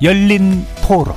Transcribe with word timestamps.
열린 0.00 0.64
토론 0.86 1.12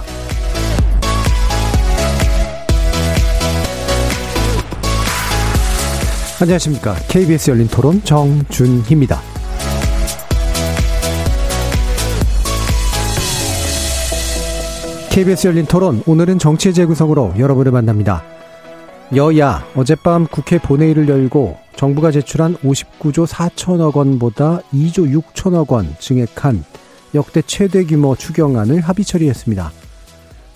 안녕하십니까. 6.41 6.95
KBS 7.07 7.51
열린 7.51 7.67
토론 7.67 8.03
정준희입니다. 8.03 9.21
KBS 15.11 15.47
열린 15.49 15.67
토론 15.67 16.01
오늘은 16.07 16.39
정치 16.39 16.73
재구성으로 16.73 17.35
여러분을 17.37 17.71
만납니다. 17.71 18.23
여야 19.15 19.63
어젯밤 19.75 20.25
국회 20.25 20.57
본회의를 20.57 21.07
열고 21.07 21.59
정부가 21.75 22.09
제출한 22.09 22.55
59조 22.57 23.27
4천억 23.27 23.95
원보다 23.95 24.61
2조 24.73 25.21
6천억 25.21 25.69
원 25.69 25.95
증액한 25.99 26.63
역대 27.13 27.41
최대 27.41 27.83
규모 27.83 28.15
추경안을 28.15 28.81
합의 28.81 29.05
처리했습니다. 29.05 29.71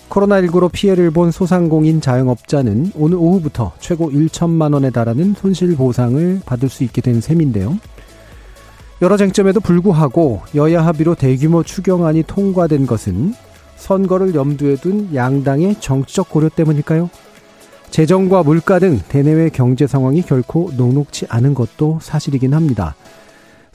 코로나19로 0.09 0.72
피해를 0.72 1.12
본 1.12 1.31
소상공인 1.31 2.00
자영업자는 2.00 2.91
오늘 2.95 3.18
오후부터 3.18 3.73
최고 3.80 4.09
1천만 4.12 4.73
원에 4.73 4.90
달하는 4.90 5.34
손실 5.34 5.76
보상을 5.76 6.41
받을 6.45 6.70
수 6.70 6.84
있게 6.84 7.02
된 7.02 7.22
셈인데요. 7.22 7.78
여러 9.02 9.18
쟁점에도 9.18 9.59
불구하고 9.59 10.41
여야 10.55 10.86
합의로 10.86 11.16
대규모 11.16 11.64
추경안이 11.64 12.23
통과된 12.23 12.88
것은 12.88 13.34
선거를 13.76 14.36
염두에 14.36 14.78
둔 14.78 15.14
양당의 15.14 15.81
정치적 15.81 16.30
고려 16.30 16.47
때문일까요? 16.47 17.09
재정과 17.92 18.44
물가 18.44 18.80
등 18.80 19.00
대내외 19.09 19.50
경제 19.50 19.86
상황이 19.88 20.22
결코 20.22 20.72
녹록치 20.75 21.25
않은 21.30 21.53
것도 21.53 22.00
사실이긴 22.02 22.53
합니다. 22.53 22.95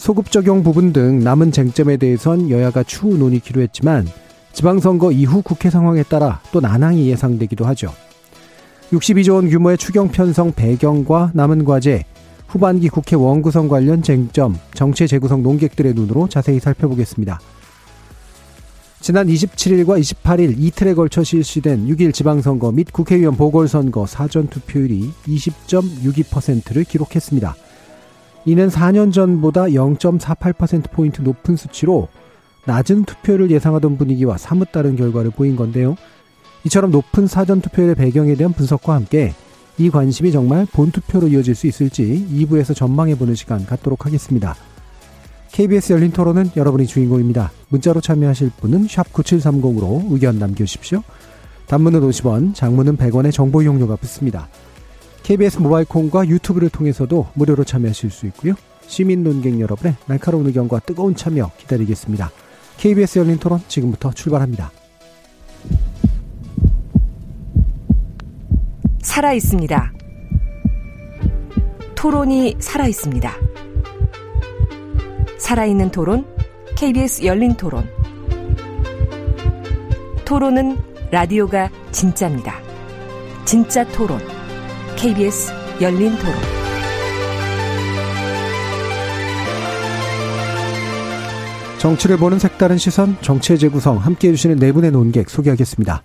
소급 0.00 0.30
적용 0.30 0.62
부분 0.62 0.94
등 0.94 1.18
남은 1.18 1.52
쟁점에 1.52 1.98
대해선 1.98 2.48
여야가 2.48 2.84
추후 2.84 3.18
논의키로 3.18 3.60
했지만 3.60 4.08
지방선거 4.54 5.12
이후 5.12 5.42
국회 5.42 5.68
상황에 5.68 6.02
따라 6.04 6.40
또 6.52 6.60
난항이 6.60 7.06
예상되기도 7.10 7.66
하죠. 7.66 7.92
62조 8.92 9.34
원 9.34 9.50
규모의 9.50 9.76
추경 9.76 10.08
편성 10.08 10.52
배경과 10.52 11.32
남은 11.34 11.66
과제, 11.66 12.04
후반기 12.48 12.88
국회 12.88 13.14
원구성 13.14 13.68
관련 13.68 14.02
쟁점, 14.02 14.58
정치 14.72 15.06
재구성 15.06 15.42
논객들의 15.42 15.92
눈으로 15.92 16.28
자세히 16.28 16.60
살펴보겠습니다. 16.60 17.38
지난 19.00 19.26
27일과 19.26 20.00
28일 20.00 20.54
이틀에 20.58 20.94
걸쳐 20.94 21.22
실시된 21.22 21.86
6일 21.88 22.14
지방선거 22.14 22.72
및 22.72 22.90
국회의원 22.90 23.36
보궐선거 23.36 24.06
사전투표율이 24.06 25.10
20.62%를 25.26 26.84
기록했습니다. 26.84 27.54
이는 28.44 28.68
4년 28.68 29.12
전보다 29.12 29.64
0.48%포인트 29.64 31.22
높은 31.22 31.56
수치로 31.56 32.08
낮은 32.66 33.04
투표를 33.04 33.50
예상하던 33.50 33.98
분위기와 33.98 34.36
사뭇 34.36 34.72
다른 34.72 34.96
결과를 34.96 35.30
보인 35.30 35.56
건데요. 35.56 35.96
이처럼 36.64 36.90
높은 36.90 37.26
사전 37.26 37.60
투표율의 37.60 37.94
배경에 37.94 38.34
대한 38.34 38.52
분석과 38.52 38.94
함께 38.94 39.34
이 39.78 39.88
관심이 39.88 40.30
정말 40.30 40.66
본 40.66 40.90
투표로 40.90 41.28
이어질 41.28 41.54
수 41.54 41.66
있을지 41.66 42.26
2부에서 42.30 42.74
전망해보는 42.74 43.34
시간 43.34 43.64
갖도록 43.64 44.04
하겠습니다. 44.04 44.54
KBS 45.52 45.94
열린 45.94 46.12
토론은 46.12 46.50
여러분이 46.54 46.86
주인공입니다. 46.86 47.50
문자로 47.70 48.00
참여하실 48.00 48.52
분은 48.60 48.86
9730으로 48.86 50.12
의견 50.12 50.38
남겨주십시오. 50.38 51.02
단문은 51.66 52.00
50원, 52.00 52.54
장문은 52.54 52.96
100원의 52.96 53.32
정보 53.32 53.62
이용료가 53.62 53.96
붙습니다. 53.96 54.48
KBS 55.30 55.58
모바일 55.60 55.86
콩과 55.86 56.26
유튜브를 56.26 56.70
통해서도 56.70 57.28
무료로 57.34 57.62
참여하실 57.62 58.10
수 58.10 58.26
있고요. 58.26 58.54
시민 58.88 59.22
논객 59.22 59.60
여러분의 59.60 59.94
날카로운 60.06 60.44
의견과 60.46 60.80
뜨거운 60.80 61.14
참여 61.14 61.52
기다리겠습니다. 61.56 62.32
KBS 62.78 63.20
열린 63.20 63.38
토론 63.38 63.60
지금부터 63.68 64.10
출발합니다. 64.10 64.72
살아 69.02 69.32
있습니다. 69.32 69.92
토론이 71.94 72.56
살아 72.58 72.88
있습니다. 72.88 73.32
살아있는 75.38 75.92
토론, 75.92 76.26
KBS 76.76 77.24
열린 77.24 77.54
토론. 77.54 77.88
토론은 80.24 80.76
라디오가 81.12 81.70
진짜입니다. 81.92 82.58
진짜 83.44 83.84
토론, 83.92 84.18
KBS 85.00 85.50
열린 85.80 86.14
토론. 86.18 86.34
정치를 91.78 92.18
보는 92.18 92.38
색다른 92.38 92.76
시선, 92.76 93.16
정치의 93.22 93.58
재구성, 93.58 93.96
함께 93.96 94.28
해주시는 94.28 94.56
네 94.58 94.72
분의 94.72 94.90
논객 94.90 95.30
소개하겠습니다. 95.30 96.02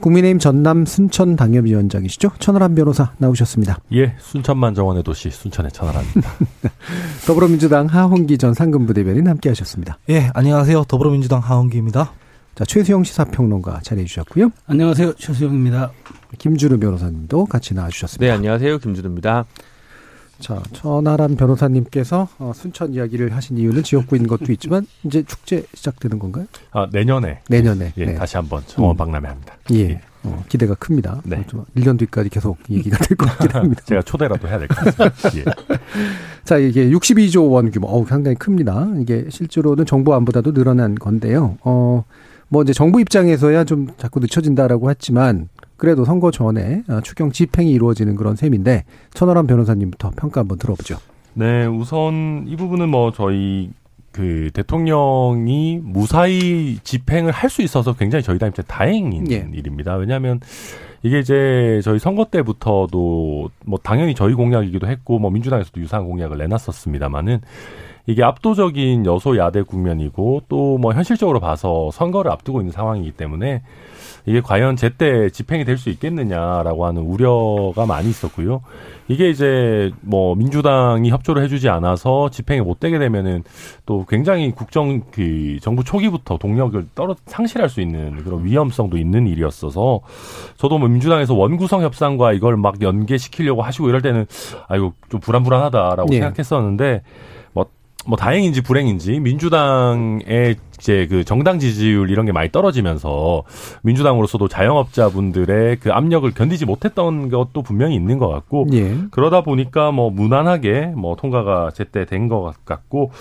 국민의힘 0.00 0.40
전남 0.40 0.86
순천 0.86 1.36
당협위원장이시죠? 1.36 2.32
천하람 2.40 2.74
변호사 2.74 3.12
나오셨습니다. 3.18 3.78
예, 3.92 4.16
순천만 4.18 4.74
정원의 4.74 5.04
도시 5.04 5.30
순천의 5.30 5.70
천하람입니다. 5.70 6.28
더불어민주당 7.28 7.86
하홍기 7.86 8.38
전 8.38 8.54
상근부 8.54 8.92
대변인 8.92 9.28
함께 9.28 9.50
하셨습니다. 9.50 9.98
예, 10.10 10.32
안녕하세요. 10.34 10.82
더불어민주당 10.88 11.38
하홍기입니다. 11.38 12.10
자, 12.56 12.64
최수영 12.64 13.04
시사평론가 13.04 13.80
자리해 13.82 14.06
주셨고요. 14.06 14.50
안녕하세요. 14.66 15.14
최수영입니다. 15.16 15.90
김준우 16.38 16.78
변호사님도 16.78 17.44
같이 17.46 17.74
나와 17.74 17.88
주셨습니다. 17.90 18.24
네, 18.24 18.30
안녕하세요. 18.34 18.78
김준우입니다. 18.78 19.44
자, 20.38 20.62
천하람 20.72 21.36
변호사님께서 21.36 22.28
어, 22.38 22.52
순천 22.54 22.94
이야기를 22.94 23.34
하신 23.36 23.58
이유는 23.58 23.82
지역구인 23.82 24.26
것도 24.26 24.52
있지만 24.52 24.86
이제 25.04 25.22
축제 25.22 25.64
시작되는 25.74 26.18
건가요? 26.18 26.46
아, 26.72 26.88
내년에. 26.90 27.40
내년에. 27.48 27.92
예, 27.98 28.04
네. 28.06 28.14
다시 28.14 28.36
한번 28.38 28.62
정원 28.66 28.96
박람회합니다. 28.96 29.54
예. 29.74 30.00
어, 30.24 30.42
기대가 30.48 30.74
큽니다. 30.74 31.20
네. 31.24 31.44
좀 31.46 31.64
1년 31.76 31.98
뒤까지 31.98 32.30
계속 32.30 32.58
얘기가 32.70 32.96
될 32.98 33.16
것 33.18 33.26
같긴 33.26 33.50
합니다. 33.50 33.82
제가 33.86 34.00
초대라도 34.02 34.48
해야 34.48 34.58
될 34.58 34.68
것 34.68 34.76
같습니다. 34.94 35.36
예. 35.38 35.44
자, 36.44 36.56
이게 36.56 36.88
62조 36.90 37.50
원 37.52 37.70
규모, 37.70 37.88
어우, 37.88 38.06
상당히 38.06 38.34
큽니다. 38.36 38.88
이게 39.00 39.26
실제로는 39.30 39.84
정부 39.84 40.14
안보다도 40.14 40.52
늘어난 40.54 40.94
건데요. 40.94 41.56
어, 41.62 42.04
뭐 42.48 42.62
이제 42.62 42.72
정부 42.72 43.00
입장에서야 43.00 43.64
좀 43.64 43.88
자꾸 43.96 44.20
늦춰진다라고 44.20 44.90
했지만 44.90 45.48
그래도 45.76 46.04
선거 46.04 46.30
전에 46.30 46.82
어, 46.88 47.00
추경 47.02 47.32
집행이 47.32 47.70
이루어지는 47.72 48.16
그런 48.16 48.36
셈인데 48.36 48.84
천하람 49.12 49.46
변호사님부터 49.46 50.12
평가 50.16 50.40
한번 50.40 50.58
들어보죠. 50.58 50.98
네, 51.34 51.66
우선 51.66 52.44
이 52.46 52.56
부분은 52.56 52.88
뭐 52.88 53.12
저희 53.12 53.70
그 54.12 54.50
대통령이 54.54 55.80
무사히 55.82 56.78
집행을 56.82 57.32
할 57.32 57.50
수 57.50 57.60
있어서 57.62 57.92
굉장히 57.92 58.22
저희 58.22 58.38
당 58.38 58.48
입장에 58.48 58.64
다행인 58.66 59.30
예. 59.30 59.46
일입니다. 59.52 59.96
왜냐하면 59.96 60.40
이게 61.02 61.18
이제 61.18 61.80
저희 61.84 61.98
선거 61.98 62.24
때부터도 62.24 63.50
뭐 63.66 63.78
당연히 63.82 64.14
저희 64.14 64.32
공약이기도 64.32 64.86
했고 64.86 65.18
뭐 65.18 65.30
민주당에서도 65.30 65.78
유사한 65.80 66.06
공약을 66.06 66.38
내놨었습니다만은 66.38 67.40
이게 68.06 68.22
압도적인 68.24 69.04
여소야대 69.06 69.62
국면이고 69.62 70.42
또 70.48 70.78
뭐 70.78 70.92
현실적으로 70.92 71.40
봐서 71.40 71.90
선거를 71.92 72.30
앞두고 72.30 72.60
있는 72.60 72.70
상황이기 72.72 73.12
때문에 73.12 73.62
이게 74.26 74.40
과연 74.40 74.74
제때 74.76 75.30
집행이 75.30 75.64
될 75.64 75.78
수 75.78 75.88
있겠느냐라고 75.88 76.84
하는 76.84 77.02
우려가 77.02 77.86
많이 77.86 78.08
있었고요. 78.10 78.60
이게 79.08 79.30
이제 79.30 79.92
뭐 80.00 80.34
민주당이 80.34 81.10
협조를 81.10 81.42
해주지 81.44 81.68
않아서 81.68 82.28
집행이 82.30 82.60
못 82.60 82.80
되게 82.80 82.98
되면은 82.98 83.44
또 83.86 84.04
굉장히 84.08 84.50
국정 84.50 85.00
그 85.12 85.58
정부 85.62 85.84
초기부터 85.84 86.38
동력을 86.38 86.84
떨어 86.94 87.14
상실할 87.26 87.68
수 87.68 87.80
있는 87.80 88.16
그런 88.24 88.44
위험성도 88.44 88.98
있는 88.98 89.26
일이었어서 89.28 90.00
저도 90.56 90.78
뭐 90.78 90.88
민주당에서 90.88 91.34
원구성 91.34 91.82
협상과 91.82 92.32
이걸 92.32 92.56
막 92.56 92.82
연계시키려고 92.82 93.62
하시고 93.62 93.88
이럴 93.88 94.02
때는 94.02 94.26
아이고 94.68 94.92
좀 95.08 95.20
불안불안하다라고 95.20 96.08
예. 96.12 96.18
생각했었는데 96.18 97.02
뭐뭐 98.06 98.16
다행인지 98.16 98.62
불행인지 98.62 99.20
민주당의 99.20 100.56
이제 100.78 101.06
그 101.08 101.24
정당 101.24 101.58
지지율 101.58 102.10
이런 102.10 102.26
게 102.26 102.32
많이 102.32 102.52
떨어지면서 102.52 103.44
민주당으로서도 103.82 104.46
자영업자분들의 104.48 105.76
그 105.76 105.90
압력을 105.90 106.30
견디지 106.32 106.66
못했던 106.66 107.30
것도 107.30 107.62
분명히 107.62 107.94
있는 107.94 108.18
것 108.18 108.28
같고 108.28 108.66
예. 108.74 108.94
그러다 109.10 109.40
보니까 109.40 109.90
뭐 109.90 110.10
무난하게 110.10 110.92
뭐 110.96 111.16
통과가 111.16 111.70
제때 111.74 112.04
된 112.04 112.26
것 112.28 112.52
같고 112.64 113.12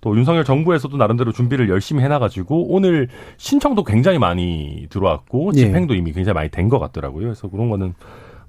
또 0.00 0.16
윤석열 0.16 0.42
정부에서도 0.44 0.96
나름대로 0.96 1.32
준비를 1.32 1.68
열심히 1.68 2.02
해놔가지고 2.02 2.72
오늘 2.72 3.08
신청도 3.36 3.84
굉장히 3.84 4.18
많이 4.18 4.86
들어왔고 4.90 5.52
예. 5.54 5.58
집행도 5.58 5.94
이미 5.94 6.12
굉장히 6.12 6.34
많이 6.34 6.48
된 6.50 6.68
것 6.68 6.78
같더라고요. 6.78 7.24
그래서 7.24 7.48
그런 7.48 7.68
거는 7.68 7.94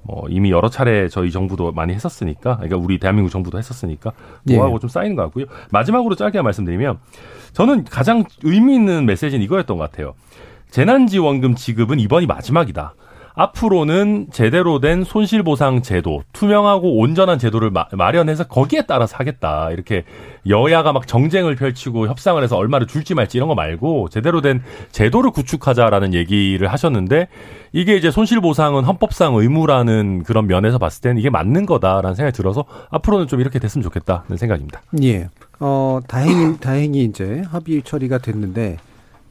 뭐 0.06 0.28
이미 0.30 0.52
여러 0.52 0.70
차례 0.70 1.10
저희 1.10 1.32
정부도 1.32 1.72
많이 1.72 1.94
했었으니까, 1.94 2.58
그러니까 2.58 2.78
우리 2.78 3.00
대한민국 3.00 3.32
정부도 3.32 3.58
했었으니까 3.58 4.12
예. 4.50 4.56
뭐하고 4.56 4.80
좀 4.80 4.88
쌓이는 4.90 5.16
것 5.16 5.24
같고요. 5.24 5.46
마지막으로 5.72 6.16
짧게 6.16 6.42
말씀드리면 6.42 7.00
저는 7.54 7.86
가장 7.86 8.24
의미 8.44 8.76
있는 8.76 9.06
메시지는 9.06 9.44
이거였던 9.44 9.78
것 9.78 9.92
같아요. 9.92 10.14
재난지원금 10.70 11.56
지급은 11.56 12.00
이번이 12.00 12.28
마지막이다. 12.28 12.94
앞으로는 13.38 14.28
제대로 14.32 14.80
된 14.80 15.04
손실보상 15.04 15.82
제도, 15.82 16.24
투명하고 16.32 16.98
온전한 17.00 17.38
제도를 17.38 17.70
마, 17.70 17.86
마련해서 17.92 18.48
거기에 18.48 18.84
따라서 18.88 19.18
하겠다. 19.18 19.72
이렇게 19.72 20.06
여야가 20.48 20.94
막 20.94 21.08
정쟁을 21.08 21.56
펼치고 21.56 22.08
협상을 22.08 22.42
해서 22.42 22.56
얼마를 22.56 22.88
줄지 22.88 23.16
말지 23.16 23.38
이런 23.38 23.48
거 23.48 23.56
말고 23.56 24.10
제대로 24.10 24.42
된 24.42 24.62
제도를 24.92 25.32
구축하자라는 25.32 26.14
얘기를 26.14 26.68
하셨는데 26.68 27.28
이게 27.74 27.96
이제 27.96 28.12
손실보상은 28.12 28.84
헌법상 28.84 29.36
의무라는 29.36 30.24
그런 30.24 30.48
면에서 30.48 30.78
봤을 30.78 31.02
때는 31.02 31.18
이게 31.18 31.30
맞는 31.30 31.66
거다라는 31.66 32.16
생각이 32.16 32.36
들어서 32.36 32.66
앞으로는 32.90 33.28
좀 33.28 33.42
이렇게 33.42 33.60
됐으면 33.60 33.84
좋겠다는 33.84 34.38
생각입니다. 34.38 34.82
예. 35.04 35.30
어, 35.60 36.00
다행히, 36.08 36.58
다행히 36.60 37.04
이제 37.04 37.44
합의 37.50 37.82
처리가 37.84 38.20
됐는데 38.20 38.78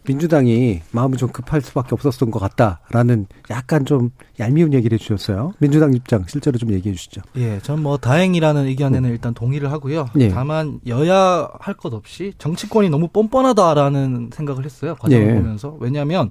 민주당이 0.07 0.83
마음이 0.91 1.17
좀 1.17 1.31
급할 1.31 1.61
수밖에 1.63 1.91
없었던 1.93 2.31
것 2.31 2.39
같다라는 2.39 3.27
약간 3.51 3.85
좀 3.85 4.11
얄미운 4.39 4.73
얘기를 4.75 4.97
해주셨어요. 4.99 5.55
민주당 5.59 5.95
입장 5.95 6.25
실제로 6.29 6.59
좀 6.59 6.73
얘기해 6.73 6.95
주시죠. 6.95 7.23
예, 7.37 7.59
전 7.61 7.85
뭐 7.85 7.97
다행이라는 7.99 8.67
의견에는 8.67 9.11
일단 9.11 9.35
동의를 9.35 9.71
하고요. 9.73 10.07
예. 10.19 10.29
다만 10.29 10.81
여야 10.87 11.49
할 11.61 11.75
것 11.75 11.93
없이 11.93 12.33
정치권이 12.39 12.89
너무 12.89 13.09
뻔뻔하다라는 13.09 14.31
생각을 14.33 14.65
했어요. 14.65 14.95
과정을 15.01 15.29
예. 15.29 15.35
보면서 15.35 15.77
왜냐하면 15.81 16.31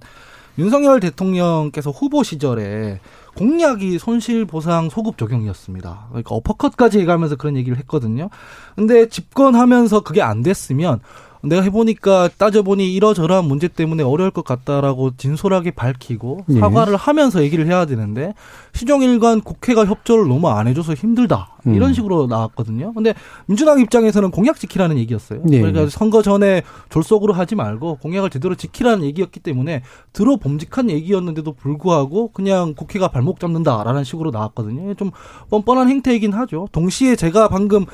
윤석열 0.57 0.99
대통령께서 0.99 1.89
후보 1.91 2.23
시절에 2.23 2.99
공약이 3.35 3.97
손실보상 3.97 4.89
소급 4.89 5.17
적용이었습니다. 5.17 6.05
그러니까 6.09 6.35
어퍼컷까지 6.35 6.99
얘기하면서 6.99 7.35
그런 7.37 7.57
얘기를 7.57 7.77
했거든요. 7.79 8.29
근데 8.75 9.09
집권하면서 9.09 10.01
그게 10.01 10.21
안 10.21 10.43
됐으면 10.43 10.99
내가 11.43 11.61
해보니까 11.63 12.29
따져보니 12.37 12.93
이러저러한 12.93 13.45
문제 13.45 13.67
때문에 13.67 14.01
어려울 14.01 14.31
것 14.31 14.45
같다라고 14.45 15.17
진솔하게 15.17 15.71
밝히고 15.71 16.45
예. 16.49 16.59
사과를 16.59 16.95
하면서 16.95 17.43
얘기를 17.43 17.67
해야 17.67 17.85
되는데 17.85 18.33
시종일관 18.73 19.41
국회가 19.41 19.85
협조를 19.85 20.27
너무 20.27 20.47
안 20.47 20.67
해줘서 20.67 20.93
힘들다 20.93 21.57
음. 21.67 21.75
이런 21.75 21.93
식으로 21.93 22.27
나왔거든요. 22.27 22.93
근데 22.93 23.13
민주당 23.45 23.79
입장에서는 23.79 24.31
공약 24.31 24.57
지키라는 24.57 24.97
얘기였어요. 24.99 25.41
예. 25.51 25.59
그러니까 25.59 25.89
선거 25.89 26.21
전에 26.21 26.63
졸속으로 26.89 27.33
하지 27.33 27.55
말고 27.55 27.97
공약을 27.97 28.29
제대로 28.29 28.55
지키라는 28.55 29.03
얘기였기 29.03 29.41
때문에 29.41 29.83
들어봄직한 30.13 30.89
얘기였는데도 30.89 31.53
불구하고 31.53 32.29
그냥 32.31 32.73
국회가 32.73 33.09
발목 33.09 33.41
잡는다라는 33.41 34.05
식으로 34.05 34.31
나왔거든요. 34.31 34.93
좀 34.93 35.11
뻔뻔한 35.49 35.89
행태이긴 35.89 36.31
하죠. 36.31 36.69
동시에 36.71 37.17
제가 37.17 37.49
방금 37.49 37.85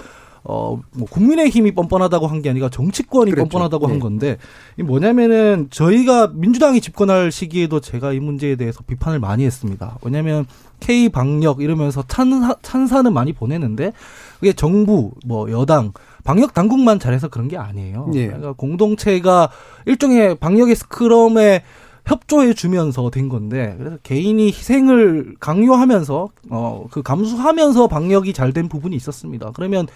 어, 0.44 0.80
뭐, 0.94 1.08
국민의힘이 1.10 1.74
뻔뻔하다고 1.74 2.28
한 2.28 2.42
게 2.42 2.50
아니라 2.50 2.70
정치권이 2.70 3.32
그랬죠. 3.32 3.50
뻔뻔하다고 3.50 3.88
네. 3.88 3.94
한 3.94 4.00
건데, 4.00 4.38
이 4.78 4.84
뭐냐면은, 4.84 5.68
저희가 5.70 6.32
민주당이 6.34 6.80
집권할 6.82 7.32
시기에도 7.32 7.80
제가 7.80 8.14
이 8.14 8.20
문제에 8.20 8.56
대해서 8.56 8.82
비판을 8.88 9.20
많이 9.20 9.46
했습니다. 9.46 9.98
왜냐면, 10.04 10.46
K방역 10.80 11.62
이러면서 11.62 12.04
찬사, 12.08 12.56
찬사는 12.62 13.12
많이 13.14 13.34
보내는데, 13.34 13.92
그게 14.40 14.54
정부, 14.54 15.12
뭐, 15.26 15.52
여당, 15.52 15.92
방역 16.24 16.54
당국만 16.54 17.00
잘해서 17.00 17.28
그런 17.28 17.48
게 17.48 17.58
아니에요. 17.58 18.12
예. 18.14 18.28
그러니까 18.28 18.54
공동체가 18.54 19.50
일종의 19.86 20.36
방역의 20.36 20.76
스크럼에 20.76 21.64
협조해 22.06 22.54
주면서 22.54 23.10
된 23.12 23.30
건데 23.30 23.76
그래서 23.78 23.98
개인이 24.04 24.48
희생을 24.48 25.36
강요하면서 25.40 26.30
어 26.50 26.86
그 26.90 27.02
감수하면서 27.04 27.88
방역이 27.88 28.34
잘 28.34 28.52
된 28.52 28.68
부분이 28.68 28.96
있었습니다. 28.96 29.52
그러면 29.54 29.88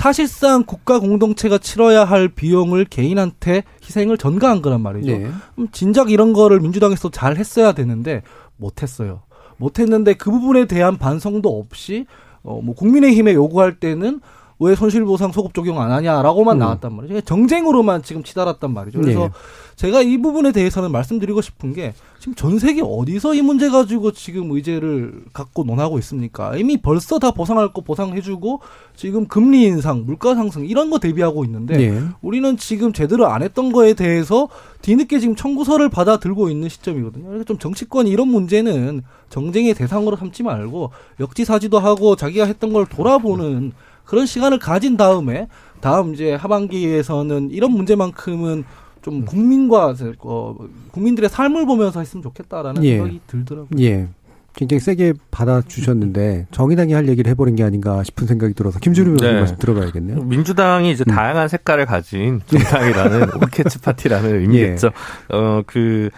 사실상 0.00 0.64
국가 0.64 0.98
공동체가 0.98 1.58
치러야 1.58 2.06
할 2.06 2.28
비용을 2.28 2.86
개인한테 2.86 3.64
희생을 3.84 4.16
전가한 4.16 4.62
거란 4.62 4.80
말이죠. 4.80 5.10
예. 5.12 5.30
그럼 5.54 5.68
진작 5.72 6.10
이런 6.10 6.32
거를 6.32 6.58
민주당에서 6.60 7.10
잘 7.10 7.36
했어야 7.36 7.72
되는데 7.72 8.22
못 8.56 8.82
했어요. 8.82 9.20
못 9.58 9.78
했는데 9.78 10.14
그 10.14 10.30
부분에 10.30 10.64
대한 10.64 10.96
반성도 10.96 11.50
없이 11.60 12.06
어 12.42 12.62
뭐 12.62 12.74
국민의힘에 12.74 13.34
요구할 13.34 13.78
때는 13.78 14.22
왜 14.60 14.74
손실보상 14.74 15.32
소급 15.32 15.54
적용 15.54 15.80
안 15.80 15.90
하냐라고만 15.90 16.56
음. 16.56 16.58
나왔단 16.58 16.94
말이죠. 16.94 17.08
그러니까 17.08 17.26
정쟁으로만 17.26 18.02
지금 18.02 18.22
치달았단 18.22 18.72
말이죠. 18.72 19.00
그래서 19.00 19.24
예. 19.24 19.30
제가 19.76 20.02
이 20.02 20.18
부분에 20.18 20.52
대해서는 20.52 20.92
말씀드리고 20.92 21.40
싶은 21.40 21.72
게 21.72 21.94
지금 22.18 22.34
전 22.34 22.58
세계 22.58 22.82
어디서 22.82 23.34
이 23.34 23.40
문제 23.40 23.70
가지고 23.70 24.12
지금 24.12 24.50
의제를 24.50 25.24
갖고 25.32 25.64
논하고 25.64 25.98
있습니까? 26.00 26.54
이미 26.58 26.76
벌써 26.76 27.18
다 27.18 27.30
보상할 27.30 27.72
거 27.72 27.80
보상해주고 27.80 28.60
지금 28.94 29.26
금리 29.26 29.64
인상, 29.64 30.04
물가 30.04 30.34
상승 30.34 30.66
이런 30.66 30.90
거 30.90 30.98
대비하고 30.98 31.46
있는데 31.46 31.80
예. 31.80 32.02
우리는 32.20 32.58
지금 32.58 32.92
제대로 32.92 33.28
안 33.28 33.42
했던 33.42 33.72
거에 33.72 33.94
대해서 33.94 34.48
뒤늦게 34.82 35.20
지금 35.20 35.34
청구서를 35.34 35.88
받아 35.88 36.18
들고 36.18 36.50
있는 36.50 36.68
시점이거든요. 36.68 37.28
그래서 37.28 37.44
좀 37.44 37.58
정치권이 37.58 38.10
이런 38.10 38.28
문제는 38.28 39.02
정쟁의 39.30 39.72
대상으로 39.72 40.16
삼지 40.16 40.42
말고 40.42 40.90
역지사지도 41.18 41.78
하고 41.78 42.16
자기가 42.16 42.44
했던 42.44 42.74
걸 42.74 42.84
돌아보는 42.84 43.72
그런 44.10 44.26
시간을 44.26 44.58
가진 44.58 44.96
다음에 44.96 45.46
다음 45.80 46.14
이제 46.14 46.34
하반기에서는 46.34 47.52
이런 47.52 47.70
문제만큼은 47.70 48.64
좀 49.02 49.24
국민과 49.24 49.94
어, 50.22 50.56
국민들의 50.90 51.30
삶을 51.30 51.64
보면서 51.64 52.00
했으면 52.00 52.24
좋겠다라는 52.24 52.84
예. 52.84 52.96
생각이 52.96 53.20
들더라고요. 53.28 53.68
예. 53.78 54.08
굉장히 54.56 54.80
세게 54.80 55.14
받아주셨는데 55.30 56.48
정의당이 56.50 56.92
할 56.92 57.08
얘기를 57.08 57.30
해버린 57.30 57.54
게 57.54 57.62
아닌가 57.62 58.02
싶은 58.02 58.26
생각이 58.26 58.54
들어서 58.54 58.80
김준우 58.80 59.10
의원님 59.10 59.32
네. 59.32 59.38
말씀 59.38 59.56
들어봐야겠네요. 59.58 60.24
민주당이 60.24 60.90
이제 60.90 61.04
음. 61.06 61.14
다양한 61.14 61.46
색깔을 61.46 61.86
가진 61.86 62.40
정당이라는 62.46 63.28
오케츠 63.40 63.80
파티라는 63.80 64.40
의미겠죠. 64.40 64.88
예. 64.88 65.36
어, 65.36 65.62
그, 65.64 66.10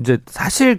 이제 0.00 0.18
사실 0.26 0.78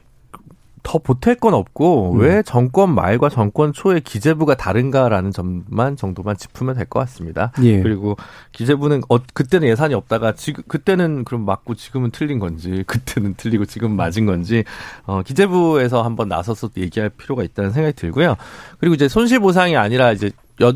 더 0.83 0.99
보탤 0.99 1.39
건 1.39 1.53
없고 1.53 2.13
음. 2.13 2.19
왜 2.19 2.41
정권 2.43 2.93
말과 2.93 3.29
정권 3.29 3.73
초의 3.73 4.01
기재부가 4.01 4.55
다른가라는 4.55 5.31
점만 5.31 5.95
정도만 5.95 6.37
짚으면 6.37 6.75
될 6.75 6.85
것 6.85 6.99
같습니다. 7.01 7.51
예. 7.63 7.81
그리고 7.81 8.15
기재부는 8.51 9.01
어 9.09 9.19
그때는 9.33 9.67
예산이 9.67 9.93
없다가 9.93 10.33
지금 10.33 10.63
그때는 10.67 11.23
그럼 11.23 11.45
맞고 11.45 11.75
지금은 11.75 12.11
틀린 12.11 12.39
건지 12.39 12.83
그때는 12.87 13.35
틀리고 13.35 13.65
지금 13.65 13.95
맞은 13.95 14.25
건지 14.25 14.63
어 15.05 15.21
기재부에서 15.23 16.01
한번 16.01 16.27
나서서 16.29 16.69
얘기할 16.77 17.09
필요가 17.09 17.43
있다는 17.43 17.71
생각이 17.71 17.95
들고요. 17.95 18.35
그리고 18.79 18.95
이제 18.95 19.07
손실 19.07 19.39
보상이 19.39 19.77
아니라 19.77 20.11
이제 20.11 20.31
여, 20.61 20.73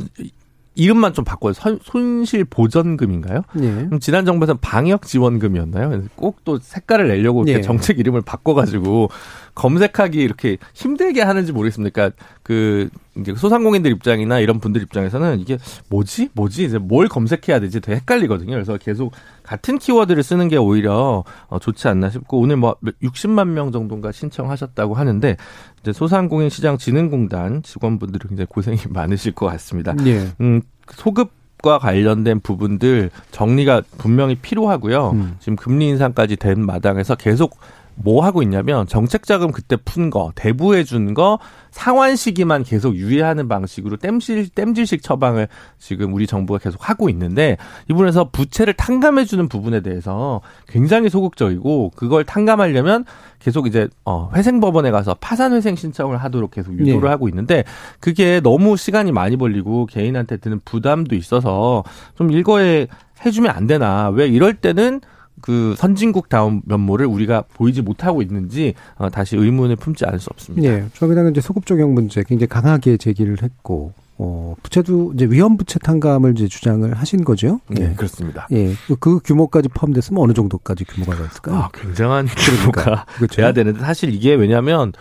이름만 0.76 1.14
좀 1.14 1.24
바꿔요. 1.24 1.54
선- 1.54 1.80
손실 1.84 2.44
보전금인가요? 2.46 3.42
예. 3.62 3.74
그럼 3.86 4.00
지난 4.00 4.26
정부에서는 4.26 4.60
방역 4.62 5.04
지원금이었나요? 5.04 6.04
꼭 6.16 6.38
또 6.44 6.58
색깔을 6.60 7.08
내려고 7.08 7.44
이렇게 7.44 7.60
예. 7.60 7.62
정책 7.62 8.00
이름을 8.00 8.22
바꿔가지고 8.22 9.10
검색하기 9.56 10.20
이렇게 10.20 10.58
힘들게 10.74 11.22
하는지 11.22 11.52
모르겠습니다. 11.52 11.94
그러니까 11.94 12.16
그 12.44 12.90
이제 13.18 13.34
소상공인들 13.36 13.92
입장이나 13.92 14.40
이런 14.40 14.60
분들 14.60 14.82
입장에서는 14.82 15.40
이게 15.40 15.58
뭐지, 15.90 16.30
뭐지 16.34 16.64
이제 16.66 16.78
뭘 16.78 17.08
검색해야 17.08 17.60
되지 17.60 17.80
되게 17.80 17.98
헷갈리거든요. 17.98 18.52
그래서 18.52 18.78
계속 18.78 19.12
같은 19.44 19.78
키워드를 19.78 20.24
쓰는 20.24 20.48
게 20.48 20.58
오히려 20.58 21.24
어, 21.48 21.60
좋지 21.60 21.88
않나 21.88 22.10
싶고 22.10 22.40
오늘 22.40 22.58
뭐 22.58 22.76
60만 23.04 23.50
명 23.50 23.72
정도인가 23.72 24.12
신청하셨다고 24.12 24.96
하는데 24.96 25.38
이제 25.82 25.94
소상공인 25.94 26.50
시장 26.50 26.78
진흥공단 26.78 27.62
직원분들이 27.64 28.28
굉장히 28.28 28.48
고생이 28.48 28.78
많으실 28.90 29.34
것 29.34 29.46
같습니다. 29.48 29.96
예. 30.06 30.28
음, 30.42 30.62
소급 30.92 31.32
과 31.64 31.80
관련된 31.80 32.42
부분들 32.42 33.10
정리가 33.32 33.84
분명히 33.98 34.36
필요하고요. 34.36 35.12
음. 35.12 35.36
지금 35.40 35.56
금리 35.56 35.88
인상까지 35.88 36.36
된 36.36 36.60
마당에서 36.66 37.16
계속 37.16 37.58
뭐 37.96 38.24
하고 38.26 38.42
있냐면 38.42 38.88
정책 38.88 39.24
자금 39.24 39.52
그때 39.52 39.76
푼 39.76 40.10
거, 40.10 40.32
대부해 40.36 40.84
준 40.84 41.14
거 41.14 41.38
상환 41.72 42.16
시기만 42.16 42.64
계속 42.64 42.96
유예하는 42.96 43.48
방식으로 43.48 43.98
땜질 43.98 44.50
땜질식 44.50 45.02
처방을 45.02 45.48
지금 45.80 46.14
우리 46.14 46.28
정부가 46.28 46.60
계속 46.60 46.88
하고 46.88 47.10
있는데 47.10 47.58
이 47.90 47.94
부분에서 47.94 48.30
부채를 48.30 48.74
탕감해 48.74 49.26
주는 49.26 49.48
부분에 49.48 49.82
대해서 49.82 50.42
굉장히 50.68 51.10
소극적이고 51.10 51.92
그걸 51.96 52.24
탕감하려면 52.24 53.06
계속 53.40 53.68
이제 53.68 53.88
어 54.06 54.30
회생 54.36 54.60
법원에 54.60 54.92
가서 54.92 55.16
파산 55.20 55.54
회생 55.54 55.76
신청을 55.76 56.18
하도록 56.18 56.50
계속 56.52 56.74
유도를 56.74 57.02
네. 57.02 57.08
하고 57.08 57.28
있는데 57.28 57.64
그게 58.00 58.40
너무 58.40 58.78
시간이 58.78 59.12
많이 59.12 59.36
걸리고 59.38 59.88
개인한테 59.88 60.38
드는 60.38 60.62
부담도 60.64 61.16
있어서 61.16 61.84
좀 62.16 62.32
일거에 62.32 62.88
해주면 63.26 63.52
안 63.52 63.68
되나 63.68 64.10
왜 64.10 64.28
이럴 64.28 64.54
때는 64.54 65.02
그 65.42 65.76
선진국다운 65.78 66.62
면모를 66.66 67.06
우리가 67.06 67.44
보이지 67.54 67.82
못하고 67.82 68.22
있는지 68.22 68.74
어, 68.96 69.10
다시 69.10 69.36
의문을 69.36 69.76
품지 69.76 70.06
않을 70.06 70.20
수 70.20 70.30
없습니다. 70.32 70.68
예. 70.70 70.86
정의당은 70.94 71.32
이제 71.32 71.42
소급 71.42 71.66
적용 71.66 71.94
문제 71.94 72.24
굉장히 72.24 72.48
강하게 72.48 72.96
제기를 72.98 73.42
했고, 73.44 73.92
어, 74.18 74.56
부채도 74.64 75.14
이제 75.16 75.26
위험 75.26 75.58
부채 75.58 75.80
탕감을 75.80 76.34
이제 76.38 76.48
주장을 76.48 76.92
하신 76.94 77.24
거죠. 77.26 77.60
네, 77.68 77.90
예. 77.92 77.94
그렇습니다. 77.96 78.48
예. 78.52 78.74
그- 78.88 78.96
그 78.96 79.20
규모까지 79.20 79.70
포함됐으면 79.70 80.22
어느 80.24 80.34
정도까지 80.34 80.86
규모가 80.86 81.16
됐을까요? 81.18 81.56
아, 81.58 81.70
굉장한 81.74 82.28
규모가 82.28 83.06
그렇죠. 83.16 83.36
돼야 83.36 83.52
되는데 83.52 83.80
사실 83.82 84.14
이게 84.14 84.36
왜냐하면 84.36 84.94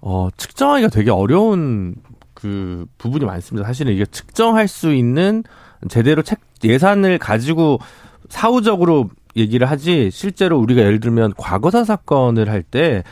어, 0.00 0.28
측정하기가 0.36 0.88
되게 0.88 1.10
어려운 1.10 1.96
그 2.34 2.86
부분이 2.98 3.24
많습니다. 3.24 3.66
사실은 3.66 3.92
이게 3.92 4.04
측정할 4.06 4.68
수 4.68 4.94
있는 4.94 5.44
제대로 5.88 6.22
책 6.22 6.40
예산을 6.64 7.18
가지고 7.18 7.78
사후적으로 8.28 9.10
얘기를 9.36 9.70
하지 9.70 10.10
실제로 10.12 10.58
우리가 10.58 10.82
예를 10.82 11.00
들면 11.00 11.34
과거사 11.36 11.84
사건을 11.84 12.48
할 12.48 12.62
때 12.62 13.02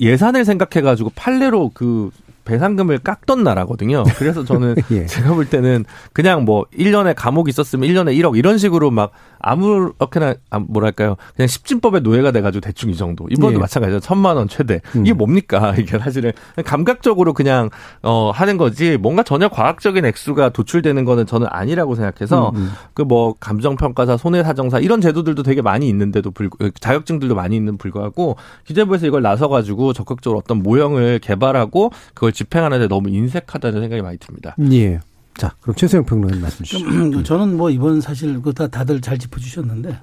예산을 0.00 0.44
생각해 0.44 0.82
가지고 0.82 1.10
판례로 1.14 1.70
그 1.74 2.10
배상금을 2.44 2.98
깎던 2.98 3.42
나라거든요. 3.42 4.04
그래서 4.16 4.44
저는 4.44 4.74
예. 4.90 5.06
제가 5.06 5.34
볼 5.34 5.46
때는 5.46 5.84
그냥 6.12 6.44
뭐 6.44 6.64
1년에 6.76 7.14
감옥 7.16 7.48
있었으면 7.48 7.88
1년에 7.88 8.16
1억 8.18 8.36
이런 8.36 8.58
식으로 8.58 8.90
막 8.90 9.12
아무렇게나 9.38 10.34
아, 10.50 10.58
뭐랄까요. 10.58 11.16
그냥 11.36 11.48
십진법의 11.48 12.02
노예가 12.02 12.30
돼가지고 12.30 12.60
대충 12.60 12.90
이 12.90 12.96
정도. 12.96 13.26
이번도 13.30 13.56
예. 13.56 13.60
마찬가지죠. 13.60 14.00
천만 14.00 14.36
원 14.36 14.48
최대. 14.48 14.80
음. 14.94 15.04
이게 15.04 15.12
뭡니까? 15.12 15.74
이게 15.78 15.98
사실은 15.98 16.32
감각적으로 16.64 17.32
그냥 17.34 17.70
어 18.02 18.30
하는 18.32 18.56
거지 18.56 18.96
뭔가 18.96 19.22
전혀 19.22 19.48
과학적인 19.48 20.04
액수가 20.04 20.50
도출되는 20.50 21.04
거는 21.04 21.26
저는 21.26 21.46
아니라고 21.50 21.94
생각해서 21.94 22.50
음, 22.50 22.56
음. 22.56 22.70
그뭐 22.94 23.34
감정평가사, 23.40 24.16
손해사정사 24.16 24.78
이런 24.78 25.00
제도들도 25.00 25.42
되게 25.42 25.62
많이 25.62 25.88
있는데도 25.88 26.30
불구 26.30 26.70
자격증들도 26.70 27.34
많이 27.34 27.56
있는 27.56 27.78
불구하고 27.78 28.36
기재부에서 28.64 29.06
이걸 29.06 29.22
나서가지고 29.22 29.92
적극적으로 29.92 30.38
어떤 30.38 30.62
모형을 30.62 31.18
개발하고 31.18 31.90
그걸 32.14 32.31
집행하는데 32.32 32.88
너무 32.88 33.08
인색하다는 33.10 33.80
생각이 33.80 34.02
많이 34.02 34.18
듭니다. 34.18 34.56
예. 34.72 35.00
자, 35.34 35.54
그럼 35.60 35.74
최소영 35.76 36.04
평론가님 36.04 36.42
말씀 36.42 36.64
주시죠. 36.64 36.90
좀 36.90 37.24
저는 37.24 37.56
뭐 37.56 37.70
이번 37.70 38.00
사실 38.00 38.34
그거 38.34 38.52
다 38.52 38.68
다들 38.68 39.00
잘 39.00 39.18
짚어주셨는데 39.18 39.98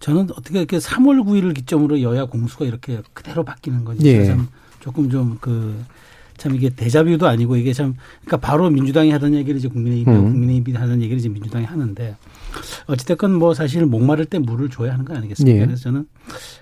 저는 0.00 0.28
어떻게 0.32 0.58
이렇게 0.58 0.78
3월 0.78 1.22
9일을 1.24 1.54
기점으로 1.54 2.00
여야 2.02 2.24
공수가 2.24 2.64
이렇게 2.64 3.02
그대로 3.12 3.44
바뀌는 3.44 3.84
건지 3.84 4.06
예. 4.06 4.24
참 4.24 4.48
조금 4.80 5.10
좀그 5.10 5.84
참 6.40 6.54
이게 6.54 6.70
대자뷰도 6.70 7.28
아니고 7.28 7.56
이게 7.56 7.74
참 7.74 7.94
그러니까 8.24 8.38
바로 8.38 8.70
민주당이 8.70 9.10
하던 9.10 9.34
얘기를 9.34 9.58
이제 9.58 9.68
국민의힘 9.68 10.08
음. 10.10 10.22
국민의힘이 10.32 10.74
하는 10.74 11.02
얘기를 11.02 11.18
이제 11.18 11.28
민주당이 11.28 11.66
하는데 11.66 12.16
어찌됐건 12.86 13.34
뭐 13.34 13.52
사실 13.52 13.84
목마를 13.84 14.24
때 14.24 14.38
물을 14.38 14.70
줘야 14.70 14.94
하는 14.94 15.04
거 15.04 15.14
아니겠습니까? 15.14 15.60
예. 15.60 15.66
그래서 15.66 15.82
저는 15.82 16.06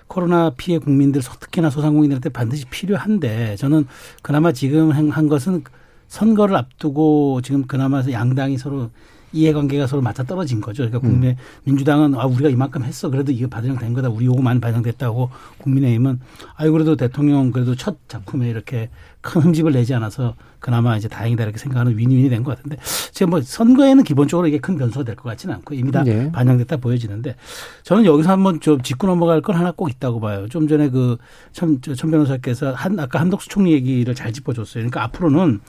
코로나 0.07 0.49
피해 0.49 0.79
국민들 0.79 1.21
특히나 1.21 1.69
소상공인들한테 1.69 2.27
반드시 2.27 2.65
필요한데 2.65 3.55
저는 3.55 3.87
그나마 4.21 4.51
지금 4.51 4.91
한- 4.91 5.11
한 5.11 5.29
것은 5.29 5.63
선거를 6.09 6.57
앞두고 6.57 7.39
지금 7.41 7.63
그나마 7.65 8.03
양당이 8.11 8.57
서로 8.57 8.89
이해관계가 9.31 9.87
서로 9.87 10.01
맞아 10.01 10.23
떨어진 10.23 10.59
거죠. 10.61 10.83
그러니까 10.83 11.07
음. 11.07 11.11
국민 11.11 11.35
민주당은 11.63 12.15
아 12.15 12.25
우리가 12.25 12.49
이만큼 12.49 12.83
했어 12.83 13.09
그래도 13.09 13.31
이거 13.31 13.47
반영된 13.47 13.93
거다 13.93 14.09
우리 14.09 14.25
요구 14.25 14.41
많이 14.41 14.59
반영됐다고 14.59 15.29
국민의힘은 15.59 16.19
아유 16.55 16.71
그래도 16.71 16.95
대통령 16.95 17.51
그래도 17.51 17.75
첫 17.75 17.97
작품에 18.07 18.49
이렇게 18.49 18.89
큰 19.21 19.41
흠집을 19.41 19.73
내지 19.73 19.93
않아서 19.93 20.35
그나마 20.59 20.95
이제 20.97 21.07
다행이다 21.07 21.43
이렇게 21.43 21.57
생각하는 21.57 21.97
윈윈이 21.97 22.29
된 22.29 22.43
것 22.43 22.55
같은데 22.57 22.77
제가 23.11 23.29
뭐 23.29 23.41
선거에는 23.41 24.03
기본적으로 24.03 24.47
이게 24.47 24.57
큰 24.59 24.77
변수가 24.77 25.03
될 25.05 25.15
것 25.15 25.23
같지는 25.29 25.55
않고 25.55 25.73
이미 25.75 25.91
다 25.91 26.03
예. 26.07 26.31
반영됐다 26.31 26.77
보여지는데 26.77 27.35
저는 27.83 28.05
여기서 28.05 28.31
한번 28.31 28.59
좀 28.61 28.81
짚고 28.81 29.07
넘어갈 29.07 29.41
건 29.41 29.55
하나 29.55 29.71
꼭 29.71 29.89
있다고 29.89 30.19
봐요. 30.21 30.47
좀 30.49 30.67
전에 30.67 30.89
그천 30.89 31.81
천 31.81 32.11
변호사께서 32.11 32.71
한 32.73 32.97
아까 32.99 33.19
한덕수 33.19 33.49
총리 33.49 33.73
얘기를 33.73 34.15
잘 34.15 34.31
짚어줬어요. 34.31 34.81
그러니까 34.83 35.03
앞으로는 35.03 35.59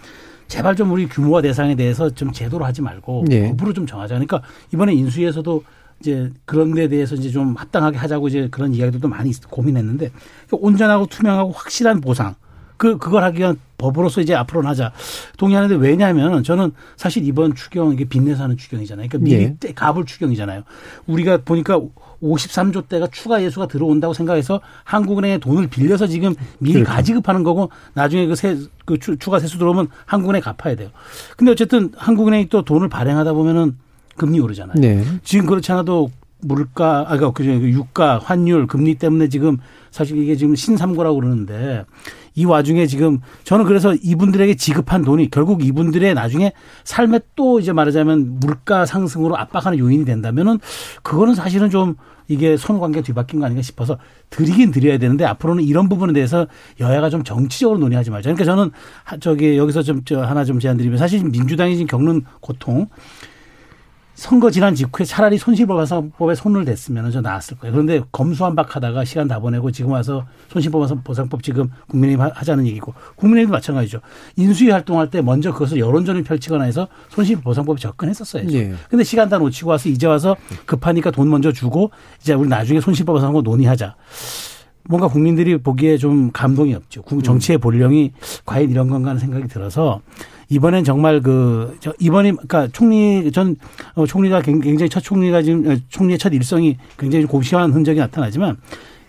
제발 0.50 0.74
좀 0.74 0.90
우리 0.90 1.06
규모와 1.08 1.40
대상에 1.42 1.76
대해서 1.76 2.10
좀 2.10 2.32
제도로 2.32 2.64
하지 2.64 2.82
말고 2.82 3.24
예. 3.30 3.48
법으로 3.50 3.72
좀 3.72 3.86
정하자. 3.86 4.14
그러니까 4.16 4.42
이번에 4.74 4.92
인수위에서도 4.94 5.62
이제 6.00 6.30
그런 6.44 6.74
데 6.74 6.88
대해서 6.88 7.14
이제 7.14 7.30
좀 7.30 7.54
합당하게 7.54 7.96
하자고 7.98 8.26
이제 8.28 8.48
그런 8.50 8.74
이야기들도 8.74 9.06
많이 9.06 9.30
있- 9.30 9.48
고민했는데 9.48 10.10
온전하고 10.50 11.06
투명하고 11.06 11.52
확실한 11.52 12.00
보상 12.00 12.34
그 12.76 12.98
그걸 12.98 13.22
하기 13.24 13.38
위한 13.38 13.60
법으로서 13.78 14.20
이제 14.22 14.34
앞으로는 14.34 14.68
하자 14.68 14.92
동의하는데 15.36 15.76
왜냐하면 15.76 16.42
저는 16.42 16.72
사실 16.96 17.24
이번 17.24 17.54
추경 17.54 17.92
이게 17.92 18.04
빚내서 18.04 18.42
하는 18.42 18.56
추경이잖아요. 18.56 19.06
그러니까 19.08 19.24
미리 19.24 19.42
예. 19.44 19.56
때 19.60 19.72
갑을 19.72 20.04
추경이잖아요. 20.04 20.62
우리가 21.06 21.38
보니까 21.44 21.80
53조 22.22 22.88
대가 22.88 23.06
추가 23.08 23.42
예수가 23.42 23.68
들어온다고 23.68 24.12
생각해서 24.14 24.60
한국은행에 24.84 25.38
돈을 25.38 25.68
빌려서 25.68 26.06
지금 26.06 26.34
미리 26.58 26.74
그렇죠. 26.74 26.90
가지급하는 26.92 27.42
거고 27.42 27.70
나중에 27.94 28.26
그 28.26 28.34
세, 28.34 28.56
그 28.84 28.98
추- 28.98 29.16
추가 29.18 29.38
세수 29.38 29.58
들어오면 29.58 29.88
한국은행 30.06 30.42
갚아야 30.42 30.76
돼요. 30.76 30.90
근데 31.36 31.52
어쨌든 31.52 31.92
한국은행이 31.96 32.48
또 32.48 32.62
돈을 32.62 32.88
발행하다 32.88 33.32
보면은 33.32 33.76
금리 34.16 34.38
오르잖아요. 34.40 34.74
네. 34.78 35.02
지금 35.24 35.46
그렇지 35.46 35.72
않아도 35.72 36.10
물가, 36.42 37.04
아, 37.08 37.16
그, 37.16 37.32
그 37.32 37.44
유가, 37.44 38.18
환율, 38.18 38.66
금리 38.66 38.94
때문에 38.94 39.28
지금 39.28 39.58
사실 39.90 40.18
이게 40.18 40.36
지금 40.36 40.54
신삼고라고 40.54 41.16
그러는데 41.16 41.84
이 42.34 42.44
와중에 42.44 42.86
지금 42.86 43.20
저는 43.44 43.64
그래서 43.64 43.94
이분들에게 43.94 44.54
지급한 44.54 45.02
돈이 45.02 45.30
결국 45.30 45.64
이분들의 45.64 46.14
나중에 46.14 46.52
삶에 46.84 47.20
또 47.36 47.60
이제 47.60 47.72
말하자면 47.72 48.40
물가 48.40 48.86
상승으로 48.86 49.36
압박하는 49.36 49.78
요인이 49.78 50.04
된다면은 50.04 50.58
그거는 51.02 51.34
사실은 51.34 51.70
좀 51.70 51.96
이게 52.28 52.56
선관계 52.56 53.02
뒤바뀐 53.02 53.40
거 53.40 53.46
아닌가 53.46 53.60
싶어서 53.60 53.98
드리긴 54.30 54.70
드려야 54.70 54.98
되는데 54.98 55.24
앞으로는 55.24 55.64
이런 55.64 55.88
부분에 55.88 56.12
대해서 56.12 56.46
여야가 56.78 57.10
좀 57.10 57.24
정치적으로 57.24 57.80
논의하지 57.80 58.10
말자. 58.10 58.32
그러니까 58.32 58.44
저는 58.44 58.70
하- 59.02 59.18
저기 59.18 59.58
여기서 59.58 59.82
좀저 59.82 60.22
하나 60.22 60.44
좀 60.44 60.60
제안 60.60 60.76
드리면 60.76 60.96
사실 60.96 61.24
민주당이 61.24 61.74
지금 61.76 61.88
겪는 61.88 62.22
고통 62.40 62.86
선거 64.20 64.50
지난 64.50 64.74
직후에 64.74 65.06
차라리 65.06 65.38
손실보상법에 65.38 66.34
손을 66.34 66.66
댔으면 66.66 67.10
저 67.10 67.22
나았을 67.22 67.56
거예요. 67.56 67.72
그런데 67.72 68.02
검수한박하다가 68.12 69.06
시간 69.06 69.26
다 69.28 69.38
보내고 69.38 69.70
지금 69.70 69.92
와서 69.92 70.26
손실보상법 70.48 71.42
지금 71.42 71.70
국민의힘 71.88 72.20
하- 72.22 72.30
하자는 72.34 72.66
얘기고 72.66 72.92
국민의힘도 73.16 73.50
마찬가지죠. 73.56 74.00
인수위 74.36 74.68
활동할 74.72 75.08
때 75.08 75.22
먼저 75.22 75.54
그것을 75.54 75.78
여론전을 75.78 76.22
펼치거나 76.24 76.64
해서 76.64 76.86
손실보상법에 77.08 77.80
접근했었어야죠. 77.80 78.52
예. 78.58 78.74
근데 78.90 79.04
시간 79.04 79.30
다 79.30 79.38
놓치고 79.38 79.70
와서 79.70 79.88
이제 79.88 80.06
와서 80.06 80.36
급하니까 80.66 81.10
돈 81.12 81.30
먼저 81.30 81.50
주고 81.50 81.90
이제 82.20 82.34
우리 82.34 82.46
나중에 82.46 82.78
손실보상법 82.82 83.42
논의하자. 83.42 83.96
뭔가 84.84 85.08
국민들이 85.08 85.56
보기에 85.56 85.96
좀 85.96 86.30
감동이 86.30 86.74
없죠. 86.74 87.00
국- 87.02 87.24
정치의 87.24 87.56
본령이 87.56 88.12
과연 88.44 88.68
이런 88.70 88.88
건가 88.88 89.10
하는 89.10 89.18
생각이 89.20 89.48
들어서 89.48 90.02
이번엔 90.50 90.82
정말 90.84 91.22
그, 91.22 91.76
저, 91.80 91.92
이번에, 92.00 92.32
그니까 92.32 92.68
총리, 92.72 93.30
전, 93.32 93.56
어, 93.94 94.04
총리가 94.04 94.42
굉- 94.42 94.60
굉장히 94.60 94.90
첫 94.90 95.00
총리가 95.00 95.42
지금, 95.42 95.70
어, 95.70 95.76
총리의 95.88 96.18
첫 96.18 96.32
일성이 96.34 96.76
굉장히 96.98 97.24
고시한 97.24 97.72
흔적이 97.72 98.00
나타나지만 98.00 98.56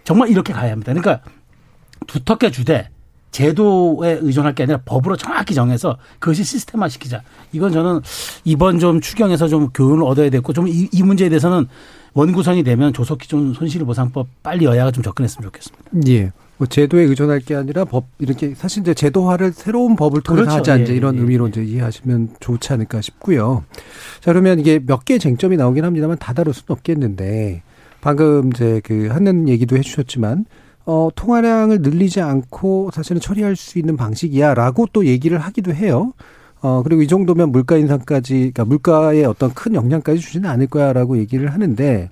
정말 0.04 0.30
이렇게 0.30 0.54
가야 0.54 0.72
합니다. 0.72 0.94
그러니까 0.94 1.24
두텁게 2.08 2.52
주되 2.52 2.90
제도에 3.32 4.20
의존할 4.22 4.54
게 4.54 4.64
아니라 4.64 4.80
법으로 4.86 5.16
정확히 5.18 5.54
정해서 5.56 5.98
그것이 6.20 6.44
시스템화 6.44 6.90
시키자. 6.90 7.22
이건 7.54 7.72
저는 7.72 8.02
이번 8.44 8.78
좀 8.78 9.02
추경에서 9.02 9.48
좀 9.48 9.70
교훈을 9.70 10.04
얻어야 10.04 10.30
됐고 10.30 10.54
좀 10.54 10.68
이 10.68 10.90
문제에 11.04 11.30
대해서는 11.30 11.68
원구성이 12.14 12.64
되면 12.64 12.94
조속히 12.94 13.28
좀 13.28 13.54
손실보상법 13.54 14.28
빨리 14.44 14.66
여야가 14.66 14.92
좀 14.92 15.04
접근했으면 15.04 15.44
좋겠습니다. 15.48 15.92
예. 16.08 16.32
뭐 16.58 16.68
제도에 16.68 17.04
의존할 17.04 17.40
게 17.40 17.56
아니라 17.56 17.86
법 17.86 18.06
이렇게 18.20 18.54
사실 18.54 18.82
이제 18.82 18.94
제도화를 18.94 19.52
새로운 19.52 19.96
법을 19.96 20.22
통해서 20.22 20.44
그렇죠. 20.44 20.60
하자 20.60 20.84
이제 20.84 20.94
예, 20.94 20.98
이런 20.98 21.16
예, 21.16 21.22
의미로 21.22 21.46
예. 21.46 21.50
이제 21.50 21.64
이해하시면 21.64 22.36
좋지 22.40 22.74
않을까 22.74 23.02
싶고요. 23.02 23.64
자 24.20 24.32
그러면 24.32 24.60
이게 24.60 24.80
몇 24.80 25.04
개의 25.04 25.20
쟁점이 25.20 25.58
나오긴 25.58 25.86
합니다만 25.86 26.18
다 26.20 26.34
다룰 26.34 26.54
수는 26.54 26.68
없겠는데 26.70 27.64
방금 28.02 28.52
이제 28.54 28.82
그 28.84 29.08
하는 29.08 29.48
얘기도 29.48 29.78
해주셨지만 29.78 30.46
어 30.86 31.10
통화량을 31.16 31.82
늘리지 31.82 32.22
않고 32.22 32.92
사실은 32.94 33.22
처리할 33.22 33.56
수 33.56 33.80
있는 33.80 33.98
방식이야라고 33.98 34.88
또 34.94 35.06
얘기를 35.06 35.40
하기도 35.40 35.74
해요. 35.74 36.14
어 36.62 36.84
그리고 36.84 37.02
이 37.02 37.08
정도면 37.08 37.52
물가 37.52 37.76
인상까지 37.78 38.34
그러니까 38.54 38.66
물가에 38.66 39.24
어떤 39.26 39.54
큰 39.54 39.74
영향까지 39.74 40.20
주지는 40.20 40.50
않을 40.50 40.68
거야라고 40.68 41.18
얘기를 41.18 41.52
하는데 41.52 42.10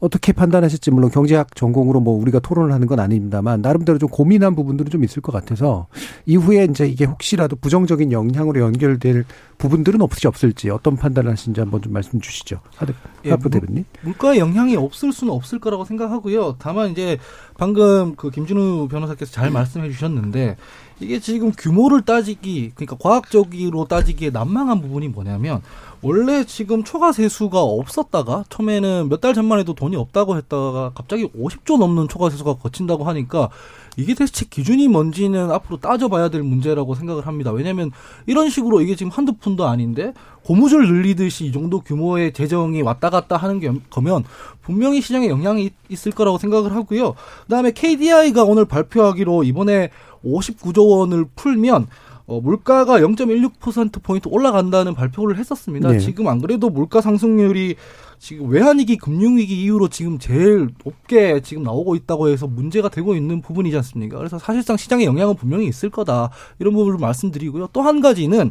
어떻게 0.00 0.32
판단하실지 0.32 0.90
물론 0.90 1.10
경제학 1.10 1.54
전공으로 1.54 2.00
뭐 2.00 2.14
우리가 2.20 2.38
토론을 2.38 2.72
하는 2.72 2.86
건 2.86 3.00
아닙니다만 3.00 3.62
나름대로 3.62 3.98
좀 3.98 4.08
고민한 4.08 4.54
부분들은 4.54 4.90
좀 4.90 5.02
있을 5.04 5.20
것 5.22 5.32
같아서 5.32 5.88
이후에 6.26 6.64
이제 6.64 6.86
이게 6.86 7.04
혹시라도 7.04 7.56
부정적인 7.56 8.12
영향으로 8.12 8.60
연결될 8.60 9.24
부분들은 9.58 10.00
없을지 10.00 10.28
없을지 10.28 10.70
어떤 10.70 10.96
판단을 10.96 11.30
하신지 11.32 11.60
한번 11.60 11.82
좀 11.82 11.92
말씀 11.92 12.20
주시죠. 12.20 12.60
하드 12.76 12.92
예, 13.24 13.36
대변인. 13.36 13.84
물가에 14.02 14.38
영향이 14.38 14.76
없을 14.76 15.12
수는 15.12 15.32
없을 15.32 15.58
거라고 15.58 15.84
생각하고요. 15.84 16.56
다만 16.58 16.90
이제 16.90 17.18
방금 17.56 18.14
그 18.14 18.30
김준우 18.30 18.88
변호사께서 18.88 19.32
잘 19.32 19.50
말씀해 19.50 19.90
주셨는데 19.90 20.56
이게 21.00 21.20
지금 21.20 21.52
규모를 21.52 22.02
따지기 22.02 22.72
그러니까 22.74 22.96
과학적으로 22.96 23.86
따지기에 23.86 24.30
난망한 24.30 24.80
부분이 24.80 25.08
뭐냐면 25.08 25.62
원래 26.00 26.44
지금 26.44 26.84
초과 26.84 27.10
세수가 27.12 27.60
없었다가 27.60 28.44
처음에는 28.50 29.08
몇 29.08 29.20
달 29.20 29.34
전만 29.34 29.58
해도 29.58 29.74
돈이 29.74 29.96
없다고 29.96 30.36
했다가 30.36 30.92
갑자기 30.94 31.26
50조 31.32 31.76
넘는 31.78 32.06
초과 32.06 32.30
세수가 32.30 32.54
거친다고 32.54 33.02
하니까 33.02 33.48
이게 33.96 34.14
대체 34.14 34.46
기준이 34.48 34.86
뭔지는 34.86 35.50
앞으로 35.50 35.78
따져봐야 35.78 36.28
될 36.28 36.44
문제라고 36.44 36.94
생각을 36.94 37.26
합니다. 37.26 37.50
왜냐하면 37.50 37.90
이런 38.26 38.48
식으로 38.48 38.80
이게 38.80 38.94
지금 38.94 39.10
한두 39.10 39.32
푼도 39.32 39.66
아닌데 39.66 40.12
고무줄 40.44 40.86
늘리듯이 40.86 41.46
이 41.46 41.52
정도 41.52 41.80
규모의 41.80 42.32
재정이 42.32 42.80
왔다 42.82 43.10
갔다 43.10 43.36
하는 43.36 43.58
게 43.58 43.72
거면 43.90 44.22
분명히 44.62 45.00
시장에 45.00 45.28
영향이 45.28 45.64
있- 45.64 45.74
있을 45.88 46.12
거라고 46.12 46.38
생각을 46.38 46.76
하고요. 46.76 47.14
그다음에 47.46 47.72
KDI가 47.72 48.44
오늘 48.44 48.66
발표하기로 48.66 49.42
이번에 49.42 49.90
59조 50.24 50.88
원을 50.90 51.26
풀면 51.34 51.88
어, 52.28 52.42
물가가 52.42 53.00
0.16% 53.00 54.02
포인트 54.02 54.28
올라간다는 54.28 54.94
발표를 54.94 55.38
했었습니다. 55.38 55.92
네. 55.92 55.98
지금 55.98 56.28
안 56.28 56.42
그래도 56.42 56.68
물가 56.68 57.00
상승률이 57.00 57.76
지금 58.18 58.50
외환위기, 58.50 58.98
금융위기 58.98 59.62
이후로 59.62 59.88
지금 59.88 60.18
제일 60.18 60.68
높게 60.84 61.40
지금 61.40 61.62
나오고 61.62 61.96
있다고 61.96 62.28
해서 62.28 62.46
문제가 62.46 62.90
되고 62.90 63.14
있는 63.14 63.40
부분이지 63.40 63.74
않습니까? 63.78 64.18
그래서 64.18 64.38
사실상 64.38 64.76
시장에 64.76 65.06
영향은 65.06 65.36
분명히 65.36 65.66
있을 65.66 65.88
거다. 65.88 66.30
이런 66.58 66.74
부분을 66.74 66.98
말씀드리고요. 66.98 67.68
또 67.72 67.80
한 67.80 68.02
가지는 68.02 68.50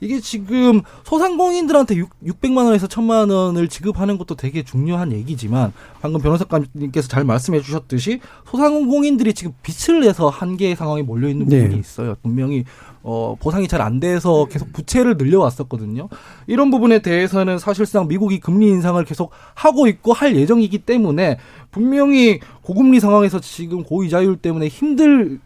이게 0.00 0.20
지금 0.20 0.82
소상공인들한테 1.04 1.96
6, 1.96 2.10
600만 2.24 2.66
원에서 2.66 2.86
1000만 2.86 3.32
원을 3.32 3.66
지급하는 3.66 4.16
것도 4.16 4.36
되게 4.36 4.62
중요한 4.62 5.10
얘기지만 5.12 5.72
방금 6.00 6.20
변호사님께서 6.20 7.08
잘 7.08 7.24
말씀해 7.24 7.60
주셨듯이 7.60 8.20
소상공인들이 8.48 9.34
지금 9.34 9.54
빚을 9.62 10.02
내서 10.02 10.28
한계의 10.28 10.76
상황에 10.76 11.02
몰려 11.02 11.28
있는 11.28 11.46
네. 11.48 11.62
부분이 11.62 11.80
있어요. 11.80 12.14
분명히 12.22 12.64
어 13.02 13.34
보상이 13.40 13.66
잘 13.66 13.78
안 13.80 14.00
돼서 14.00 14.46
계속 14.46 14.72
부채를 14.72 15.16
늘려왔었거든요. 15.16 16.08
이런 16.46 16.70
부분에 16.70 16.98
대해서는 17.00 17.58
사실상 17.58 18.08
미국이 18.08 18.40
금리 18.40 18.66
인상을 18.68 19.02
계속 19.04 19.30
하고 19.54 19.86
있고 19.86 20.12
할 20.12 20.34
예정이기 20.36 20.78
때문에 20.78 21.38
분명히 21.70 22.40
고금리 22.62 22.98
상황에서 22.98 23.38
지금 23.40 23.84
고이자율 23.84 24.36
때문에 24.36 24.68
힘들 24.68 25.38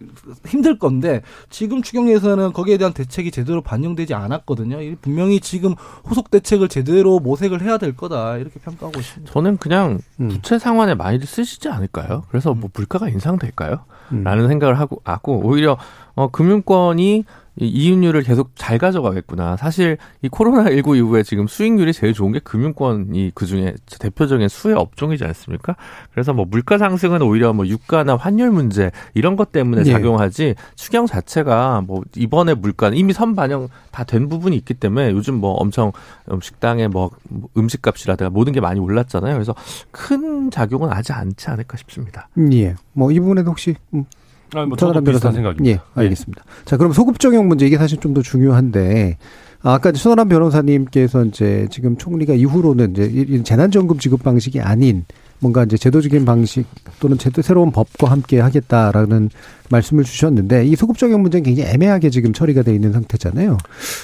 힘들 0.46 0.78
건데 0.78 1.20
지금 1.50 1.82
추경에서는 1.82 2.52
거기에 2.52 2.78
대한 2.78 2.92
대책이 2.92 3.30
제대로 3.30 3.60
반영되지 3.60 4.14
않았거든요. 4.14 4.80
이 4.80 4.96
분명히 5.00 5.40
지금 5.40 5.74
후속 6.04 6.30
대책을 6.30 6.68
제대로 6.68 7.20
모색을 7.20 7.60
해야 7.62 7.76
될 7.78 7.94
거다 7.96 8.38
이렇게 8.38 8.58
평가하고 8.60 8.98
있습니다. 8.98 9.32
저는 9.32 9.58
그냥 9.58 9.98
음. 10.20 10.28
부채 10.28 10.58
상환에 10.58 10.94
많이들 10.94 11.26
쓰시지 11.26 11.68
않을까요? 11.68 12.24
그래서 12.28 12.54
뭐 12.54 12.70
물가가 12.72 13.08
인상될까요? 13.08 13.84
음. 14.12 14.24
라는 14.24 14.48
생각을 14.48 14.78
하고, 14.78 15.00
하고 15.04 15.40
오히려 15.44 15.76
어, 16.14 16.28
금융권이 16.28 17.24
이 17.60 17.66
이윤율을 17.66 18.22
계속 18.22 18.52
잘 18.54 18.78
가져가겠구나. 18.78 19.58
사실 19.58 19.98
이 20.22 20.28
코로나19 20.30 20.96
이후에 20.96 21.22
지금 21.22 21.46
수익률이 21.46 21.92
제일 21.92 22.14
좋은 22.14 22.32
게 22.32 22.38
금융권이 22.38 23.32
그 23.34 23.44
중에 23.44 23.74
대표적인 24.00 24.48
수혜 24.48 24.72
업종이지 24.72 25.22
않습니까? 25.24 25.76
그래서 26.12 26.32
뭐 26.32 26.46
물가 26.48 26.78
상승은 26.78 27.20
오히려 27.20 27.52
뭐 27.52 27.66
유가나 27.66 28.16
환율 28.16 28.50
문제 28.50 28.90
이런 29.12 29.36
것 29.36 29.52
때문에 29.52 29.82
네. 29.82 29.92
작용하지 29.92 30.54
추경 30.76 31.04
자체가 31.04 31.82
뭐 31.86 32.00
이번에 32.16 32.54
물가는 32.54 32.96
이미 32.96 33.12
선반영 33.12 33.68
다 33.90 34.04
된 34.04 34.30
부분이 34.30 34.56
있기 34.56 34.72
때문에 34.72 35.10
요즘 35.10 35.34
뭐 35.34 35.52
엄청 35.52 35.92
식당에 36.40 36.88
뭐 36.88 37.10
음식값이라든가 37.58 38.30
모든 38.30 38.54
게 38.54 38.60
많이 38.62 38.80
올랐잖아요. 38.80 39.34
그래서 39.34 39.54
큰 39.90 40.50
작용은 40.50 40.88
하지 40.90 41.12
않지 41.12 41.50
않을까 41.50 41.76
싶습니다. 41.76 42.28
예. 42.52 42.74
뭐 42.94 43.10
이 43.12 43.20
부분에도 43.20 43.50
혹시 43.50 43.74
음, 43.92 44.06
아니, 44.54 44.66
뭐 44.68 44.76
전하람 44.76 45.04
비슷한. 45.04 45.32
생각입니다. 45.32 45.64
예, 45.70 45.80
알겠습니다. 45.94 46.44
자, 46.64 46.76
그럼 46.76 46.92
소급 46.92 47.18
적용 47.18 47.48
문제 47.48 47.66
이게 47.66 47.78
사실 47.78 47.98
좀 47.98 48.12
더 48.14 48.20
중요한데 48.20 49.16
아, 49.62 49.74
아까 49.74 49.92
손아람 49.92 50.28
변호사님께서 50.28 51.24
이제 51.26 51.66
지금 51.70 51.96
총리가 51.96 52.34
이후로는 52.34 52.90
이제 52.92 53.42
재난지원금 53.42 53.98
지급 53.98 54.22
방식이 54.22 54.60
아닌 54.60 55.04
뭔가 55.38 55.64
이제 55.64 55.76
제도적인 55.76 56.24
방식 56.24 56.66
또는 57.00 57.16
제도 57.18 57.42
새로운 57.42 57.70
법과 57.72 58.10
함께 58.10 58.38
하겠다라는 58.40 59.30
말씀을 59.70 60.04
주셨는데 60.04 60.66
이 60.66 60.76
소급 60.76 60.98
적용 60.98 61.22
문제는 61.22 61.42
굉장히 61.44 61.70
애매하게 61.70 62.10
지금 62.10 62.32
처리가 62.32 62.62
돼 62.62 62.74
있는 62.74 62.92
상태잖아요. 62.92 63.56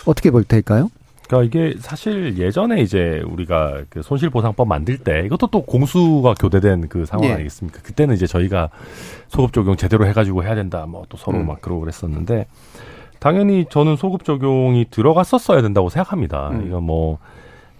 어떻게 0.06 0.30
볼 0.30 0.44
테일까요? 0.44 0.90
그러니까 1.28 1.42
이게 1.44 1.74
사실 1.78 2.38
예전에 2.38 2.80
이제 2.80 3.22
우리가 3.26 3.82
그 3.90 4.02
손실보상법 4.02 4.66
만들 4.66 4.98
때 4.98 5.22
이것도 5.26 5.48
또 5.48 5.62
공수가 5.62 6.34
교대된 6.34 6.88
그 6.88 7.04
상황 7.06 7.26
예. 7.28 7.32
아니겠습니까? 7.34 7.80
그때는 7.82 8.14
이제 8.14 8.26
저희가 8.26 8.70
소급 9.28 9.52
적용 9.52 9.76
제대로 9.76 10.06
해가지고 10.06 10.42
해야 10.42 10.54
된다. 10.54 10.86
뭐 10.86 11.04
또 11.08 11.16
서로 11.16 11.38
음. 11.38 11.46
막 11.46 11.60
그러고 11.60 11.80
그랬었는데 11.82 12.46
당연히 13.20 13.66
저는 13.70 13.96
소급 13.96 14.24
적용이 14.24 14.86
들어갔었어야 14.90 15.60
된다고 15.62 15.88
생각합니다. 15.90 16.48
음. 16.50 16.66
이거 16.66 16.80
뭐 16.80 17.18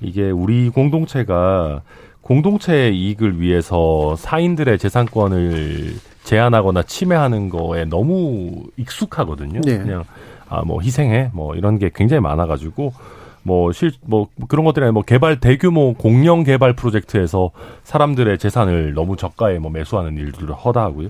이게 0.00 0.30
우리 0.30 0.68
공동체가 0.68 1.82
공동체의 2.20 2.96
이익을 2.98 3.40
위해서 3.40 4.14
사인들의 4.16 4.78
재산권을 4.78 5.94
제한하거나 6.24 6.82
침해하는 6.82 7.48
거에 7.48 7.86
너무 7.86 8.64
익숙하거든요. 8.76 9.60
네. 9.62 9.78
그냥 9.78 10.04
아 10.50 10.62
뭐 10.64 10.80
희생해 10.82 11.30
뭐 11.32 11.54
이런 11.54 11.78
게 11.78 11.90
굉장히 11.94 12.20
많아가지고 12.20 12.92
뭐 13.42 13.70
실 13.72 13.92
뭐 14.06 14.28
그런 14.48 14.64
것들이 14.64 14.90
뭐 14.90 15.02
개발 15.02 15.40
대규모 15.40 15.94
공영 15.94 16.44
개발 16.44 16.74
프로젝트에서 16.74 17.50
사람들의 17.84 18.38
재산을 18.38 18.94
너무 18.94 19.16
저가에 19.16 19.58
뭐 19.58 19.70
매수하는 19.70 20.16
일들을 20.16 20.54
허다하고요. 20.54 21.08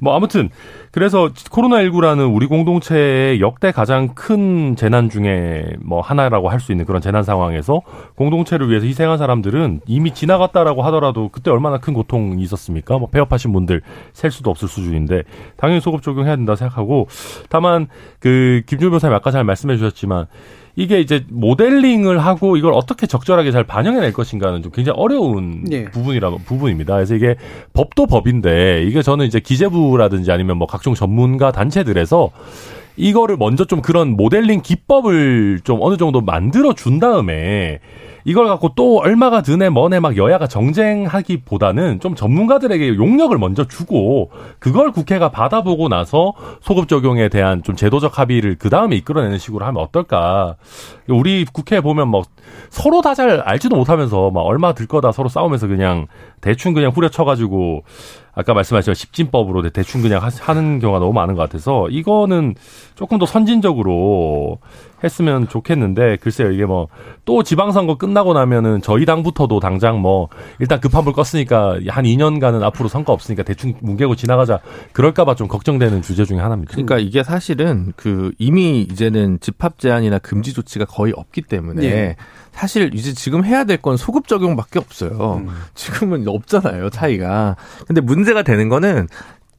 뭐 0.00 0.14
아무튼 0.14 0.50
그래서 0.90 1.30
코로나 1.50 1.78
19라는 1.82 2.34
우리 2.34 2.46
공동체의 2.46 3.40
역대 3.40 3.70
가장 3.72 4.08
큰 4.14 4.76
재난 4.76 5.08
중에 5.10 5.64
뭐 5.80 6.00
하나라고 6.00 6.48
할 6.48 6.58
수 6.58 6.72
있는 6.72 6.84
그런 6.86 7.00
재난 7.00 7.22
상황에서 7.22 7.82
공동체를 8.16 8.68
위해서 8.68 8.84
희생한 8.84 9.16
사람들은 9.16 9.82
이미 9.86 10.12
지나갔다라고 10.12 10.82
하더라도 10.82 11.28
그때 11.30 11.52
얼마나 11.52 11.78
큰 11.78 11.94
고통이 11.94 12.42
있었습니까? 12.42 12.98
뭐 12.98 13.08
폐업하신 13.08 13.52
분들 13.52 13.80
셀 14.12 14.32
수도 14.32 14.50
없을 14.50 14.66
수준인데 14.66 15.22
당연히 15.56 15.80
소급 15.80 16.02
적용해야 16.02 16.34
된다 16.34 16.56
생각하고 16.56 17.06
다만 17.48 17.86
그 18.18 18.62
김준호 18.66 18.90
변호사님 18.90 19.14
아까 19.14 19.30
잘 19.30 19.44
말씀해 19.44 19.76
주셨지만 19.76 20.26
이게 20.78 21.00
이제 21.00 21.24
모델링을 21.28 22.20
하고 22.20 22.56
이걸 22.56 22.72
어떻게 22.72 23.08
적절하게 23.08 23.50
잘 23.50 23.64
반영해낼 23.64 24.12
것인가는 24.12 24.62
좀 24.62 24.70
굉장히 24.70 24.96
어려운 24.96 25.64
예. 25.72 25.86
부분이라 25.86 26.30
부분입니다. 26.46 26.94
그래서 26.94 27.16
이게 27.16 27.34
법도 27.72 28.06
법인데 28.06 28.84
이게 28.84 29.02
저는 29.02 29.26
이제 29.26 29.40
기재부라든지 29.40 30.30
아니면 30.30 30.56
뭐 30.56 30.68
각종 30.68 30.94
전문가 30.94 31.50
단체들에서 31.50 32.30
이거를 32.98 33.36
먼저 33.36 33.64
좀 33.64 33.80
그런 33.80 34.16
모델링 34.16 34.60
기법을 34.60 35.60
좀 35.62 35.78
어느 35.80 35.96
정도 35.96 36.20
만들어 36.20 36.74
준 36.74 36.98
다음에 36.98 37.78
이걸 38.24 38.46
갖고 38.46 38.72
또 38.74 38.98
얼마가 38.98 39.40
드네 39.42 39.70
뭐네 39.70 40.00
막 40.00 40.16
여야가 40.16 40.48
정쟁하기보다는 40.48 42.00
좀 42.00 42.14
전문가들에게 42.14 42.96
용역을 42.96 43.38
먼저 43.38 43.66
주고 43.66 44.30
그걸 44.58 44.90
국회가 44.90 45.30
받아보고 45.30 45.88
나서 45.88 46.34
소급 46.60 46.88
적용에 46.88 47.28
대한 47.28 47.62
좀 47.62 47.76
제도적 47.76 48.18
합의를 48.18 48.56
그 48.58 48.68
다음에 48.68 48.96
이끌어내는 48.96 49.38
식으로 49.38 49.64
하면 49.64 49.82
어떨까? 49.82 50.56
우리 51.08 51.46
국회에 51.46 51.80
보면 51.80 52.08
뭐 52.08 52.24
서로 52.70 53.00
다 53.00 53.14
잘 53.14 53.40
알지도 53.40 53.74
못하면서 53.74 54.30
막 54.30 54.42
얼마 54.42 54.74
들 54.74 54.86
거다 54.86 55.10
서로 55.10 55.28
싸우면서 55.28 55.66
그냥 55.66 56.06
대충 56.40 56.72
그냥 56.74 56.92
후려쳐가지고 56.94 57.82
아까 58.38 58.54
말씀하신 58.54 58.94
십진법으로 58.94 59.68
대충 59.70 60.00
그냥 60.00 60.22
하- 60.22 60.30
하는 60.40 60.78
경우가 60.78 61.00
너무 61.00 61.12
많은 61.12 61.34
것 61.34 61.42
같아서 61.42 61.88
이거는 61.90 62.54
조금 62.94 63.18
더 63.18 63.26
선진적으로 63.26 64.58
했으면 65.04 65.48
좋겠는데 65.48 66.16
글쎄요 66.16 66.50
이게 66.50 66.64
뭐 66.64 66.88
또 67.28 67.42
지방선거 67.42 67.98
끝나고 67.98 68.32
나면은 68.32 68.80
저희 68.80 69.04
당부터도 69.04 69.60
당장 69.60 70.00
뭐 70.00 70.30
일단 70.60 70.80
급한 70.80 71.04
불 71.04 71.12
껐으니까 71.12 71.86
한 71.90 72.04
2년간은 72.06 72.62
앞으로 72.62 72.88
선거 72.88 73.12
없으니까 73.12 73.42
대충 73.42 73.74
뭉개고 73.82 74.16
지나가자 74.16 74.60
그럴까봐 74.94 75.34
좀 75.34 75.46
걱정되는 75.46 76.00
주제 76.00 76.24
중에 76.24 76.38
하나입니다. 76.38 76.72
그러니까 76.72 76.96
이게 76.98 77.22
사실은 77.22 77.92
그 77.96 78.32
이미 78.38 78.80
이제는 78.80 79.40
집합 79.40 79.78
제한이나 79.78 80.18
금지 80.20 80.54
조치가 80.54 80.86
거의 80.86 81.12
없기 81.14 81.42
때문에 81.42 81.82
네. 81.82 82.16
사실 82.52 82.94
이제 82.94 83.12
지금 83.12 83.44
해야 83.44 83.64
될 83.64 83.76
건 83.82 83.98
소급 83.98 84.26
적용밖에 84.26 84.78
없어요. 84.78 85.44
지금은 85.74 86.26
없잖아요, 86.26 86.88
차이가. 86.88 87.56
근데 87.86 88.00
문제가 88.00 88.40
되는 88.42 88.70
거는 88.70 89.06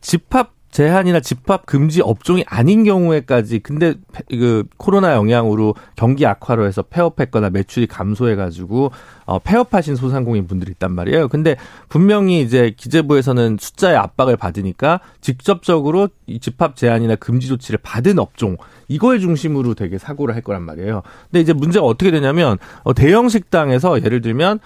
집합 0.02 0.54
제한이나 0.71 1.19
집합 1.19 1.65
금지 1.65 2.01
업종이 2.01 2.43
아닌 2.47 2.84
경우에까지 2.84 3.60
근데 3.60 3.95
페- 4.13 4.23
그 4.38 4.63
코로나 4.77 5.13
영향으로 5.15 5.73
경기 5.95 6.25
악화로 6.27 6.65
해서 6.67 6.84
폐업했거나 6.84 7.49
매출이 7.49 7.88
감소해 7.88 8.36
가지고 8.36 8.91
어 9.25 9.39
폐업하신 9.39 9.95
소상공인 9.95 10.45
분들이 10.47 10.71
있단 10.71 10.93
말이에요. 10.93 11.27
근데 11.27 11.55
분명히 11.89 12.41
이제 12.41 12.73
기재부에서는 12.77 13.58
숫자의 13.60 13.97
압박을 13.97 14.38
받으니까 14.38 14.99
직접적으로 15.21 16.10
이 16.27 16.39
집합 16.39 16.75
제한이나 16.75 17.15
금지 17.15 17.47
조치를 17.47 17.79
받은 17.82 18.19
업종 18.19 18.55
이거에 18.88 19.17
중심으로 19.19 19.73
되게 19.73 19.97
사고를 19.97 20.36
할 20.36 20.41
거란 20.43 20.62
말이에요. 20.63 21.01
근데 21.32 21.41
이제 21.41 21.53
문제가 21.53 21.86
어떻게 21.86 22.12
되냐면 22.12 22.58
어 22.84 22.93
대형 22.93 23.27
식당에서 23.29 24.03
예를 24.03 24.21
들면 24.21 24.60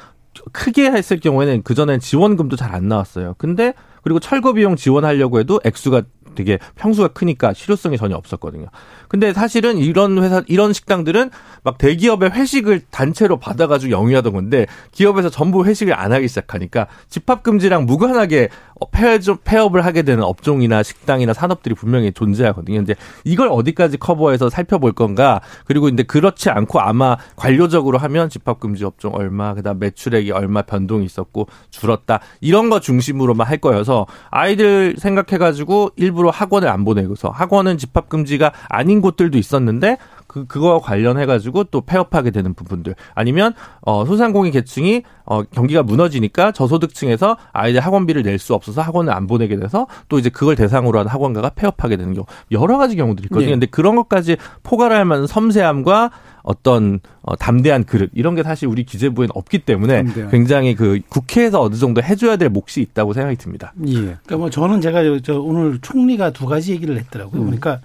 크게 0.52 0.92
했을 0.92 1.20
경우에는 1.20 1.62
그전엔 1.64 2.00
지원금도 2.00 2.56
잘 2.58 2.74
안 2.74 2.88
나왔어요. 2.88 3.36
근데 3.38 3.74
그리고 4.04 4.20
철거 4.20 4.54
비용 4.54 4.76
지원하려고 4.76 5.40
해도 5.40 5.60
액수가 5.64 6.04
되게 6.36 6.60
평수가 6.76 7.10
크니까 7.10 7.54
실효성이 7.54 7.98
전혀 7.98 8.16
없었거든요. 8.16 8.68
근데 9.14 9.32
사실은 9.32 9.78
이런 9.78 10.18
회사, 10.24 10.42
이런 10.48 10.74
식당들은 10.74 11.30
막 11.62 11.78
대기업의 11.78 12.32
회식을 12.32 12.82
단체로 12.90 13.38
받아가지고 13.38 13.92
영위하던 13.92 14.34
건데 14.34 14.66
기업에서 14.92 15.30
전부 15.30 15.66
회식을 15.66 15.94
안 15.94 16.12
하기 16.14 16.28
시작하니까 16.28 16.88
집합 17.10 17.44
금지랑 17.44 17.86
무관하게 17.86 18.50
어, 18.82 18.90
폐업, 18.90 19.22
폐업을 19.44 19.86
하게 19.86 20.02
되는 20.02 20.24
업종이나 20.24 20.82
식당이나 20.82 21.34
산업들이 21.34 21.76
분명히 21.76 22.12
존재하거든요. 22.12 22.82
이제 22.82 22.96
이걸 23.24 23.50
어디까지 23.52 23.98
커버해서 23.98 24.50
살펴볼 24.50 24.94
건가 24.94 25.42
그리고 25.66 25.86
근데 25.86 26.02
그렇지 26.02 26.50
않고 26.50 26.80
아마 26.80 27.16
관료적으로 27.36 28.00
하면 28.00 28.30
집합 28.30 28.60
금지 28.60 28.84
업종 28.84 29.14
얼마 29.14 29.54
그다음 29.54 29.78
매출액이 29.78 30.32
얼마 30.32 30.64
변동이 30.64 31.06
있었고 31.06 31.48
줄었다 31.70 32.20
이런 32.42 32.72
거 32.72 32.80
중심으로만 32.80 33.46
할 33.46 33.60
거여서 33.60 34.08
아이들 34.32 34.96
생각해가지고 34.98 35.92
일부러 35.98 36.32
학원을 36.32 36.68
안 36.68 36.84
보내고서 36.84 37.30
학원은 37.30 37.78
집합 37.78 38.10
금지가 38.10 38.54
아닌 38.70 39.03
곳들도 39.04 39.38
있었는데 39.38 39.98
그 40.28 40.46
그거와 40.48 40.80
관련해 40.80 41.26
가지고 41.28 41.66
또 41.66 41.82
폐업하게 41.82 42.32
되는 42.32 42.54
부분들 42.56 42.96
아니면 43.14 43.54
어 43.82 44.04
소상공인 44.06 44.52
계층이 44.52 45.04
어 45.26 45.44
경기가 45.44 45.84
무너지니까 45.84 46.52
저소득층에서 46.54 47.38
아이들 47.52 47.82
학원비를 47.82 48.24
낼 48.24 48.40
수 48.40 48.54
없어서 48.56 48.82
학원을 48.82 49.14
안 49.14 49.28
보내게 49.28 49.58
돼서 49.58 49.86
또 50.10 50.18
이제 50.18 50.30
그걸 50.30 50.56
대상으로 50.56 50.98
한 51.00 51.08
학원가가 51.08 51.50
폐업하게 51.52 51.98
되는 51.98 52.14
경우 52.14 52.26
여러 52.52 52.78
가지 52.80 52.96
경우들이 52.96 53.26
있거든요. 53.28 53.48
예. 53.48 53.52
근데 53.52 53.66
그런 53.68 53.96
것까지 53.96 54.38
포괄할 54.64 55.06
만한 55.06 55.28
섬세함과 55.28 56.10
어떤 56.42 57.00
어, 57.22 57.36
담대한 57.38 57.84
그릇 57.86 58.10
이런 58.14 58.36
게 58.36 58.44
사실 58.44 58.68
우리 58.68 58.84
기재부에는 58.86 59.32
없기 59.36 59.60
때문에 59.60 60.04
담대한. 60.04 60.32
굉장히 60.32 60.76
그 60.76 61.00
국회에서 61.10 61.62
어느 61.62 61.76
정도 61.76 62.02
해줘야 62.02 62.36
될 62.38 62.50
몫이 62.50 62.82
있다고 62.82 63.14
생각이 63.14 63.38
듭니다. 63.38 63.72
예. 63.88 63.94
그러니까 63.94 64.38
뭐 64.38 64.50
저는 64.50 64.82
제가 64.82 65.04
저- 65.04 65.20
저 65.22 65.40
오늘 65.40 65.80
총리가 65.82 66.32
두 66.32 66.46
가지 66.48 66.72
얘기를 66.74 66.98
했더라고요. 66.98 67.42
음. 67.42 67.46
그러니까 67.46 67.80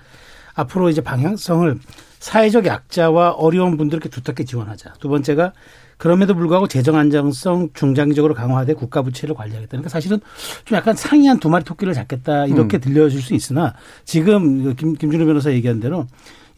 앞으로 0.58 0.90
이제 0.90 1.00
방향성을 1.00 1.78
사회적 2.18 2.66
약자와 2.66 3.30
어려운 3.30 3.76
분들께 3.76 4.08
두텁게 4.08 4.44
지원하자. 4.44 4.94
두 4.98 5.08
번째가 5.08 5.52
그럼에도 5.96 6.34
불구하고 6.34 6.66
재정 6.66 6.96
안정성 6.96 7.70
중장기적으로 7.74 8.34
강화돼 8.34 8.74
국가 8.74 9.02
부채를 9.02 9.36
관리하겠다. 9.36 9.70
그러니까 9.70 9.88
사실은 9.88 10.20
좀 10.64 10.76
약간 10.76 10.96
상이한 10.96 11.38
두 11.38 11.48
마리 11.48 11.64
토끼를 11.64 11.94
잡겠다 11.94 12.46
이렇게 12.46 12.78
음. 12.78 12.80
들려줄 12.80 13.22
수 13.22 13.34
있으나 13.34 13.74
지금 14.04 14.64
그 14.64 14.74
김, 14.74 14.94
김준호 14.94 15.26
변호사 15.26 15.52
얘기한 15.52 15.78
대로 15.78 16.06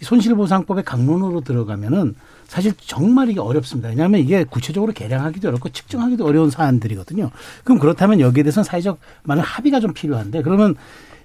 이 0.00 0.04
손실보상법의 0.04 0.84
강론으로 0.84 1.42
들어가면은 1.42 2.14
사실 2.46 2.72
정말 2.78 3.28
이게 3.28 3.38
어렵습니다. 3.38 3.90
왜냐하면 3.90 4.20
이게 4.20 4.44
구체적으로 4.44 4.92
계량하기도 4.92 5.48
어렵고 5.48 5.68
측정하기도 5.68 6.24
어려운 6.24 6.50
사안들이거든요. 6.50 7.30
그럼 7.64 7.78
그렇다면 7.78 8.20
여기에 8.20 8.44
대해서는 8.44 8.64
사회적 8.64 8.98
많은 9.24 9.42
합의가 9.42 9.80
좀 9.80 9.92
필요한데 9.92 10.40
그러면 10.42 10.74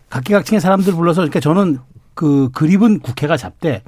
각계각층의 0.09 0.59
사람들 0.59 0.93
불러서 0.93 1.21
그러니까 1.21 1.39
저는 1.39 1.79
그 2.15 2.49
그립은 2.53 2.99
국회가 2.99 3.37
잡되 3.37 3.83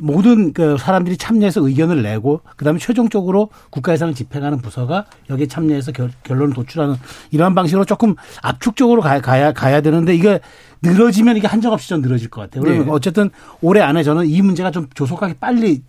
모든 0.00 0.52
그 0.52 0.76
사람들이 0.78 1.16
참여해서 1.16 1.66
의견을 1.66 2.02
내고 2.02 2.40
그다음에 2.56 2.78
최종적으로 2.78 3.50
국가 3.70 3.92
예산을 3.92 4.14
집행하는 4.14 4.58
부서가 4.58 5.06
여기에 5.28 5.48
참여해서 5.48 5.92
결, 5.92 6.10
결론을 6.22 6.54
도출하는 6.54 6.94
이러한 7.32 7.54
방식으로 7.54 7.84
조금 7.84 8.14
압축적으로 8.42 9.00
가, 9.00 9.20
가야 9.20 9.52
가야 9.52 9.80
되는데 9.80 10.14
이게 10.14 10.40
늘어지면 10.82 11.36
이게 11.36 11.46
한정없이 11.46 11.88
좀 11.88 12.00
늘어질 12.02 12.28
것 12.30 12.40
같아요. 12.42 12.62
그러면 12.62 12.86
네. 12.86 12.90
어쨌든 12.92 13.30
올해 13.60 13.80
안에 13.80 14.02
저는 14.02 14.26
이 14.26 14.40
문제가 14.42 14.70
좀 14.70 14.86
조속하게 14.94 15.34
빨리 15.40 15.82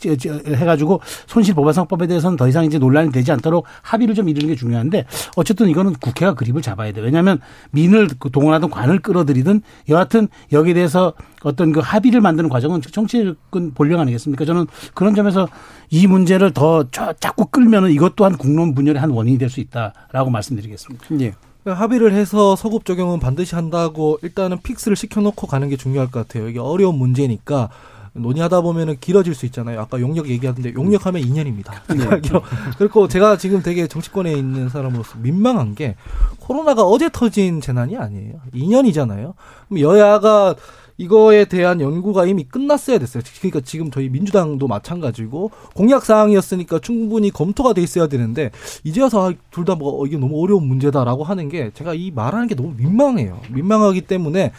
해가지고 0.47 1.01
손실보상법에 1.27 2.07
대해서는 2.07 2.37
더 2.37 2.47
이상 2.47 2.65
이제 2.65 2.79
논란이 2.79 3.11
되지 3.11 3.31
않도록 3.31 3.65
합의를 3.81 4.15
좀 4.15 4.29
이루는 4.29 4.47
게 4.47 4.55
중요한데 4.55 5.05
어쨌든 5.35 5.69
이거는 5.69 5.93
국회가 5.93 6.33
그립을 6.33 6.61
잡아야 6.61 6.91
돼요. 6.91 7.05
왜냐하면 7.05 7.39
민을 7.71 8.09
그 8.19 8.29
동원하든 8.31 8.69
관을 8.69 8.99
끌어들이든 8.99 9.61
여하튼 9.89 10.27
여기에 10.51 10.73
대해서 10.73 11.13
어떤 11.43 11.71
그 11.71 11.79
합의를 11.79 12.21
만드는 12.21 12.49
과정은 12.49 12.81
정치권 12.81 13.73
본령 13.73 13.99
아니겠습니까? 14.01 14.45
저는 14.45 14.65
그런 14.93 15.15
점에서 15.15 15.47
이 15.89 16.05
문제를 16.07 16.51
더 16.51 16.89
자- 16.91 17.13
자꾸 17.19 17.45
끌면은 17.45 17.91
이것 17.91 18.15
또한 18.15 18.37
국론 18.37 18.73
분열의 18.75 18.99
한 19.01 19.09
원인이 19.11 19.37
될 19.37 19.49
수 19.49 19.59
있다라고 19.61 20.29
말씀드리겠습니다. 20.29 21.05
예. 21.13 21.17
그러니까 21.17 21.37
합의를 21.65 22.13
해서 22.13 22.55
서급 22.55 22.85
적용은 22.85 23.19
반드시 23.19 23.55
한다고 23.55 24.17
일단은 24.21 24.59
픽스를 24.61 24.95
시켜놓고 24.95 25.47
가는 25.47 25.67
게 25.69 25.77
중요할 25.77 26.09
것 26.09 26.27
같아요. 26.27 26.47
이게 26.47 26.59
어려운 26.59 26.95
문제니까 26.95 27.69
논의하다 28.13 28.61
보면은 28.61 28.97
길어질 28.99 29.35
수 29.35 29.45
있잖아요. 29.45 29.79
아까 29.79 29.99
용역 29.99 30.29
얘기하던데 30.29 30.73
용역하면 30.73 31.21
2년입니다. 31.21 31.73
그리고 32.77 33.07
제가 33.07 33.37
지금 33.37 33.61
되게 33.61 33.87
정치권에 33.87 34.31
있는 34.33 34.69
사람으로서 34.69 35.17
민망한 35.19 35.75
게 35.75 35.95
코로나가 36.39 36.83
어제 36.83 37.09
터진 37.11 37.61
재난이 37.61 37.97
아니에요. 37.97 38.35
2년이잖아요. 38.53 39.33
그럼 39.67 39.79
여야가 39.81 40.55
이거에 40.99 41.45
대한 41.45 41.79
연구가 41.79 42.25
이미 42.25 42.43
끝났어야 42.43 42.99
됐어요. 42.99 43.23
그러니까 43.39 43.61
지금 43.61 43.89
저희 43.89 44.09
민주당도 44.09 44.67
마찬가지고 44.67 45.49
공약 45.73 46.03
사항이었으니까 46.05 46.79
충분히 46.79 47.31
검토가 47.31 47.71
돼 47.73 47.81
있어야 47.81 48.07
되는데 48.07 48.51
이제 48.83 49.01
와서 49.01 49.31
둘 49.49 49.63
다 49.63 49.75
뭐 49.75 50.05
이게 50.05 50.17
너무 50.17 50.43
어려운 50.43 50.67
문제다라고 50.67 51.23
하는 51.23 51.47
게 51.47 51.71
제가 51.73 51.93
이 51.93 52.11
말하는 52.11 52.47
게 52.47 52.55
너무 52.55 52.73
민망해요. 52.75 53.39
민망하기 53.49 54.01
때문에 54.01 54.51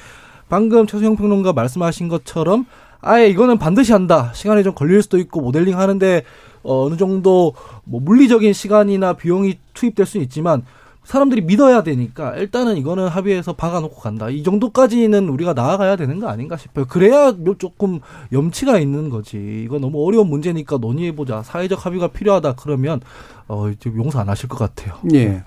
방금 0.49 0.87
최수영 0.87 1.17
평론가 1.17 1.53
말씀하신 1.53 2.09
것처럼 2.09 2.65
아예 3.03 3.29
이거는 3.29 3.59
반드시 3.59 3.93
한다. 3.93 4.33
시간이 4.35 4.63
좀 4.65 4.75
걸릴 4.75 5.03
수도 5.03 5.19
있고 5.19 5.43
모델링 5.43 5.79
하는데 5.79 6.23
어, 6.63 6.87
어느 6.87 6.97
정도 6.97 7.53
뭐 7.85 8.01
물리적인 8.01 8.55
시간이나 8.55 9.13
비용이 9.13 9.59
투입될 9.75 10.07
수는 10.07 10.25
있지만 10.25 10.63
사람들이 11.05 11.41
믿어야 11.43 11.83
되니까 11.83 12.37
일단은 12.37 12.77
이거는 12.77 13.09
합의해서 13.09 13.55
박아놓고 13.55 13.97
간다. 13.97 14.29
이 14.29 14.43
정도까지는 14.43 15.29
우리가 15.29 15.55
나아가야 15.55 15.97
되는 15.97 16.21
거 16.21 16.29
아닌가 16.29 16.57
싶어요. 16.57 16.85
그래야 16.87 17.33
뭐 17.33 17.57
조금 17.59 18.01
염치가 18.33 18.79
있는 18.79 19.11
거지. 19.11 19.63
이거 19.65 19.79
너무 19.79 20.07
어려운 20.07 20.29
문제니까 20.29 20.77
논의해보자. 20.79 21.43
사회적 21.43 21.85
합의가 21.85 22.09
필요하다. 22.09 22.55
그러면 22.57 23.01
어, 23.49 23.69
이제 23.71 23.91
용서 23.97 24.21
안 24.21 24.29
하실 24.29 24.49
것 24.49 24.59
같아요. 24.59 24.95
예. 25.13 25.43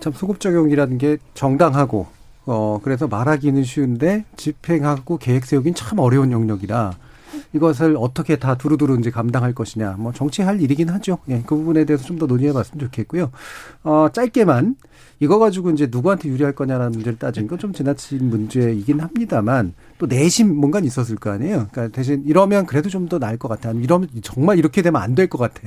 참 0.00 0.12
소급 0.12 0.40
적용이라는 0.40 0.98
게 0.98 1.18
정당하고 1.34 2.06
어 2.44 2.78
그래서 2.82 3.08
말하기는 3.08 3.64
쉬운데 3.64 4.24
집행하고 4.36 5.18
계획 5.18 5.44
세우긴 5.46 5.74
참 5.74 5.98
어려운 5.98 6.30
영역이라 6.30 6.92
이것을 7.52 7.96
어떻게 7.98 8.36
다 8.36 8.56
두루두루 8.56 8.98
이제 8.98 9.10
감당할 9.10 9.52
것이냐 9.54 9.96
뭐 9.98 10.12
정치할 10.12 10.60
일이긴 10.60 10.88
하죠. 10.90 11.18
예. 11.28 11.42
그 11.46 11.56
부분에 11.56 11.84
대해서 11.84 12.04
좀 12.04 12.18
더 12.18 12.26
논의해봤으면 12.26 12.80
좋겠고요. 12.86 13.30
어 13.84 14.08
짧게만 14.12 14.76
이거 15.20 15.38
가지고 15.38 15.70
이제 15.70 15.88
누구한테 15.90 16.28
유리할 16.28 16.54
거냐라는 16.54 16.92
문제를 16.92 17.18
따지는 17.18 17.48
건 17.48 17.58
좀 17.58 17.72
지나친 17.72 18.28
문제이긴 18.28 19.00
합니다만 19.00 19.72
또 19.98 20.06
내심 20.06 20.54
뭔가 20.56 20.78
있었을 20.80 21.16
거 21.16 21.30
아니에요. 21.30 21.68
그러니까 21.72 21.88
대신 21.94 22.22
이러면 22.26 22.66
그래도 22.66 22.88
좀 22.90 23.08
더 23.08 23.18
나을 23.18 23.36
것 23.38 23.48
같아. 23.48 23.70
이러면 23.72 24.08
정말 24.22 24.58
이렇게 24.58 24.82
되면 24.82 25.00
안 25.00 25.14
될 25.14 25.28
것 25.28 25.38
같아. 25.38 25.60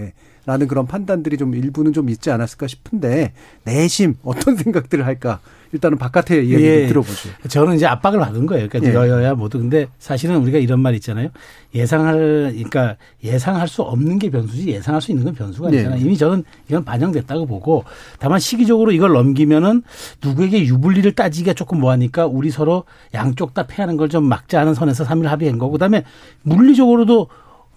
라는 0.49 0.67
그런 0.67 0.87
판단들이 0.87 1.37
좀 1.37 1.53
일부는 1.53 1.93
좀 1.93 2.09
있지 2.09 2.31
않았을까 2.31 2.65
싶은데 2.65 3.33
내심 3.65 4.15
어떤 4.23 4.55
생각들을 4.57 5.05
할까 5.05 5.39
일단은 5.71 5.99
바깥의 5.99 6.47
이야기 6.47 6.63
예. 6.65 6.75
를 6.79 6.87
들어보죠. 6.87 7.29
저는 7.47 7.75
이제 7.75 7.85
압박을 7.85 8.19
받은 8.19 8.47
거예요. 8.47 8.67
그러니까 8.67 8.91
예. 8.91 8.95
여여야 8.95 9.35
모두. 9.35 9.59
근데 9.59 9.85
사실은 9.99 10.37
우리가 10.37 10.57
이런 10.57 10.79
말 10.79 10.95
있잖아요. 10.95 11.29
예상할, 11.75 12.15
그러니까 12.55 12.95
예상할 13.23 13.67
수 13.67 13.83
없는 13.83 14.17
게 14.17 14.31
변수지 14.31 14.69
예상할 14.69 14.99
수 15.03 15.11
있는 15.11 15.25
건 15.25 15.35
변수가 15.35 15.71
예. 15.71 15.75
아니잖아요. 15.75 16.01
이미 16.01 16.17
저는 16.17 16.43
이건 16.67 16.83
반영됐다고 16.83 17.45
보고 17.45 17.83
다만 18.17 18.39
시기적으로 18.39 18.91
이걸 18.91 19.11
넘기면은 19.11 19.83
누구에게 20.23 20.65
유불리를 20.65 21.11
따지기가 21.11 21.53
조금 21.53 21.79
뭐하니까 21.79 22.25
우리 22.25 22.49
서로 22.49 22.85
양쪽 23.13 23.53
다 23.53 23.67
패하는 23.67 23.97
걸 23.97 24.09
좀 24.09 24.23
막자 24.25 24.61
하는 24.61 24.73
선에서 24.73 25.03
3일 25.05 25.25
합의한 25.25 25.59
거고 25.59 25.73
그다음에 25.73 26.03
물리적으로도 26.41 27.27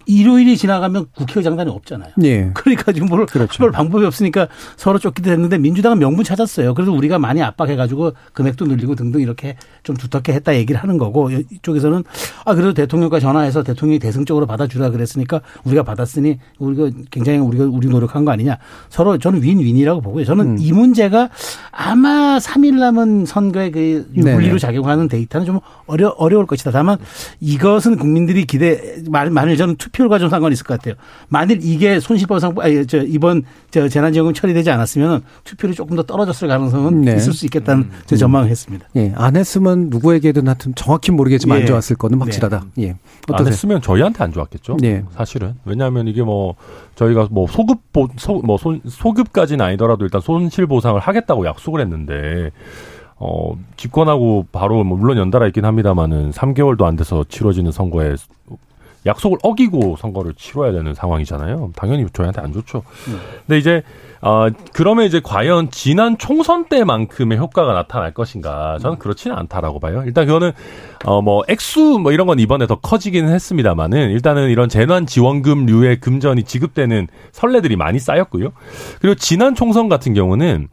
일요일이 0.07 0.57
지나가면 0.57 1.07
국회의장단이 1.15 1.71
없잖아요. 1.71 2.12
예. 2.25 2.51
그러니까 2.55 2.93
지금 2.93 3.09
뭘 3.09 3.27
그렇죠. 3.27 3.65
할 3.65 3.71
방법이 3.71 4.05
없으니까 4.05 4.49
서로 4.77 4.99
쫓기도 4.99 5.31
했는데 5.31 5.59
민주당은 5.59 5.99
명분 5.99 6.25
찾았어요. 6.25 6.75
그래서 6.75 6.93
우리가 6.93 7.19
많이 7.19 7.43
압박해가지고 7.43 8.12
금액도 8.33 8.67
늘리고 8.67 8.95
등등 8.95 9.21
이렇게 9.21 9.57
좀 9.83 9.97
두텁게 9.97 10.33
했다 10.33 10.55
얘기를 10.55 10.81
하는 10.81 10.99
거고 10.99 11.31
이쪽에서는 11.31 12.05
아 12.45 12.55
그래도 12.55 12.75
대통령과 12.75 13.21
전화해서 13.21 13.62
대통령이 13.62 13.99
대승적으로 13.99 14.47
받아주라 14.47 14.91
그랬으니까 14.91 15.41
우리가 15.65 15.83
받았으니 15.83 16.38
우리가 16.59 16.91
굉장히 17.11 17.38
우리가 17.38 17.65
우리 17.65 17.88
노력한 17.88 18.25
거 18.25 18.33
아니냐. 18.33 18.59
서로 18.88 19.19
저는 19.19 19.43
윈윈이라고 19.43 20.01
보고요. 20.01 20.25
저는 20.25 20.47
음. 20.47 20.57
이 20.59 20.73
문제가 20.73 21.29
아마 21.74 22.38
3일 22.38 22.74
남은 22.78 23.24
선거에 23.24 23.70
그. 23.70 24.06
윤리로 24.14 24.58
작용하는 24.58 25.08
데이터는 25.08 25.46
좀 25.46 25.58
어려 25.87 26.08
어려울 26.18 26.44
것이다. 26.46 26.70
다만 26.70 26.98
이것은 27.40 27.96
국민들이 27.96 28.44
기대 28.44 28.96
만- 29.08 29.32
만일 29.32 29.56
저는 29.56 29.76
투표율과 29.76 30.18
좀 30.18 30.28
상관이 30.28 30.52
있을 30.52 30.66
것 30.66 30.78
같아요. 30.78 30.94
만일 31.28 31.61
이게 31.62 31.98
손실보상 31.98 32.54
아니 32.58 32.87
저 32.87 32.98
이번 33.02 33.44
저 33.70 33.88
재난지원금 33.88 34.35
처리되지 34.35 34.70
않았으면 34.70 35.22
투표율이 35.44 35.74
조금 35.74 35.96
더 35.96 36.02
떨어졌을 36.02 36.46
가능성은 36.46 37.00
네. 37.00 37.16
있을 37.16 37.32
수 37.32 37.46
있겠다는 37.46 37.88
제 38.04 38.16
전망을 38.16 38.50
했습니다. 38.50 38.87
예. 38.96 39.12
안 39.16 39.35
했으면 39.37 39.88
누구에게든 39.88 40.46
하여튼 40.46 40.74
정확히 40.74 41.11
모르겠지만 41.11 41.56
예. 41.56 41.62
안 41.62 41.66
좋았을 41.66 41.96
거는 41.96 42.20
확실하다. 42.20 42.64
예. 42.80 42.90
안 42.90 42.96
어떠세요? 43.32 43.50
했으면 43.52 43.80
저희한테 43.80 44.22
안 44.22 44.30
좋았겠죠. 44.30 44.76
네. 44.80 45.04
사실은 45.16 45.54
왜냐하면 45.64 46.06
이게 46.06 46.22
뭐 46.22 46.54
저희가 46.96 47.28
뭐 47.30 47.46
소급 47.48 47.78
보, 47.94 48.08
소, 48.18 48.35
뭐 48.44 48.58
손, 48.58 48.82
소급까지는 48.87 49.64
아니더라도 49.64 50.04
일단 50.04 50.20
손실 50.20 50.66
보상을 50.66 51.00
하겠다고 51.00 51.46
약속 51.46 51.62
을 51.70 51.81
했는데 51.81 52.51
어 53.16 53.57
집권하고 53.77 54.46
바로 54.51 54.83
뭐 54.83 54.98
물론 54.98 55.16
연달아 55.16 55.46
있긴 55.46 55.64
합니다만은 55.64 56.33
3개월도 56.33 56.85
안 56.85 56.96
돼서 56.96 57.25
치러지는 57.29 57.70
선거에 57.70 58.16
약속을 59.07 59.38
어기고 59.42 59.96
선거를 59.96 60.35
치러야 60.35 60.72
되는 60.72 60.94
상황이잖아요. 60.94 61.72
당연히 61.77 62.07
저희한테 62.12 62.40
안 62.40 62.53
좋죠. 62.53 62.83
근데 63.46 63.59
이제 63.59 63.83
어 64.24 64.46
그러면 64.72 65.04
이제 65.06 65.20
과연 65.22 65.70
지난 65.72 66.16
총선 66.16 66.66
때만큼의 66.66 67.38
효과가 67.38 67.72
나타날 67.72 68.14
것인가? 68.14 68.78
저는 68.80 68.98
그렇지는 68.98 69.37
않다라고 69.37 69.80
봐요. 69.80 70.04
일단 70.06 70.26
그거는 70.26 70.52
어 71.04 71.20
뭐 71.22 71.42
액수 71.48 71.98
뭐 72.00 72.12
이런 72.12 72.26
건 72.26 72.38
이번에 72.38 72.66
더 72.66 72.76
커지기는 72.76 73.32
했습니다만은 73.32 74.11
일단은 74.11 74.50
이런 74.50 74.68
재난 74.68 75.06
지원금류의 75.06 76.00
금전이 76.00 76.44
지급되는 76.44 77.08
선례들이 77.32 77.76
많이 77.76 77.98
쌓였고요. 77.98 78.50
그리고 79.00 79.14
지난 79.16 79.54
총선 79.54 79.88
같은 79.88 80.14
경우는 80.14 80.68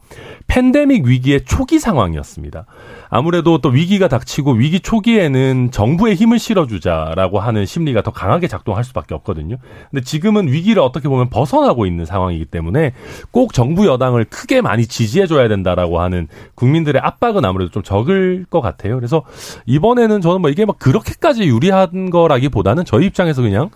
팬데믹 0.46 1.06
위기의 1.06 1.44
초기 1.44 1.78
상황이었습니다. 1.78 2.66
아무래도 3.08 3.58
또 3.58 3.68
위기가 3.70 4.06
닥치고 4.08 4.52
위기 4.52 4.80
초기에는 4.80 5.70
정부의 5.72 6.14
힘을 6.14 6.38
실어주자라고 6.38 7.40
하는 7.40 7.66
심리가 7.66 8.02
더 8.02 8.12
강하게 8.12 8.46
작동할 8.46 8.84
수밖에 8.84 9.14
없거든요. 9.16 9.56
근데 9.90 10.04
지금은 10.04 10.46
위기를 10.48 10.82
어떻게 10.82 11.08
보면 11.08 11.28
벗어나고 11.30 11.86
있는 11.86 12.04
상황이기 12.04 12.44
때문에 12.46 12.92
꼭 13.32 13.39
정부 13.52 13.86
여당을 13.86 14.24
크게 14.24 14.60
많이 14.60 14.86
지지해줘야 14.86 15.48
된다라고 15.48 16.00
하는 16.00 16.28
국민들의 16.54 17.00
압박은 17.02 17.44
아무래도 17.44 17.70
좀 17.70 17.82
적을 17.82 18.46
것 18.48 18.60
같아요. 18.60 18.96
그래서 18.96 19.22
이번에는 19.66 20.20
저는 20.20 20.40
뭐 20.40 20.50
이게 20.50 20.64
막 20.64 20.78
그렇게까지 20.78 21.44
유리한 21.44 22.10
거라기보다는 22.10 22.84
저희 22.84 23.06
입장에서 23.06 23.42
그냥 23.42 23.70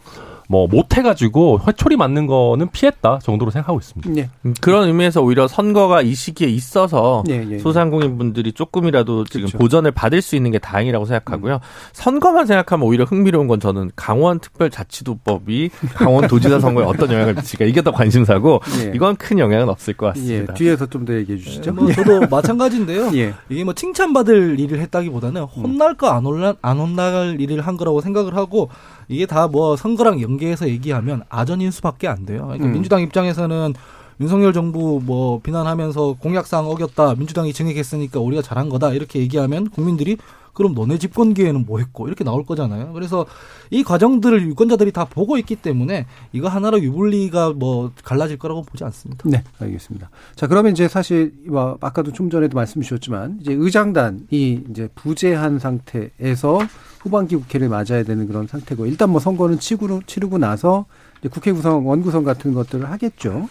뭐 0.48 0.66
못해가지고 0.66 1.60
회초리 1.66 1.96
맞는 1.96 2.26
거는 2.26 2.70
피했다 2.70 3.20
정도로 3.22 3.50
생각하고 3.50 3.78
있습니다. 3.78 4.10
예. 4.16 4.28
음, 4.44 4.54
그런 4.60 4.88
의미에서 4.88 5.22
오히려 5.22 5.48
선거가 5.48 6.02
이 6.02 6.14
시기에 6.14 6.48
있어서 6.48 7.22
예, 7.28 7.44
예, 7.44 7.50
예. 7.52 7.58
소상공인 7.58 8.18
분들이 8.18 8.52
조금이라도 8.52 9.24
지금 9.24 9.42
그렇죠. 9.42 9.58
보전을 9.58 9.92
받을 9.92 10.20
수 10.20 10.36
있는 10.36 10.50
게 10.50 10.58
다행이라고 10.58 11.04
생각하고요. 11.06 11.60
선거만 11.92 12.46
생각하면 12.46 12.86
오히려 12.86 13.04
흥미로운 13.04 13.46
건 13.46 13.60
저는 13.60 13.90
강원 13.96 14.40
특별자치도법이 14.40 15.70
강원 15.94 16.28
도지사 16.28 16.60
선거에 16.60 16.84
어떤 16.84 17.10
영향을 17.10 17.34
미칠까 17.34 17.64
이게 17.66 17.82
더 17.82 17.92
관심사고 17.92 18.60
예. 18.80 18.92
이건 18.94 19.16
큰 19.16 19.38
영향은 19.38 19.68
없을 19.68 19.94
것 19.94 20.06
예. 20.16 20.20
같습니다. 20.20 20.54
뒤에서 20.54 20.86
좀 20.86 21.04
더 21.04 21.14
얘기해 21.14 21.36
주시죠. 21.38 21.72
뭐 21.74 21.92
저도 21.92 22.20
마찬가지인데요. 22.30 23.10
예. 23.14 23.34
이게 23.50 23.62
뭐 23.62 23.74
칭찬받을 23.74 24.58
일을 24.58 24.80
했다기보다는 24.80 25.42
혼날까 25.42 26.16
안 26.16 26.24
혼날 26.24 26.56
안 26.62 26.78
혼날 26.78 27.38
일을 27.38 27.60
한 27.60 27.76
거라고 27.76 28.00
생각을 28.00 28.34
하고 28.36 28.70
이게 29.08 29.26
다 29.26 29.48
뭐 29.54 29.76
선거랑 29.76 30.20
연계해서 30.20 30.68
얘기하면 30.68 31.22
아전인 31.28 31.70
수밖에 31.70 32.08
안 32.08 32.24
돼요. 32.26 32.42
그러니까 32.46 32.66
음. 32.66 32.72
민주당 32.72 33.02
입장에서는 33.02 33.74
윤석열 34.20 34.52
정부 34.52 35.00
뭐 35.04 35.40
비난하면서 35.40 36.16
공약사항 36.20 36.66
어겼다 36.66 37.14
민주당이 37.16 37.52
증액했으니까 37.52 38.20
우리가 38.20 38.42
잘한 38.42 38.68
거다 38.68 38.92
이렇게 38.92 39.20
얘기하면 39.20 39.70
국민들이 39.70 40.16
그럼 40.54 40.72
너네 40.72 40.98
집권 40.98 41.34
기회는 41.34 41.66
뭐 41.66 41.80
했고 41.80 42.06
이렇게 42.06 42.24
나올 42.24 42.46
거잖아요. 42.46 42.92
그래서 42.92 43.26
이 43.70 43.82
과정들을 43.82 44.46
유권자들이 44.46 44.92
다 44.92 45.04
보고 45.04 45.36
있기 45.36 45.56
때문에 45.56 46.06
이거 46.32 46.48
하나로 46.48 46.80
유불리가 46.80 47.54
뭐 47.54 47.90
갈라질 48.04 48.38
거라고 48.38 48.62
보지 48.62 48.84
않습니다. 48.84 49.28
네, 49.28 49.42
알겠습니다. 49.58 50.10
자, 50.36 50.46
그러면 50.46 50.72
이제 50.72 50.86
사실 50.86 51.34
뭐 51.46 51.76
아까도 51.80 52.12
좀 52.12 52.30
전에도 52.30 52.54
말씀 52.54 52.80
주셨지만 52.80 53.38
이제 53.40 53.52
의장단이 53.52 54.64
이제 54.70 54.88
부재한 54.94 55.58
상태에서 55.58 56.60
후반기 57.00 57.34
국회를 57.36 57.68
맞아야 57.68 58.04
되는 58.04 58.26
그런 58.28 58.46
상태고 58.46 58.86
일단 58.86 59.10
뭐 59.10 59.20
선거는 59.20 59.58
치고 59.58 60.02
치르고 60.06 60.38
나서 60.38 60.86
국회 61.30 61.52
구성 61.52 61.86
원구성 61.86 62.22
같은 62.22 62.54
것들을 62.54 62.88
하겠죠. 62.90 63.48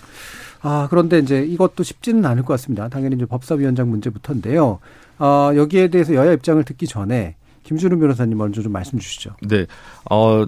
아, 0.63 0.88
그런데 0.89 1.19
이제 1.19 1.43
이것도 1.43 1.84
쉽지는 1.84 2.26
않을 2.26 2.43
것 2.43 2.54
같습니다. 2.54 2.88
당연히 2.88 3.15
이제 3.15 3.26
법사위원장 3.26 3.89
문제부터인데요. 3.89 4.80
어, 5.19 5.52
여기에 5.56 5.89
대해서 5.89 6.15
여야 6.15 6.32
입장을 6.32 6.63
듣기 6.63 6.88
전에 6.88 7.36
김준우 7.63 7.99
변호사님 7.99 8.38
먼저 8.38 8.62
좀 8.62 8.71
말씀 8.71 8.97
주시죠. 8.97 9.32
네. 9.41 9.65
어, 10.10 10.45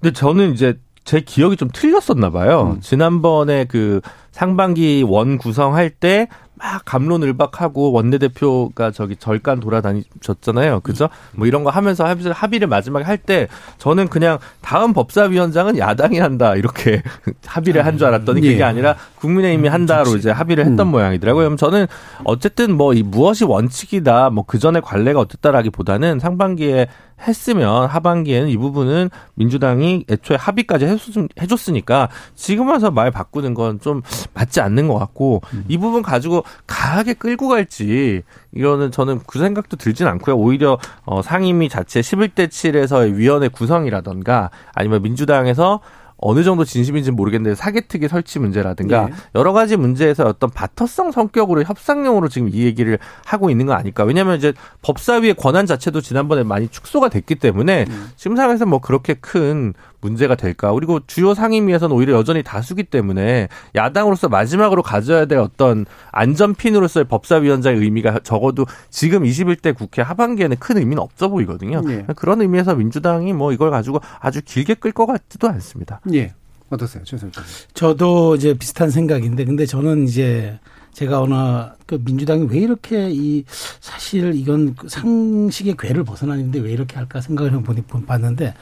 근데 0.00 0.12
저는 0.12 0.52
이제 0.52 0.78
제 1.04 1.20
기억이 1.20 1.56
좀 1.56 1.70
틀렸었나 1.72 2.30
봐요. 2.30 2.74
음. 2.76 2.80
지난번에 2.80 3.64
그 3.64 4.00
상반기 4.30 5.02
원 5.06 5.38
구성할 5.38 5.90
때 5.90 6.28
막 6.58 6.82
감론을박하고 6.84 7.92
원내대표가 7.92 8.90
저기 8.90 9.16
절간 9.16 9.60
돌아다니셨잖아요. 9.60 10.80
그죠? 10.80 11.08
뭐 11.34 11.46
이런 11.46 11.64
거 11.64 11.70
하면서 11.70 12.04
합의를, 12.04 12.66
마지막에 12.66 13.04
할 13.04 13.18
때 13.18 13.48
저는 13.78 14.08
그냥 14.08 14.38
다음 14.60 14.92
법사위원장은 14.92 15.76
야당이 15.78 16.18
한다 16.20 16.54
이렇게 16.54 17.02
합의를 17.46 17.84
한 17.84 17.98
줄 17.98 18.06
알았더니 18.06 18.40
그게 18.40 18.58
예. 18.58 18.62
아니라 18.62 18.94
국민의힘이 19.16 19.68
한다로 19.68 20.16
이제 20.16 20.30
합의를 20.30 20.64
했던 20.66 20.86
음. 20.86 20.90
모양이더라고요. 20.92 21.44
그럼 21.44 21.56
저는 21.56 21.86
어쨌든 22.24 22.76
뭐 22.76 22.94
이 22.94 23.02
무엇이 23.02 23.44
원칙이다 23.44 24.30
뭐 24.30 24.44
그 24.46 24.58
전에 24.58 24.80
관례가 24.80 25.20
어땠다라기보다는 25.20 26.20
상반기에 26.20 26.86
했으면 27.26 27.86
하반기에는 27.86 28.48
이 28.48 28.56
부분은 28.56 29.10
민주당이 29.34 30.04
애초에 30.08 30.36
합의까지 30.36 30.86
해줬- 30.86 31.28
해줬으니까 31.42 32.08
지금 32.36 32.68
와서 32.68 32.90
말 32.92 33.10
바꾸는 33.10 33.54
건 33.54 33.80
좀 33.80 34.02
맞지 34.34 34.60
않는 34.60 34.86
것 34.88 34.98
같고 34.98 35.42
이 35.68 35.76
부분 35.78 36.02
가지고 36.02 36.44
강하게 36.66 37.14
끌고 37.14 37.48
갈지 37.48 38.22
이거는 38.54 38.90
저는 38.90 39.20
그 39.26 39.38
생각도 39.38 39.76
들진 39.76 40.06
않고요. 40.06 40.36
오히려 40.36 40.78
어, 41.04 41.22
상임위 41.22 41.68
자체 41.68 42.00
11대 42.00 42.48
7에서의 42.48 43.14
위원회 43.14 43.48
구성이라던가 43.48 44.50
아니면 44.74 45.02
민주당에서 45.02 45.80
어느 46.18 46.42
정도 46.42 46.64
진심인지 46.64 47.10
는 47.10 47.16
모르겠는데 47.16 47.54
사개특위 47.54 48.08
설치 48.08 48.38
문제라든가 48.38 49.08
예. 49.08 49.14
여러 49.34 49.52
가지 49.52 49.76
문제에서 49.76 50.24
어떤 50.26 50.50
바터성 50.50 51.12
성격으로 51.12 51.62
협상용으로 51.62 52.28
지금 52.28 52.48
이 52.52 52.64
얘기를 52.64 52.98
하고 53.24 53.50
있는 53.50 53.66
거 53.66 53.72
아닐까. 53.72 54.04
왜냐하면 54.04 54.36
이제 54.36 54.52
법사위의 54.82 55.34
권한 55.34 55.66
자체도 55.66 56.00
지난번에 56.00 56.42
많이 56.42 56.68
축소가 56.68 57.08
됐기 57.08 57.36
때문에 57.36 57.86
지금 58.16 58.36
상황에서 58.36 58.66
뭐 58.66 58.80
그렇게 58.80 59.14
큰 59.14 59.74
문제가 60.00 60.34
될까. 60.34 60.72
그리고 60.72 61.00
주요 61.06 61.34
상임위에서는 61.34 61.94
오히려 61.94 62.14
여전히 62.14 62.42
다수기 62.42 62.84
때문에 62.84 63.48
야당으로서 63.74 64.28
마지막으로 64.28 64.82
가져야 64.82 65.24
될 65.26 65.38
어떤 65.38 65.86
안전핀으로서의 66.12 67.06
법사위원장의 67.06 67.80
의미가 67.80 68.20
적어도 68.22 68.66
지금 68.90 69.24
21대 69.24 69.74
국회 69.74 70.02
하반기에는 70.02 70.56
큰 70.58 70.78
의미는 70.78 71.02
없어 71.02 71.28
보이거든요. 71.28 71.82
예. 71.88 72.06
그런 72.16 72.40
의미에서 72.40 72.74
민주당이 72.74 73.32
뭐 73.32 73.52
이걸 73.52 73.70
가지고 73.70 74.00
아주 74.20 74.40
길게 74.44 74.74
끌 74.74 74.92
것 74.92 75.06
같지도 75.06 75.48
않습니다. 75.48 76.00
예. 76.14 76.32
어떠세요? 76.70 77.02
최선 77.04 77.30
님 77.30 77.42
저도 77.74 78.36
이제 78.36 78.54
비슷한 78.54 78.90
생각인데 78.90 79.44
근데 79.44 79.64
저는 79.66 80.06
이제 80.06 80.58
제가 80.92 81.20
어느 81.20 81.34
그 81.86 81.98
민주당이 82.04 82.46
왜 82.50 82.58
이렇게 82.58 83.08
이 83.10 83.44
사실 83.80 84.34
이건 84.34 84.74
그 84.74 84.88
상식의 84.88 85.76
궤를 85.78 86.04
벗어나는데 86.04 86.58
왜 86.58 86.72
이렇게 86.72 86.96
할까 86.96 87.20
생각을 87.20 87.52
해보니 87.54 87.82
봤는데 88.06 88.52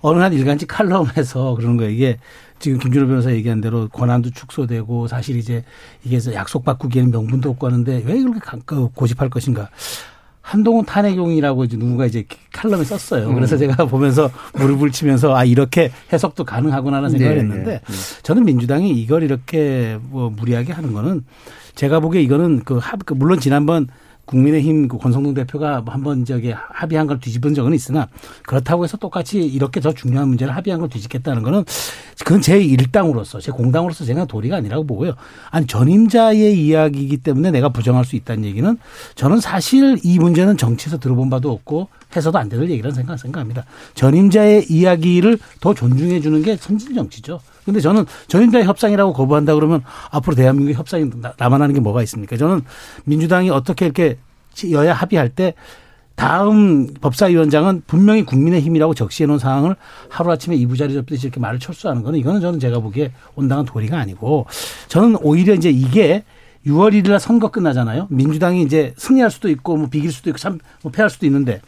어느 0.00 0.18
한 0.20 0.32
일간지 0.32 0.66
칼럼에서 0.66 1.54
그러는 1.56 1.76
거예요. 1.76 1.90
이게 1.92 2.18
지금 2.58 2.78
김준호 2.78 3.06
변호사 3.06 3.30
얘기한 3.32 3.60
대로 3.60 3.88
권한도 3.88 4.30
축소되고 4.30 5.06
사실 5.08 5.36
이제 5.36 5.64
이게 6.04 6.18
약속 6.34 6.64
바꾸기에는 6.64 7.10
명분도 7.10 7.50
없고 7.50 7.66
하는데 7.68 8.02
왜 8.04 8.20
그렇게 8.20 8.40
가- 8.40 8.58
그 8.66 8.88
고집할 8.88 9.30
것인가. 9.30 9.70
한동훈 10.46 10.84
탄핵용이라고 10.84 11.64
이제 11.64 11.76
누군가 11.76 12.06
이제 12.06 12.24
칼럼에 12.52 12.84
썼어요. 12.84 13.34
그래서 13.34 13.56
제가 13.56 13.86
보면서 13.86 14.30
무릎을 14.54 14.92
치면서 14.92 15.34
아 15.34 15.44
이렇게 15.44 15.90
해석도 16.12 16.44
가능하구나라는 16.44 17.10
생각을 17.10 17.34
네, 17.34 17.40
했는데 17.40 17.70
네, 17.72 17.80
네. 17.84 18.22
저는 18.22 18.44
민주당이 18.44 18.90
이걸 18.90 19.24
이렇게 19.24 19.98
뭐 20.02 20.30
무리하게 20.30 20.72
하는 20.72 20.92
거는 20.92 21.24
제가 21.74 21.98
보기에 21.98 22.22
이거는 22.22 22.62
그 22.64 22.78
합, 22.78 23.04
그 23.04 23.14
물론 23.14 23.40
지난번 23.40 23.88
국민의힘 24.26 24.88
그 24.88 24.98
권성동 24.98 25.34
대표가 25.34 25.80
뭐 25.80 25.94
한번 25.94 26.24
저기 26.24 26.52
합의한 26.52 27.06
걸 27.06 27.18
뒤집은 27.18 27.54
적은 27.54 27.72
있으나 27.72 28.08
그렇다고 28.42 28.84
해서 28.84 28.96
똑같이 28.96 29.40
이렇게 29.40 29.80
더 29.80 29.92
중요한 29.92 30.28
문제를 30.28 30.54
합의한 30.54 30.80
걸 30.80 30.88
뒤집겠다는 30.88 31.42
거는 31.42 31.64
그건 32.24 32.40
제 32.42 32.60
일당으로서 32.60 33.40
제 33.40 33.52
공당으로서 33.52 34.04
제가 34.04 34.24
도리가 34.24 34.56
아니라고 34.56 34.86
보고요. 34.86 35.14
아니 35.50 35.66
전임자의 35.66 36.60
이야기이기 36.60 37.18
때문에 37.18 37.50
내가 37.50 37.68
부정할 37.70 38.04
수 38.04 38.16
있다는 38.16 38.44
얘기는 38.44 38.76
저는 39.14 39.40
사실 39.40 39.98
이 40.02 40.18
문제는 40.18 40.56
정치에서 40.56 40.98
들어본 40.98 41.30
바도 41.30 41.52
없고 41.52 41.88
해서도 42.14 42.38
안될 42.38 42.68
얘기라는 42.70 42.94
생각, 42.94 43.18
생각합니다. 43.18 43.64
전임자의 43.94 44.66
이야기를 44.70 45.38
더 45.60 45.74
존중해 45.74 46.20
주는 46.20 46.42
게 46.42 46.56
선진 46.56 46.94
정치죠. 46.94 47.40
근데 47.66 47.80
저는 47.80 48.06
전임자의 48.28 48.64
협상이라고 48.64 49.12
거부한다 49.12 49.54
그러면 49.54 49.82
앞으로 50.10 50.34
대한민국의 50.36 50.74
협상이 50.76 51.10
나- 51.20 51.34
남아나는 51.36 51.74
게 51.74 51.80
뭐가 51.80 52.02
있습니까? 52.04 52.36
저는 52.36 52.62
민주당이 53.04 53.50
어떻게 53.50 53.84
이렇게 53.84 54.16
여야 54.70 54.94
합의할 54.94 55.28
때 55.28 55.52
다음 56.14 56.86
법사위원장은 56.94 57.82
분명히 57.86 58.22
국민의 58.24 58.62
힘이라고 58.62 58.94
적시해 58.94 59.26
놓은 59.26 59.38
상황을 59.38 59.76
하루아침에 60.08 60.56
이부자리 60.56 60.94
접듯이 60.94 61.26
이렇게 61.26 61.40
말을 61.40 61.58
철수하는 61.58 62.02
거는 62.02 62.18
이거는 62.18 62.40
저는 62.40 62.58
제가 62.58 62.78
보기에 62.78 63.12
온당한 63.34 63.66
도리가 63.66 63.98
아니고 63.98 64.46
저는 64.88 65.16
오히려 65.20 65.52
이제 65.52 65.68
이게 65.68 66.24
6월 66.66 66.92
1일 66.94 67.10
날 67.10 67.20
선거 67.20 67.48
끝나잖아요. 67.50 68.06
민주당이 68.10 68.62
이제 68.62 68.94
승리할 68.96 69.30
수도 69.30 69.48
있고 69.50 69.76
뭐 69.76 69.88
비길 69.88 70.10
수도 70.10 70.30
있고 70.30 70.38
참 70.38 70.58
뭐 70.82 70.90
패할 70.90 71.10
수도 71.10 71.26
있는데 71.26 71.60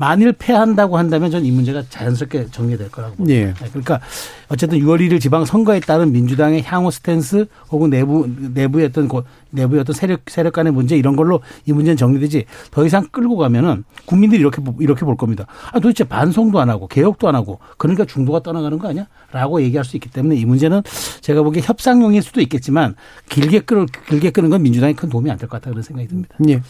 만일 0.00 0.32
패한다고 0.32 0.96
한다면 0.96 1.30
전 1.30 1.44
이 1.44 1.50
문제가 1.50 1.82
자연스럽게 1.90 2.46
정리될 2.50 2.90
거라고 2.90 3.16
봅니다. 3.16 3.34
예. 3.38 3.54
그러니까 3.68 4.00
어쨌든 4.48 4.78
6월 4.78 4.98
1일 5.00 5.20
지방 5.20 5.44
선거에 5.44 5.78
따른 5.80 6.10
민주당의 6.10 6.62
향후 6.62 6.90
스탠스 6.90 7.44
혹은 7.70 7.90
내부 7.90 8.26
내부의 8.54 8.86
어떤 8.86 9.08
고- 9.08 9.24
내부의 9.50 9.82
어떤 9.82 9.94
세력 9.94 10.20
세력 10.28 10.54
간의 10.54 10.72
문제 10.72 10.96
이런 10.96 11.16
걸로 11.16 11.40
이 11.66 11.72
문제는 11.72 11.98
정리되지 11.98 12.46
더 12.70 12.86
이상 12.86 13.06
끌고 13.10 13.36
가면은 13.36 13.84
국민들이 14.06 14.40
이렇게 14.40 14.62
보- 14.62 14.74
이렇게 14.80 15.04
볼 15.04 15.16
겁니다. 15.18 15.46
아 15.70 15.78
도대체 15.80 16.04
반송도 16.04 16.58
안 16.60 16.70
하고 16.70 16.86
개혁도 16.88 17.28
안 17.28 17.34
하고 17.34 17.58
그러니까 17.76 18.06
중도가 18.06 18.42
떠나가는 18.42 18.78
거 18.78 18.88
아니야?라고 18.88 19.60
얘기할 19.62 19.84
수 19.84 19.96
있기 19.98 20.08
때문에 20.10 20.34
이 20.36 20.46
문제는 20.46 20.82
제가 21.20 21.42
보기에 21.42 21.62
협상용일 21.62 22.22
수도 22.22 22.40
있겠지만 22.40 22.96
길게 23.28 23.60
끌 23.60 23.84
길게 24.08 24.30
끄는 24.30 24.48
건 24.50 24.62
민주당에 24.62 24.94
큰 24.94 25.10
도움이 25.10 25.30
안 25.30 25.36
될 25.36 25.46
것 25.48 25.60
같다 25.60 25.70
그런 25.70 25.82
생각이 25.82 26.08
듭니다. 26.08 26.34
예. 26.48 26.62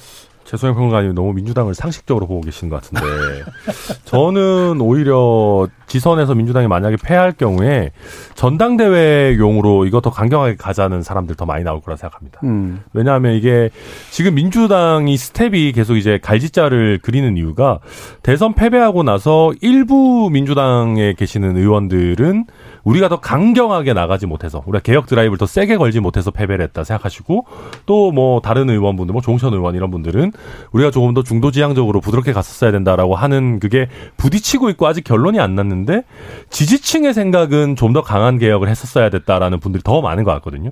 최소영 0.51 0.75
평론가님 0.75 1.15
너무 1.15 1.33
민주당을 1.33 1.75
상식적으로 1.75 2.27
보고 2.27 2.41
계신 2.41 2.69
것 2.69 2.83
같은데 2.83 3.07
저는 4.05 4.81
오히려 4.81 5.69
지선에서 5.87 6.35
민주당이 6.35 6.67
만약에 6.67 6.97
패할 7.01 7.31
경우에 7.33 7.93
전당대회용으로 8.35 9.87
이거 9.87 10.01
더 10.01 10.11
강경하게 10.11 10.57
가자는 10.57 11.05
사람들 11.05 11.37
더 11.37 11.47
많이 11.47 11.63
나올 11.63 11.81
거라 11.81 11.97
생각합니다. 11.97 12.41
음. 12.43 12.81
왜냐하면 12.93 13.35
이게 13.35 13.71
지금 14.11 14.35
민주당이 14.35 15.17
스텝이 15.17 15.71
계속 15.71 15.95
이제 15.95 16.19
갈짓자를 16.21 16.99
그리는 17.01 17.37
이유가 17.37 17.79
대선 18.25 18.53
패배하고 18.53 19.05
나서 19.05 19.53
일부 19.61 20.31
민주당에 20.33 21.13
계시는 21.13 21.59
의원들은 21.59 22.47
우리가 22.85 23.09
더 23.09 23.21
강경하게 23.21 23.93
나가지 23.93 24.27
못해서 24.27 24.63
우리가 24.67 24.81
개혁 24.83 25.07
드라이브를 25.07 25.39
더 25.39 25.47
세게 25.47 25.77
걸지 25.77 26.01
못해서 26.01 26.31
패배를 26.31 26.65
했다 26.65 26.85
생각하시고 26.85 27.47
또 27.87 28.11
뭐 28.11 28.41
다른 28.41 28.69
의원분들 28.71 29.13
뭐 29.13 29.23
종천 29.23 29.53
의원 29.55 29.75
이런 29.77 29.91
분들은 29.91 30.33
우리가 30.73 30.91
조금 30.91 31.15
더 31.15 31.23
중도 31.23 31.51
지향적으로 31.51 32.01
부드럽게 32.01 32.33
갔었어야 32.33 32.73
된다라고 32.73 33.15
하는 33.15 33.61
그게 33.61 33.89
부딪히고 34.17 34.69
있고 34.71 34.87
아직 34.87 35.05
결론이 35.05 35.39
안 35.41 35.55
났는데 35.55 36.03
지지층의 36.51 37.15
생각은 37.15 37.77
좀 37.77 37.91
더 37.91 38.03
강한 38.03 38.39
개혁을 38.39 38.69
했었어야 38.69 39.11
됐다라는 39.11 39.59
분들이 39.59 39.83
더 39.83 40.01
많은 40.01 40.23
것 40.23 40.31
같거든요. 40.35 40.71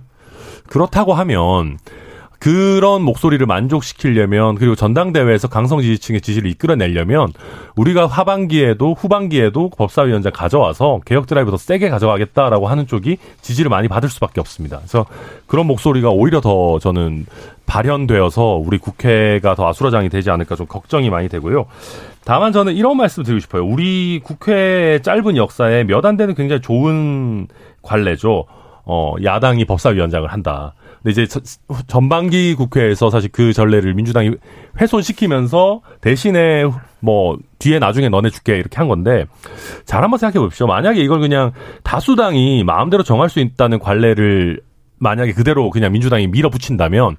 그렇다고 0.69 1.15
하면 1.15 1.79
그런 2.39 3.03
목소리를 3.03 3.45
만족시키려면 3.47 4.55
그리고 4.55 4.75
전당대회에서 4.75 5.49
강성 5.49 5.81
지지층의 5.81 6.21
지지를 6.21 6.51
이끌어내려면 6.51 7.33
우리가 7.77 8.07
하반기에도 8.07 8.95
후반기에도 8.95 9.71
법사위원장 9.71 10.33
가져와서 10.33 11.01
개혁 11.05 11.27
드라이브 11.27 11.51
더 11.51 11.57
세게 11.57 11.89
가져가겠다라고 11.89 12.69
하는 12.69 12.87
쪽이 12.87 13.19
지지를 13.43 13.69
많이 13.71 13.89
받을 13.89 14.09
수밖에 14.09 14.41
없습니다. 14.41 14.79
그래서 14.79 15.07
그런 15.47 15.67
목소리가 15.67 16.11
오히려 16.11 16.41
더 16.41 16.79
저는 16.79 17.27
발현되어서 17.67 18.63
우리 18.65 18.79
국회가 18.79 19.55
더 19.55 19.69
아수라장이 19.69 20.09
되지 20.09 20.31
않을까 20.31 20.57
좀 20.57 20.67
걱정이 20.67 21.11
많이 21.11 21.29
되고요. 21.29 21.67
다만 22.25 22.53
저는 22.53 22.75
이런 22.75 22.97
말씀 22.97 23.25
드리고 23.25 23.41
싶어요. 23.41 23.65
우리 23.65 24.21
국회 24.23 25.01
짧은 25.03 25.37
역사에 25.37 25.85
몇 25.85 26.05
안 26.05 26.17
되는 26.17 26.35
굉장히 26.35 26.63
좋은 26.63 27.49
관례죠. 27.83 28.47
어, 28.85 29.15
야당이 29.23 29.65
법사위원장을 29.67 30.27
한다. 30.33 30.73
근데 31.03 31.11
이제 31.13 31.27
저- 31.27 31.41
전반기 31.87 32.55
국회에서 32.55 33.11
사실 33.11 33.31
그 33.33 33.53
전례를 33.53 33.95
민주당이 33.95 34.33
훼손시키면서 34.81 35.81
대신에 36.01 36.65
뭐 37.01 37.39
뒤에 37.59 37.79
나중에 37.79 38.09
너네 38.09 38.31
줄게 38.31 38.57
이렇게 38.57 38.77
한 38.77 38.89
건데 38.89 39.27
잘 39.85 40.03
한번 40.03 40.19
생각해 40.19 40.43
보십시오. 40.45 40.67
만약에 40.67 41.01
이걸 41.01 41.21
그냥 41.21 41.53
다수당이 41.85 42.65
마음대로 42.65 43.03
정할 43.03 43.29
수 43.29 43.41
있다는 43.41 43.79
관례를 43.79 44.61
만약에 44.99 45.33
그대로 45.33 45.71
그냥 45.71 45.93
민주당이 45.93 46.27
밀어붙인다면 46.29 47.17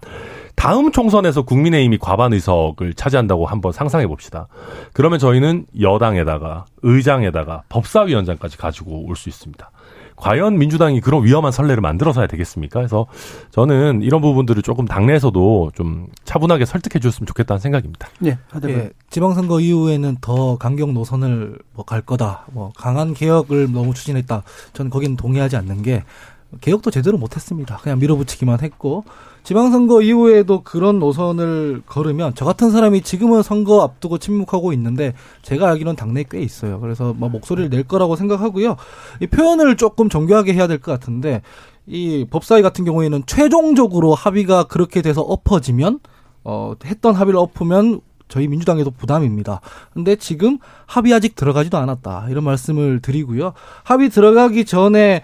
다음 0.56 0.92
총선에서 0.92 1.44
국민의힘이 1.44 1.98
과반 2.00 2.34
의석을 2.34 2.94
차지한다고 2.94 3.46
한번 3.46 3.72
상상해 3.72 4.06
봅시다. 4.08 4.48
그러면 4.92 5.18
저희는 5.18 5.66
여당에다가 5.80 6.66
의장에다가 6.82 7.64
법사위원장까지 7.70 8.58
가지고 8.58 9.06
올 9.08 9.16
수 9.16 9.30
있습니다. 9.30 9.72
과연 10.20 10.58
민주당이 10.58 11.00
그런 11.02 11.24
위험한 11.24 11.52
선례를 11.52 11.82
만들어서야 11.82 12.28
되겠습니까? 12.28 12.80
그래서 12.80 13.08
저는 13.52 14.02
이런 14.02 14.22
부분들을 14.22 14.62
조금 14.64 14.86
당내에서도 14.86 15.72
좀 15.76 16.08
차분하게 16.26 16.66
설득해 16.66 17.00
줬으면 17.00 17.26
좋겠다는 17.28 17.60
생각입니다. 17.60 18.10
예. 18.26 18.38
예, 18.70 18.90
지방선거 19.10 19.60
이후에는 19.62 20.18
더 20.22 20.58
강경 20.58 20.94
노선을 20.94 21.58
뭐 21.74 21.86
갈 21.86 22.02
거다. 22.02 22.46
뭐 22.52 22.72
강한 22.76 23.14
개혁을 23.14 23.72
너무 23.72 23.94
추진했다. 23.94 24.44
저는 24.74 24.92
거기는 24.92 25.16
동의하지 25.16 25.56
않는 25.56 25.82
게 25.82 26.04
개혁도 26.62 26.92
제대로 26.92 27.18
못했습니다. 27.18 27.78
그냥 27.78 28.00
밀어붙이기만 28.00 28.60
했고 28.62 29.06
지방선거 29.50 30.04
이후에도 30.04 30.62
그런 30.62 31.00
노선을 31.00 31.82
걸으면 31.88 32.34
저 32.36 32.46
같은 32.46 32.70
사람이 32.70 33.02
지금은 33.02 33.42
선거 33.42 33.82
앞두고 33.82 34.20
침묵하고 34.20 34.74
있는데 34.74 35.16
제가 35.42 35.68
알기로는 35.70 35.96
당내에 35.96 36.26
꽤 36.30 36.40
있어요. 36.40 36.80
그래서 36.80 37.16
뭐 37.18 37.30
목소리를 37.30 37.72
낼 37.72 37.82
거라고 37.82 38.16
생각하고요. 38.16 38.76
이 39.22 39.26
표현을 39.26 39.76
조금 39.76 40.08
정교하게 40.08 40.54
해야 40.54 40.68
될 40.68 40.78
것 40.78 40.92
같은데 40.92 41.42
이 41.88 42.28
법사위 42.30 42.62
같은 42.62 42.86
경우에는 42.86 43.24
최종적으로 43.26 44.14
합의가 44.14 44.66
그렇게 44.66 45.02
돼서 45.02 45.22
엎어지면 45.22 46.00
어 46.44 46.74
했던 46.86 47.16
합의를 47.16 47.40
엎으면 47.40 48.02
저희 48.28 48.48
민주당에도 48.48 48.92
부담입니다. 48.92 49.62
근데 49.96 50.16
지금 50.16 50.60
합의 50.86 51.12
아직 51.12 51.34
들어가지도 51.34 51.76
않았다. 51.76 52.28
이런 52.30 52.44
말씀을 52.44 53.00
드리고요. 53.02 53.54
합의 53.84 54.10
들어가기 54.10 54.66
전에 54.66 55.24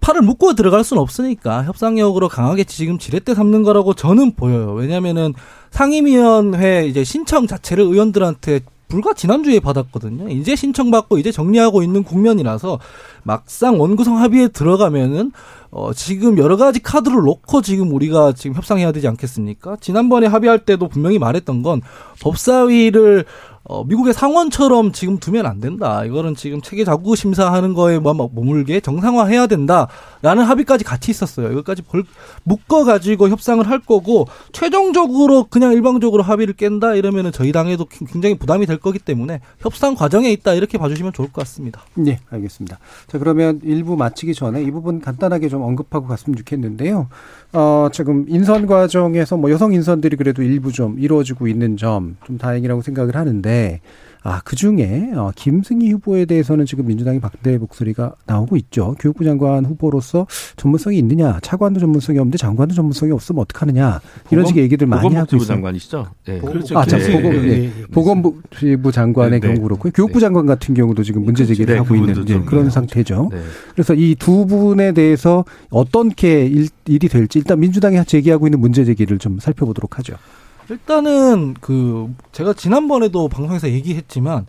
팔을 0.00 0.22
묶고 0.22 0.54
들어갈 0.54 0.84
수는 0.84 1.02
없으니까 1.02 1.64
협상력으로 1.64 2.28
강하게 2.28 2.64
지금 2.64 2.98
지렛대 2.98 3.34
삼는 3.34 3.62
거라고 3.62 3.94
저는 3.94 4.34
보여요. 4.34 4.72
왜냐면은 4.72 5.34
상임위원회 5.70 6.86
이제 6.86 7.04
신청 7.04 7.46
자체를 7.46 7.84
의원들한테 7.84 8.60
불과 8.90 9.14
지난주에 9.14 9.60
받았거든요. 9.60 10.28
이제 10.28 10.56
신청받고 10.56 11.18
이제 11.18 11.32
정리하고 11.32 11.82
있는 11.82 12.02
국면이라서 12.02 12.80
막상 13.22 13.80
원구성 13.80 14.18
합의에 14.18 14.48
들어가면은 14.48 15.32
어 15.70 15.92
지금 15.94 16.36
여러 16.36 16.56
가지 16.56 16.82
카드를 16.82 17.22
놓고 17.22 17.62
지금 17.62 17.92
우리가 17.94 18.32
지금 18.32 18.56
협상해야 18.56 18.90
되지 18.90 19.06
않겠습니까? 19.06 19.76
지난번에 19.80 20.26
합의할 20.26 20.64
때도 20.64 20.88
분명히 20.88 21.20
말했던 21.20 21.62
건 21.62 21.80
법사위를 22.20 23.24
어, 23.64 23.84
미국의 23.84 24.14
상원처럼 24.14 24.92
지금 24.92 25.18
두면 25.18 25.46
안 25.46 25.60
된다. 25.60 26.04
이거는 26.04 26.34
지금 26.34 26.60
체계 26.60 26.84
자구 26.84 27.14
심사하는 27.14 27.74
거에 27.74 27.98
뭐 27.98 28.14
머물게 28.14 28.80
정상화해야 28.80 29.46
된다라는 29.46 30.44
합의까지 30.44 30.84
같이 30.84 31.10
있었어요. 31.10 31.52
이것까지 31.52 31.82
벌, 31.82 32.04
묶어 32.44 32.84
가지고 32.84 33.28
협상을 33.28 33.66
할 33.68 33.78
거고 33.80 34.26
최종적으로 34.52 35.44
그냥 35.44 35.72
일방적으로 35.72 36.22
합의를 36.22 36.54
깬다 36.54 36.94
이러면은 36.94 37.32
저희 37.32 37.52
당에도 37.52 37.84
굉장히 37.84 38.36
부담이 38.38 38.66
될 38.66 38.78
거기 38.78 38.98
때문에 38.98 39.40
협상 39.58 39.94
과정에 39.94 40.30
있다 40.32 40.54
이렇게 40.54 40.78
봐주시면 40.78 41.12
좋을 41.12 41.28
것 41.28 41.42
같습니다. 41.42 41.82
네, 41.94 42.18
알겠습니다. 42.30 42.78
자, 43.08 43.18
그러면 43.18 43.60
일부 43.62 43.96
마치기 43.96 44.34
전에 44.34 44.62
이 44.62 44.70
부분 44.70 45.00
간단하게 45.00 45.48
좀 45.48 45.62
언급하고 45.62 46.06
갔으면 46.06 46.36
좋겠는데요. 46.36 47.08
어, 47.52 47.88
지금 47.92 48.24
인선 48.28 48.66
과정에서 48.66 49.36
뭐 49.36 49.50
여성 49.50 49.72
인선들이 49.72 50.16
그래도 50.16 50.42
일부 50.42 50.72
좀 50.72 50.98
이루어지고 50.98 51.46
있는 51.46 51.76
점 51.76 52.16
좀 52.24 52.38
다행이라고 52.38 52.82
생각을 52.82 53.16
하는데, 53.16 53.49
아, 54.22 54.42
그 54.44 54.54
중에, 54.54 55.12
어, 55.16 55.30
김승희 55.34 55.90
후보에 55.92 56.26
대해서는 56.26 56.66
지금 56.66 56.84
민주당이 56.86 57.20
반대 57.20 57.56
목소리가 57.56 58.12
나오고 58.26 58.56
있죠. 58.58 58.94
교육부 58.98 59.24
장관 59.24 59.64
후보로서 59.64 60.26
전문성이 60.56 60.98
있느냐, 60.98 61.38
차관도 61.40 61.80
전문성이 61.80 62.18
없는데 62.18 62.36
장관도 62.36 62.74
전문성이 62.74 63.12
없으면 63.12 63.40
어떡하느냐, 63.40 64.02
이런 64.30 64.42
보건- 64.42 64.46
식의 64.48 64.64
얘기들 64.64 64.86
많이 64.86 65.14
하고 65.14 65.36
있어요. 65.36 65.46
장관이시죠? 65.48 66.06
네. 66.26 66.38
그렇죠. 66.38 66.78
아, 66.78 66.84
참, 66.84 67.00
예, 67.00 67.12
보건, 67.12 67.32
예, 67.34 67.38
예. 67.38 67.48
예, 67.48 67.64
예. 67.64 67.72
보건복지부 67.92 68.92
장관의 68.92 69.40
네, 69.40 69.48
네. 69.48 69.54
경우 69.54 69.66
그렇고요. 69.66 69.90
교육부 69.94 70.20
장관 70.20 70.44
같은 70.44 70.74
경우도 70.74 71.02
지금 71.02 71.24
문제 71.24 71.46
제기를 71.46 71.72
네, 71.76 71.78
하고 71.80 71.94
있는 71.96 72.10
예, 72.10 72.24
좀 72.26 72.44
그런 72.44 72.64
네. 72.64 72.70
상태죠. 72.70 73.30
네. 73.32 73.40
그래서 73.72 73.94
이 73.94 74.14
두 74.18 74.44
분에 74.46 74.92
대해서 74.92 75.46
어떻게 75.70 76.44
일, 76.44 76.68
일이 76.84 77.08
될지 77.08 77.38
일단 77.38 77.58
민주당이 77.58 78.04
제기하고 78.04 78.46
있는 78.48 78.60
문제 78.60 78.84
제기를 78.84 79.18
좀 79.18 79.38
살펴보도록 79.40 79.96
하죠. 79.98 80.12
일단은 80.70 81.54
그 81.60 82.14
제가 82.30 82.52
지난번에도 82.54 83.28
방송에서 83.28 83.68
얘기했지만 83.70 84.46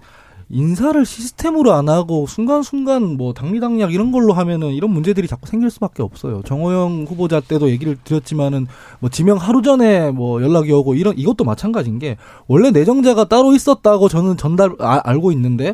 인사를 0.49 1.03
시스템으로 1.05 1.71
안 1.71 1.87
하고 1.89 2.27
순간순간 2.27 3.17
뭐 3.17 3.33
당리당략 3.33 3.93
이런 3.93 4.11
걸로 4.11 4.33
하면은 4.33 4.73
이런 4.73 4.91
문제들이 4.91 5.27
자꾸 5.27 5.47
생길 5.47 5.71
수밖에 5.71 6.03
없어요. 6.03 6.41
정호영 6.45 7.05
후보자 7.07 7.39
때도 7.39 7.69
얘기를 7.69 7.97
드렸지만은 8.03 8.67
뭐 8.99 9.09
지명 9.09 9.37
하루 9.37 9.61
전에 9.61 10.11
뭐 10.11 10.41
연락이 10.43 10.71
오고 10.71 10.95
이런 10.95 11.17
이것도 11.17 11.45
마찬가지인 11.45 11.99
게 11.99 12.17
원래 12.47 12.69
내정자가 12.69 13.29
따로 13.29 13.55
있었다고 13.55 14.09
저는 14.09 14.35
전달 14.37 14.75
아, 14.79 14.99
알고 15.05 15.31
있는데 15.31 15.73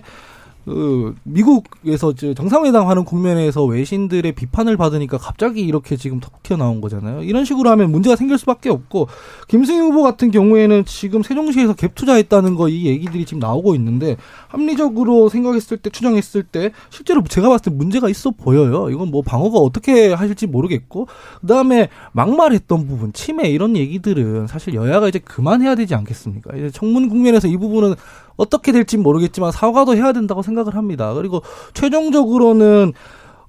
그 0.68 1.16
미국에서 1.24 2.14
저 2.14 2.34
정상회담 2.34 2.88
하는 2.88 3.06
국면에서 3.06 3.64
외신들의 3.66 4.34
비판을 4.34 4.78
받으니까 4.78 5.18
갑자기 5.18 5.62
이렇게 5.62 5.96
지금 5.96 6.20
턱 6.20 6.44
튀어나온 6.44 6.82
거잖아요. 6.82 7.24
이런 7.24 7.46
식으로 7.46 7.70
하면 7.72 7.90
문제가 7.92 8.16
생길 8.16 8.38
수밖에 8.38 8.70
없고 8.70 9.08
김승희 9.48 9.80
후보 9.80 10.04
같은 10.04 10.30
경우에는 10.30 10.86
지금 10.86 11.24
세종시에서 11.24 11.74
갭 11.74 11.96
투자했다는 11.96 12.56
거 12.56 12.68
이 12.68 12.86
얘기들이 12.86 13.26
지금 13.26 13.40
나오고 13.40 13.76
있는데 13.76 14.18
합리적으로 14.50 15.30
생각했을 15.30 15.78
때 15.78 15.90
추정했을 15.90 16.44
때 16.44 16.72
실제로 16.90 17.24
제가 17.24 17.48
봤을 17.48 17.72
때 17.72 17.72
문제가 17.72 18.10
있어 18.10 18.32
보여요. 18.32 18.90
이건 18.90 19.10
뭐 19.10 19.22
방어가 19.22 19.58
어떻게 19.58 20.14
하실지 20.14 20.48
모르겠고 20.48 21.08
그다음에 21.42 21.88
막말했던 22.12 22.88
부분 22.88 23.14
침해 23.14 23.50
이런 23.50 23.78
얘기들은 23.78 24.48
사실 24.48 24.74
여야가 24.74 25.08
이제 25.08 25.20
그만해야 25.20 25.76
되지 25.76 25.96
않겠습니까? 25.96 26.58
이제 26.58 26.70
청문 26.72 27.08
국면에서 27.08 27.48
이 27.48 27.56
부분은 27.56 27.96
어떻게 28.38 28.72
될지 28.72 28.98
모르겠지만 28.98 29.52
사과도 29.52 29.96
해야 29.96 30.14
된다고 30.14 30.42
생각을 30.42 30.76
합니다. 30.76 31.14
그리고 31.14 31.42
최종적으로는 31.74 32.94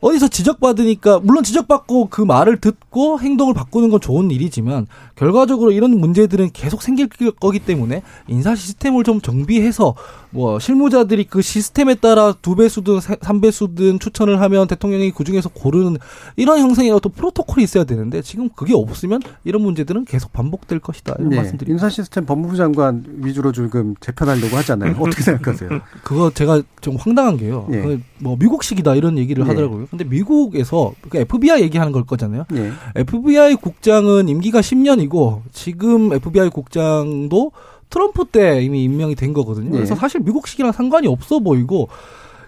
어디서 0.00 0.28
지적받으니까 0.28 1.20
물론 1.20 1.42
지적받고 1.42 2.08
그 2.08 2.22
말을 2.22 2.60
듣고 2.60 3.20
행동을 3.20 3.54
바꾸는 3.54 3.90
건 3.90 4.00
좋은 4.00 4.30
일이지만 4.30 4.86
결과적으로 5.18 5.72
이런 5.72 5.98
문제들은 5.98 6.50
계속 6.52 6.80
생길 6.80 7.08
거기 7.40 7.58
때문에 7.58 8.02
인사 8.28 8.54
시스템을 8.54 9.02
좀 9.02 9.20
정비해서 9.20 9.96
뭐 10.30 10.60
실무자들이 10.60 11.24
그 11.24 11.42
시스템에 11.42 11.96
따라 11.96 12.32
두 12.40 12.54
배수든 12.54 13.00
삼 13.00 13.40
배수든 13.40 13.98
추천을 13.98 14.40
하면 14.40 14.68
대통령이 14.68 15.10
그 15.10 15.24
중에서 15.24 15.48
고르는 15.48 15.96
이런 16.36 16.60
형성의 16.60 16.92
어떤 16.92 17.10
프로토콜이 17.12 17.64
있어야 17.64 17.82
되는데 17.84 18.22
지금 18.22 18.48
그게 18.50 18.74
없으면 18.74 19.20
이런 19.42 19.62
문제들은 19.62 20.04
계속 20.04 20.32
반복될 20.32 20.78
것이다 20.78 21.16
이런 21.18 21.30
네. 21.30 21.36
말씀드립니다. 21.36 21.72
인사 21.72 21.88
시스템 21.92 22.24
법무부 22.24 22.56
장관 22.56 23.04
위주로 23.16 23.50
지금 23.50 23.94
재편하려고 24.00 24.56
하잖아요. 24.58 24.96
어떻게 25.00 25.22
생각하세요? 25.22 25.70
그거 26.04 26.30
제가 26.30 26.62
좀 26.80 26.96
황당한 26.96 27.36
게요. 27.36 27.66
예. 27.72 27.98
그뭐 28.20 28.36
미국식이다 28.38 28.94
이런 28.94 29.18
얘기를 29.18 29.44
예. 29.44 29.48
하더라고요. 29.48 29.86
근데 29.90 30.04
미국에서 30.04 30.92
그 31.08 31.18
FBI 31.18 31.60
얘기하는 31.62 31.92
걸 31.92 32.04
거잖아요. 32.04 32.44
예. 32.52 32.70
FBI 32.94 33.56
국장은 33.56 34.28
임기가 34.28 34.60
10년이고 34.60 35.07
지금 35.52 36.12
FBI 36.12 36.50
국장도 36.50 37.52
트럼프 37.90 38.26
때 38.26 38.62
이미 38.62 38.84
임명이 38.84 39.14
된 39.14 39.32
거거든요. 39.32 39.70
그래서 39.70 39.94
네. 39.94 40.00
사실 40.00 40.20
미국식이랑 40.20 40.72
상관이 40.72 41.06
없어 41.06 41.38
보이고 41.38 41.88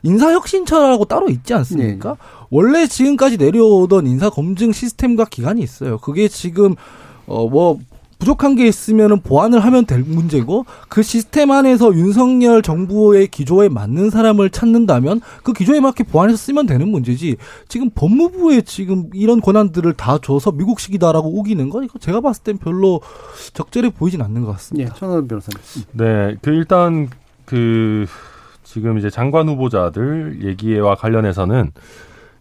인사혁신처라고 0.02 1.04
따로 1.06 1.28
있지 1.28 1.54
않습니까? 1.54 2.16
원래 2.50 2.86
지금까지 2.86 3.36
내려오던 3.36 4.06
인사검증 4.06 4.72
시스템과 4.72 5.26
기간이 5.26 5.62
있어요. 5.62 5.98
그게 5.98 6.28
지금 6.28 6.74
어 7.26 7.48
뭐 7.48 7.78
부족한 8.20 8.54
게 8.54 8.68
있으면은 8.68 9.20
보완을 9.22 9.58
하면 9.60 9.86
될 9.86 10.04
문제고 10.06 10.66
그 10.88 11.02
시스템 11.02 11.50
안에서 11.50 11.92
윤석열 11.94 12.62
정부의 12.62 13.28
기조에 13.28 13.68
맞는 13.68 14.10
사람을 14.10 14.50
찾는다면 14.50 15.20
그 15.42 15.52
기조에 15.52 15.80
맞게 15.80 16.04
보완해서 16.04 16.36
쓰면 16.36 16.66
되는 16.66 16.88
문제지 16.88 17.36
지금 17.66 17.90
법무부에 17.92 18.60
지금 18.60 19.10
이런 19.14 19.40
권한들을 19.40 19.92
다 19.94 20.18
줘서 20.22 20.52
미국식이다라고 20.52 21.40
우기는 21.40 21.68
건 21.70 21.84
이거 21.84 21.98
제가 21.98 22.20
봤을 22.20 22.44
땐 22.44 22.58
별로 22.58 23.00
적절해 23.54 23.90
보이진 23.90 24.22
않는 24.22 24.42
것 24.42 24.48
예. 24.48 24.52
같습니다. 24.52 24.94
천원 24.94 25.26
변호사님. 25.26 25.58
네, 25.92 26.36
그 26.42 26.50
일단 26.50 27.08
그 27.46 28.06
지금 28.62 28.98
이제 28.98 29.10
장관 29.10 29.48
후보자들 29.48 30.40
얘기와 30.44 30.94
관련해서는 30.94 31.72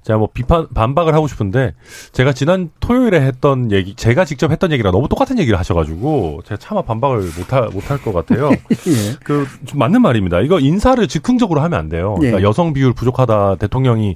제가 0.10 0.18
뭐 0.18 0.28
비판 0.34 0.68
반박을 0.74 1.14
하고 1.14 1.28
싶은데 1.28 1.76
제가 2.14 2.34
지난 2.34 2.72
토요일에 2.80 3.22
했던 3.22 3.72
얘기 3.72 3.94
제가 3.94 4.26
직접 4.26 4.50
했던 4.50 4.72
얘기랑 4.72 4.92
너무 4.92 5.08
똑같은 5.08 5.38
얘기를 5.38 5.60
하셔가지고 5.60 6.42
제가 6.46 6.58
차마 6.58 6.82
반박을 6.82 7.30
못할 7.38 7.70
못할 7.70 8.02
것 8.02 8.12
같아요. 8.12 8.50
예. 8.88 9.16
그좀 9.24 9.78
맞는 9.78 10.02
말입니다. 10.02 10.42
이거 10.42 10.60
인사를 10.60 11.08
즉흥적으로 11.08 11.62
하면 11.62 11.80
안 11.80 11.90
돼요. 11.90 12.16
그러니까 12.16 12.40
예. 12.40 12.44
여성 12.44 12.74
비율 12.74 12.92
부족하다 12.94 13.58
대통령이 13.58 14.16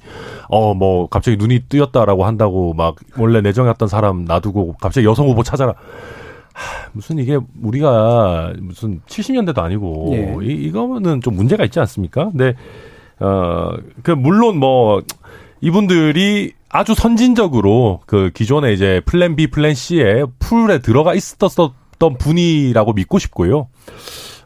어 0.50 0.74
뭐 0.74 1.08
갑자기 1.08 1.38
눈이 1.38 1.66
뜨였다라고 1.70 2.26
한다고 2.26 2.74
막 2.74 2.96
원래 3.16 3.42
내정했던 3.42 3.88
사람 3.88 4.26
놔두고 4.26 4.78
갑자기 4.82 5.06
여성 5.06 5.28
후보 5.28 5.44
찾아라. 5.44 5.76
하, 6.54 6.90
무슨 6.94 7.20
이게 7.20 7.38
우리가 7.62 8.54
무슨 8.60 9.00
70년대도 9.08 9.60
아니고 9.60 10.10
예. 10.14 10.38
이, 10.42 10.54
이거는 10.66 11.22
좀 11.22 11.36
문제가 11.36 11.64
있지 11.66 11.80
않습니까? 11.80 12.32
근데 12.32 12.56
어 13.20 13.56
그 13.56 14.12
물론 14.18 14.58
뭐 14.58 15.04
이분들이 15.64 16.52
아주 16.68 16.94
선진적으로 16.94 18.02
그 18.06 18.32
기존에 18.34 18.74
이제 18.74 19.02
플랜 19.06 19.38
B, 19.38 19.48
플랜 19.48 19.74
C에 19.74 20.26
풀에 20.38 20.80
들어가 20.80 21.14
있었던 21.14 21.70
분이라고 22.20 22.92
믿고 22.92 23.18
싶고요. 23.18 23.70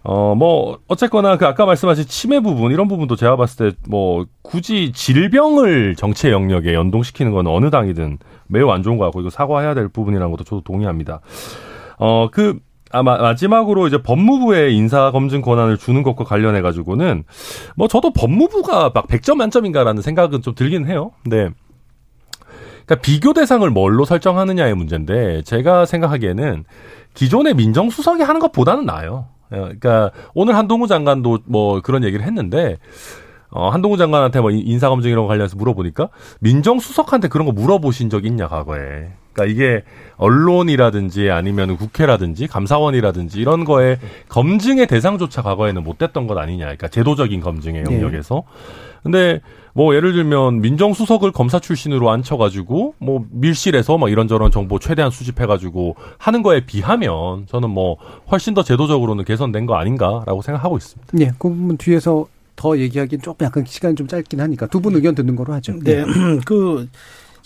어, 0.03 0.36
뭐, 0.36 0.78
어쨌거나 0.88 1.38
그 1.38 1.47
아까 1.47 1.65
말씀하신 1.65 2.05
치매 2.05 2.39
부분, 2.39 2.72
이런 2.72 2.88
부분도 2.88 3.15
제가 3.15 3.36
봤을 3.36 3.72
때 3.72 3.78
뭐, 3.89 4.28
굳이 4.43 4.91
질병을 4.93 5.95
정치의 5.95 6.32
영역에 6.34 6.76
연동시키는 6.76 7.32
건 7.32 7.47
어느 7.47 7.72
당이든 7.72 8.20
매우 8.45 8.70
안 8.70 8.84
좋은 8.84 8.99
것 8.99 9.05
같고, 9.05 9.22
이거 9.22 9.32
사과해야 9.32 9.74
될 9.74 9.88
부분이라는 9.88 10.30
것도 10.30 10.43
저도 10.43 10.61
동의합니다. 10.61 11.22
어, 11.97 12.30
그, 12.32 12.59
아마 12.97 13.17
마지막으로 13.17 13.87
이제 13.87 14.01
법무부에 14.01 14.71
인사 14.71 15.11
검증 15.11 15.41
권한을 15.41 15.77
주는 15.77 16.03
것과 16.03 16.23
관련해 16.23 16.61
가지고는 16.61 17.23
뭐 17.75 17.87
저도 17.87 18.11
법무부가 18.11 18.91
막 18.93 19.07
100점 19.07 19.35
만점인가라는 19.35 20.01
생각은 20.01 20.41
좀 20.41 20.55
들긴 20.55 20.87
해요. 20.87 21.11
근데 21.23 21.49
그러니까 22.85 23.01
비교 23.01 23.33
대상을 23.33 23.69
뭘로 23.69 24.05
설정하느냐의 24.05 24.73
문제인데 24.73 25.43
제가 25.43 25.85
생각하기에는 25.85 26.63
기존의 27.13 27.55
민정수석이 27.55 28.23
하는 28.23 28.39
것보다는 28.39 28.85
나아요. 28.85 29.27
어, 29.49 29.55
그러니까 29.55 30.11
오늘 30.33 30.55
한동훈 30.55 30.87
장관도 30.87 31.39
뭐 31.45 31.81
그런 31.81 32.03
얘기를 32.03 32.25
했는데 32.25 32.77
어, 33.49 33.69
한동훈 33.69 33.97
장관한테 33.97 34.41
뭐 34.41 34.51
인사검증 34.51 35.09
이런 35.09 35.23
거 35.23 35.27
관련해서 35.27 35.55
물어보니까 35.57 36.09
민정수석한테 36.41 37.27
그런 37.27 37.45
거 37.45 37.53
물어보신 37.53 38.09
적 38.09 38.25
있냐, 38.25 38.47
과거에. 38.47 39.09
그러니까 39.38 39.45
이게 39.45 39.83
언론이라든지 40.17 41.29
아니면 41.29 41.77
국회라든지 41.77 42.47
감사원이라든지 42.47 43.39
이런 43.39 43.63
거에 43.63 43.99
검증의 44.29 44.88
대상조차 44.88 45.43
과거에는 45.43 45.83
못 45.83 45.99
됐던 45.99 46.25
것 46.25 46.38
아니냐. 46.38 46.65
그러니까 46.65 46.88
제도적인 46.88 47.39
검증의 47.41 47.83
네. 47.83 47.95
영역에서. 47.95 48.43
근데 49.03 49.41
뭐 49.73 49.95
예를 49.95 50.13
들면 50.13 50.59
민정수석을 50.61 51.31
검사 51.31 51.59
출신으로 51.59 52.09
앉혀가지고 52.09 52.95
뭐 52.97 53.25
밀실에서 53.29 53.99
막 53.99 54.09
이런저런 54.11 54.49
정보 54.49 54.79
최대한 54.79 55.11
수집해가지고 55.11 55.95
하는 56.17 56.41
거에 56.41 56.65
비하면 56.65 57.45
저는 57.47 57.69
뭐 57.69 57.97
훨씬 58.31 58.55
더 58.55 58.63
제도적으로는 58.63 59.23
개선된 59.23 59.67
거 59.67 59.75
아닌가라고 59.75 60.41
생각하고 60.41 60.77
있습니다. 60.77 61.19
예. 61.19 61.27
그 61.38 61.49
부분 61.49 61.77
뒤에서 61.77 62.25
더 62.55 62.75
얘기하기는 62.75 63.21
조금 63.21 63.45
약간 63.45 63.63
시간이 63.65 63.93
좀 63.95 64.07
짧긴 64.07 64.41
하니까 64.41 64.65
두 64.65 64.79
분 64.79 64.95
의견 64.95 65.13
듣는 65.13 65.35
거로 65.35 65.53
하죠. 65.53 65.77
네, 65.83 66.03
그 66.43 66.89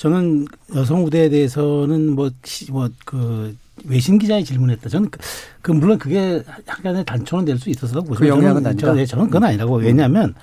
저는 0.01 0.47
여성 0.75 1.05
우대에 1.05 1.29
대해서는 1.29 2.15
뭐 2.15 2.31
뭐 2.71 2.89
그 3.05 3.55
외신 3.85 4.17
기자의 4.17 4.43
질문했다. 4.43 4.89
저는 4.89 5.09
그, 5.09 5.19
그 5.61 5.71
물론 5.71 5.97
그게 5.97 6.43
약간의 6.67 7.05
단초는 7.05 7.45
될 7.45 7.57
수 7.57 7.69
있어서도 7.69 8.03
그 8.13 8.27
영향은 8.27 8.63
저는, 8.63 8.67
아니다. 8.67 8.87
저, 8.87 8.93
네, 8.93 9.05
저는 9.05 9.25
그건 9.25 9.43
아니라고 9.43 9.75
왜냐하면 9.75 10.33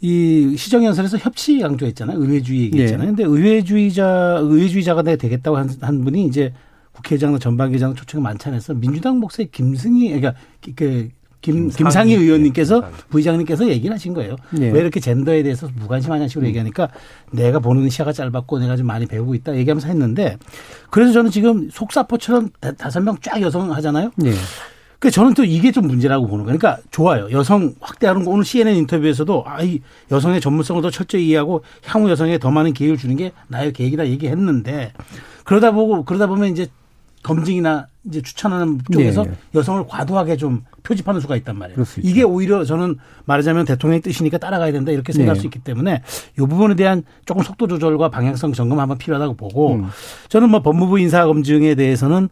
이 0.00 0.54
시정연설에서 0.56 1.18
협치 1.18 1.58
강조했잖아요. 1.58 2.20
의회주의 2.20 2.64
얘기했잖아요. 2.64 3.08
근데 3.08 3.24
의회주의자 3.24 4.38
의회주의자가 4.42 5.02
내가 5.02 5.16
되겠다고 5.16 5.56
한, 5.56 5.70
한 5.80 6.04
분이 6.04 6.26
이제 6.26 6.52
국회의장 6.92 7.38
전반기장 7.38 7.94
초청이 7.94 8.22
많지 8.22 8.48
않아서 8.48 8.74
민주당 8.74 9.18
목사의 9.18 9.48
김승희 9.50 10.08
그러니까 10.08 10.34
그 10.74 11.08
김, 11.46 11.68
김상희 11.68 12.12
의원님께서 12.14 12.82
부의장님께서 13.08 13.68
얘기를 13.68 13.94
하신 13.94 14.14
거예요. 14.14 14.34
예. 14.60 14.68
왜 14.70 14.80
이렇게 14.80 14.98
젠더에 14.98 15.44
대해서 15.44 15.68
무관심하냐 15.78 16.26
식으로 16.26 16.44
얘기하니까 16.48 16.88
내가 17.30 17.60
보는 17.60 17.88
시야가 17.88 18.12
짧았고 18.12 18.58
내가 18.58 18.76
좀 18.76 18.88
많이 18.88 19.06
배우고 19.06 19.36
있다 19.36 19.54
얘기하면서 19.56 19.86
했는데 19.86 20.38
그래서 20.90 21.12
저는 21.12 21.30
지금 21.30 21.68
속사포처럼 21.70 22.50
다- 22.60 22.72
다섯 22.72 22.98
명 23.00 23.16
쫙 23.22 23.40
여성 23.40 23.70
하잖아요. 23.74 24.10
예. 24.24 24.32
그 24.98 25.08
저는 25.12 25.34
또 25.34 25.44
이게 25.44 25.70
좀 25.70 25.86
문제라고 25.86 26.26
보는 26.26 26.44
거예요. 26.46 26.58
그러니까 26.58 26.82
좋아요. 26.90 27.30
여성 27.30 27.74
확대하는 27.80 28.24
거 28.24 28.32
오늘 28.32 28.44
CNN 28.44 28.74
인터뷰에서도 28.74 29.44
아이 29.46 29.80
여성의 30.10 30.40
전문성을 30.40 30.82
더 30.82 30.90
철저히 30.90 31.28
이해하고 31.28 31.62
향후 31.84 32.10
여성에 32.10 32.38
더 32.38 32.50
많은 32.50 32.72
기회를 32.72 32.96
주는 32.96 33.14
게 33.14 33.30
나의 33.46 33.72
계획이다 33.72 34.08
얘기했는데 34.08 34.92
그러다 35.44 35.70
보고 35.70 36.04
그러다 36.04 36.26
보면 36.26 36.50
이제 36.50 36.66
검증이나 37.22 37.86
이제 38.08 38.22
추천하는 38.22 38.78
쪽에서 38.92 39.24
예, 39.26 39.30
예. 39.30 39.34
여성을 39.58 39.84
과도하게 39.88 40.36
좀 40.36 40.62
표집하는 40.82 41.20
수가 41.20 41.34
있단 41.36 41.56
말이에요. 41.58 41.82
이게 42.02 42.22
오히려 42.22 42.64
저는 42.64 42.96
말하자면 43.24 43.64
대통령의 43.64 44.00
뜻이니까 44.02 44.38
따라가야 44.38 44.70
된다 44.70 44.92
이렇게 44.92 45.12
생각할 45.12 45.34
네. 45.34 45.40
수 45.40 45.46
있기 45.48 45.58
때문에 45.58 46.02
이 46.34 46.40
부분에 46.40 46.76
대한 46.76 47.02
조금 47.24 47.42
속도 47.42 47.66
조절과 47.66 48.10
방향성 48.10 48.52
점검 48.52 48.78
한번 48.78 48.96
필요하다고 48.98 49.34
보고 49.34 49.74
음. 49.74 49.86
저는 50.28 50.50
뭐 50.50 50.62
법무부 50.62 51.00
인사 51.00 51.26
검증에 51.26 51.74
대해서는 51.74 52.28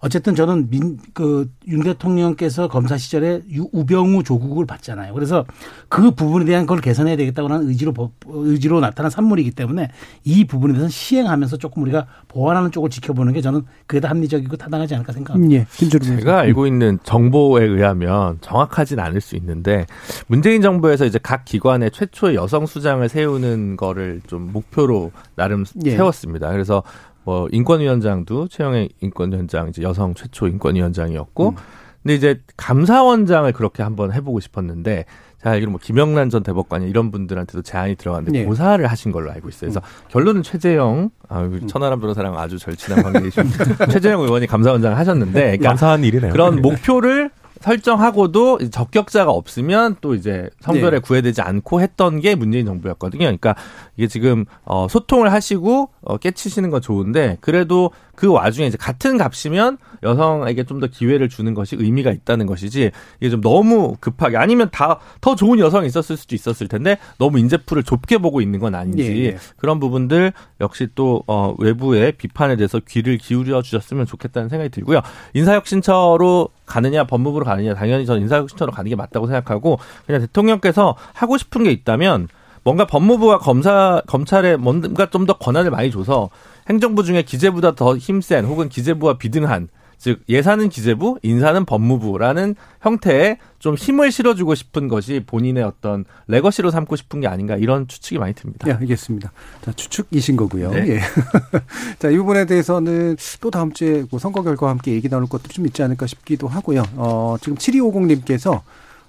어쨌든 0.00 0.34
저는 0.36 0.70
민 0.70 0.98
그 1.14 1.48
윤 1.68 1.82
대통령께서 1.82 2.68
검사 2.68 2.96
시절에 2.96 3.42
유- 3.50 3.68
우병우 3.72 4.22
조국을 4.22 4.66
봤잖아요. 4.66 5.12
그래서 5.14 5.44
그 5.88 6.12
부분에 6.12 6.44
대한 6.44 6.64
걸 6.66 6.80
개선해야 6.80 7.16
되겠다고 7.16 7.48
하는 7.48 7.68
의지로 7.68 7.92
법- 7.92 8.12
의지로 8.26 8.78
나타난 8.80 9.10
산물이기 9.10 9.50
때문에 9.52 9.88
이 10.24 10.44
부분에 10.44 10.74
대해서 10.74 10.88
시행하면서 10.88 11.56
조금 11.56 11.82
우리가 11.82 12.06
보완하는 12.28 12.70
쪽을 12.70 12.90
지켜보는 12.90 13.32
게 13.32 13.40
저는 13.40 13.62
그게 13.86 14.00
더 14.00 14.06
합리적이고 14.08 14.56
타당하지 14.56 14.94
않을까 14.94 15.12
생각합니다. 15.16 15.54
예. 15.54 15.66
제가 15.98 16.40
알고 16.40 16.66
있는 16.66 16.98
정보에 17.02 17.64
의하면 17.64 18.38
정확하진 18.40 19.00
않을 19.00 19.20
수 19.20 19.36
있는데 19.36 19.86
문재인 20.26 20.62
정부에서 20.62 21.04
이제 21.04 21.18
각 21.22 21.44
기관에 21.44 21.90
최초의 21.90 22.34
여성 22.36 22.66
수장을 22.66 23.06
세우는 23.08 23.76
거를 23.76 24.20
좀 24.26 24.52
목표로 24.52 25.12
나름 25.34 25.64
예. 25.84 25.90
세웠습니다. 25.92 26.50
그래서 26.52 26.82
뭐 27.24 27.48
인권위원장도 27.50 28.48
최영애 28.48 28.88
인권위원장 29.00 29.68
이제 29.68 29.82
여성 29.82 30.14
최초 30.14 30.46
인권위원장이었고 30.46 31.48
음. 31.50 31.56
근데 32.02 32.14
이제 32.14 32.40
감사원장을 32.56 33.52
그렇게 33.52 33.82
한번 33.82 34.12
해보고 34.12 34.38
싶었는데 34.38 35.06
제가 35.46 35.50
알기로 35.52 35.70
뭐 35.70 35.80
김영란 35.82 36.28
전 36.28 36.42
대법관이 36.42 36.88
이런 36.88 37.10
분들한테도 37.10 37.62
제안이 37.62 37.94
들어갔는데 37.94 38.38
예. 38.38 38.42
음. 38.42 38.48
고사를 38.48 38.84
하신 38.84 39.12
걸로 39.12 39.30
알고 39.30 39.48
있어요. 39.48 39.70
그래서 39.70 39.80
결론은 40.08 40.42
최재형 40.42 41.10
아, 41.28 41.48
천하람 41.68 42.00
변호사랑 42.00 42.38
아주 42.38 42.58
절친한 42.58 43.02
관계이신 43.02 43.44
최재형 43.90 44.20
의원이 44.22 44.46
감사원장을 44.48 44.98
하셨는데 44.98 45.40
그러니까 45.40 45.68
감사한 45.68 46.04
일이네요. 46.04 46.32
그런 46.32 46.60
목표를 46.60 47.30
설정하고도 47.60 48.70
적격자가 48.70 49.30
없으면 49.30 49.96
또 50.00 50.14
이제 50.14 50.50
성별에 50.60 50.90
네. 50.90 50.98
구애되지 50.98 51.40
않고 51.40 51.80
했던 51.80 52.20
게 52.20 52.34
문재인 52.34 52.66
정부였거든요. 52.66 53.20
그러니까 53.20 53.54
이게 53.96 54.08
지금 54.08 54.44
어 54.64 54.86
소통을 54.88 55.32
하시고 55.32 55.90
어 56.02 56.16
깨치시는 56.18 56.70
건 56.70 56.82
좋은데 56.82 57.38
그래도 57.40 57.92
그 58.16 58.26
와중에 58.32 58.66
이제 58.66 58.76
같은 58.78 59.18
값이면 59.18 59.78
여성에게 60.02 60.64
좀 60.64 60.80
더 60.80 60.86
기회를 60.88 61.28
주는 61.30 61.54
것이 61.54 61.74
의미가 61.78 62.10
있다는 62.10 62.46
것이지 62.46 62.90
이게 63.20 63.30
좀 63.30 63.40
너무 63.40 63.96
급하게 64.00 64.36
아니면 64.36 64.68
다 64.72 64.98
더 65.20 65.34
좋은 65.34 65.58
여성이 65.58 65.86
있었을 65.86 66.16
수도 66.16 66.34
있었을 66.34 66.68
텐데 66.68 66.98
너무 67.18 67.38
인재풀을 67.38 67.82
좁게 67.82 68.18
보고 68.18 68.40
있는 68.40 68.60
건 68.60 68.74
아닌지 68.74 69.02
예, 69.02 69.24
예. 69.26 69.36
그런 69.56 69.80
부분들 69.80 70.32
역시 70.60 70.88
또 70.94 71.22
어, 71.26 71.54
외부의 71.58 72.12
비판에 72.12 72.56
대해서 72.56 72.80
귀를 72.86 73.18
기울여 73.18 73.62
주셨으면 73.62 74.06
좋겠다는 74.06 74.48
생각이 74.48 74.70
들고요. 74.70 75.00
인사혁신처로 75.34 76.48
가느냐 76.66 77.04
법무부로 77.04 77.44
가느냐 77.44 77.74
당연히 77.74 78.06
저는 78.06 78.22
인사혁신처로 78.22 78.72
가는 78.72 78.88
게 78.88 78.96
맞다고 78.96 79.26
생각하고 79.26 79.78
그냥 80.06 80.20
대통령께서 80.22 80.96
하고 81.12 81.38
싶은 81.38 81.64
게 81.64 81.70
있다면 81.72 82.28
뭔가 82.64 82.86
법무부와 82.86 83.38
검사 83.38 84.02
검찰에 84.06 84.56
뭔가 84.56 85.06
좀 85.10 85.26
더 85.26 85.34
권한을 85.38 85.70
많이 85.70 85.90
줘서 85.90 86.30
행정부 86.68 87.04
중에 87.04 87.22
기재부보다 87.22 87.74
더 87.74 87.96
힘센 87.96 88.44
혹은 88.44 88.68
기재부와 88.68 89.18
비등한 89.18 89.68
즉 89.98 90.22
예산은 90.28 90.68
기재부, 90.68 91.18
인사는 91.22 91.64
법무부라는 91.64 92.54
형태의 92.82 93.38
좀 93.58 93.74
힘을 93.74 94.12
실어주고 94.12 94.54
싶은 94.54 94.88
것이 94.88 95.22
본인의 95.26 95.64
어떤 95.64 96.04
레거시로 96.28 96.70
삼고 96.70 96.96
싶은 96.96 97.20
게 97.20 97.26
아닌가 97.26 97.56
이런 97.56 97.88
추측이 97.88 98.18
많이 98.18 98.34
듭니다. 98.34 98.68
예, 98.68 98.72
알겠습니다. 98.72 99.32
자, 99.62 99.72
추측이신 99.72 100.36
거고요. 100.36 100.70
네. 100.70 100.88
예. 100.88 101.00
자, 101.98 102.10
이 102.10 102.16
부분에 102.18 102.44
대해서는 102.44 103.16
또 103.40 103.50
다음 103.50 103.72
주에 103.72 104.04
그 104.10 104.18
선거 104.18 104.42
결과와 104.42 104.72
함께 104.72 104.92
얘기 104.92 105.08
나눌 105.08 105.28
것도 105.28 105.48
좀 105.48 105.66
있지 105.66 105.82
않을까 105.82 106.06
싶기도 106.06 106.46
하고요. 106.46 106.82
어, 106.96 107.36
지금 107.40 107.56
7250님께서 107.56 108.60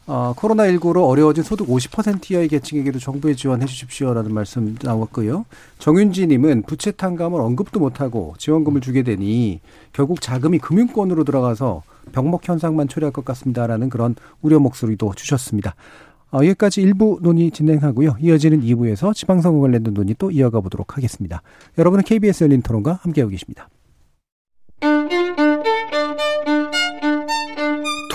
어, 0.08 0.34
코로나19로 0.38 1.06
어려워진 1.06 1.44
소득 1.44 1.68
50% 1.68 2.32
이하의 2.32 2.48
계층에게도 2.48 2.98
정부의 2.98 3.36
지원해 3.36 3.66
주십시오라는 3.66 4.34
말씀 4.34 4.78
나왔고요. 4.82 5.46
정윤지님은 5.80 6.64
부채 6.64 6.92
탕감을 6.92 7.42
언급도 7.42 7.82
못하고 7.82 8.34
지원금을 8.38 8.80
주게 8.80 9.04
되니 9.04 9.60
결국 9.92 10.22
자금이 10.22 10.60
금융권으로 10.60 11.26
들어가서 11.26 11.84
병목 12.14 12.48
현상만 12.48 12.88
초래할 12.88 13.12
것 13.12 13.26
같습니다라는 13.26 13.90
그런 13.90 14.16
우려 14.42 14.60
목소리도 14.60 15.14
주셨습니다. 15.16 15.76
어, 16.32 16.38
여기까지 16.38 16.82
일부 16.82 17.20
논의 17.22 17.52
진행하고요. 17.52 18.16
이어지는 18.22 18.62
2부에서 18.62 19.14
지방선거 19.14 19.60
관련된 19.60 19.94
논의 19.94 20.16
또 20.18 20.32
이어가 20.32 20.62
보도록 20.62 20.96
하겠습니다. 20.96 21.42
여러분은 21.78 22.06
KBS 22.06 22.46
열린 22.46 22.62
토론과 22.62 23.00
함께하고 23.02 23.32
계십니다. 23.32 23.68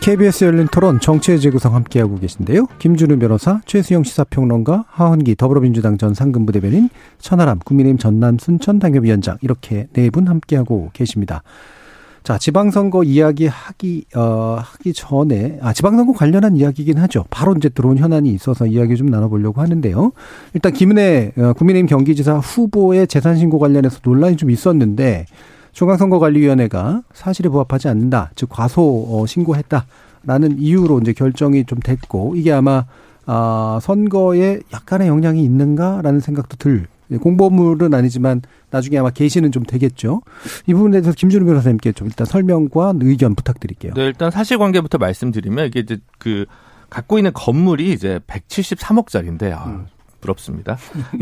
KBS 0.00 0.44
열린 0.44 0.68
토론 0.68 1.00
정치의 1.00 1.40
재구성 1.40 1.74
함께하고 1.74 2.20
계신데요. 2.20 2.66
김준우 2.78 3.18
변호사, 3.18 3.60
최수영 3.66 4.04
시사평론가, 4.04 4.84
하헌기 4.88 5.34
더불어민주당 5.34 5.98
전 5.98 6.14
상근부 6.14 6.52
대변인, 6.52 6.90
천하람 7.18 7.58
국민의힘 7.58 7.98
전남 7.98 8.38
순천 8.38 8.78
당협위원장 8.78 9.38
이렇게 9.42 9.88
네 9.94 10.10
분 10.10 10.28
함께하고 10.28 10.90
계십니다. 10.92 11.42
자, 12.26 12.38
지방선거 12.38 13.04
이야기 13.04 13.46
하기, 13.46 14.06
어, 14.16 14.58
하기 14.58 14.92
전에, 14.94 15.60
아, 15.62 15.72
지방선거 15.72 16.12
관련한 16.12 16.56
이야기긴 16.56 16.98
하죠. 16.98 17.24
바로 17.30 17.54
이제 17.56 17.68
들어온 17.68 17.98
현안이 17.98 18.30
있어서 18.30 18.66
이야기 18.66 18.96
좀 18.96 19.06
나눠보려고 19.06 19.60
하는데요. 19.60 20.10
일단 20.52 20.72
김은혜, 20.72 21.34
어, 21.38 21.52
국민의힘 21.52 21.86
경기지사 21.86 22.38
후보의 22.38 23.06
재산신고 23.06 23.60
관련해서 23.60 24.00
논란이 24.02 24.36
좀 24.38 24.50
있었는데, 24.50 25.26
중앙선거관리위원회가 25.70 27.02
사실에 27.14 27.48
부합하지 27.48 27.86
않는다. 27.86 28.32
즉, 28.34 28.48
과소 28.48 29.06
어, 29.08 29.24
신고했다라는 29.24 30.58
이유로 30.58 30.98
이제 31.02 31.12
결정이 31.12 31.64
좀 31.66 31.78
됐고, 31.78 32.34
이게 32.34 32.50
아마, 32.50 32.86
아, 33.26 33.78
선거에 33.80 34.58
약간의 34.72 35.06
영향이 35.06 35.44
있는가라는 35.44 36.18
생각도 36.18 36.56
들, 36.56 36.88
공보물은 37.20 37.94
아니지만 37.94 38.42
나중에 38.70 38.98
아마 38.98 39.10
게시는 39.10 39.52
좀 39.52 39.62
되겠죠. 39.62 40.22
이 40.66 40.74
부분에 40.74 41.00
대해서 41.00 41.12
김준우 41.16 41.44
변호사님께 41.44 41.92
좀 41.92 42.08
일단 42.08 42.26
설명과 42.26 42.94
의견 43.00 43.34
부탁드릴게요. 43.34 43.94
네, 43.94 44.04
일단 44.06 44.30
사실관계부터 44.30 44.98
말씀드리면 44.98 45.66
이게 45.66 45.80
이제 45.80 45.98
그 46.18 46.46
갖고 46.90 47.18
있는 47.18 47.32
건물이 47.32 47.92
이제 47.92 48.20
173억짜리인데 48.26 49.52
아, 49.52 49.64
음. 49.66 49.86
부럽습니다. 50.26 50.76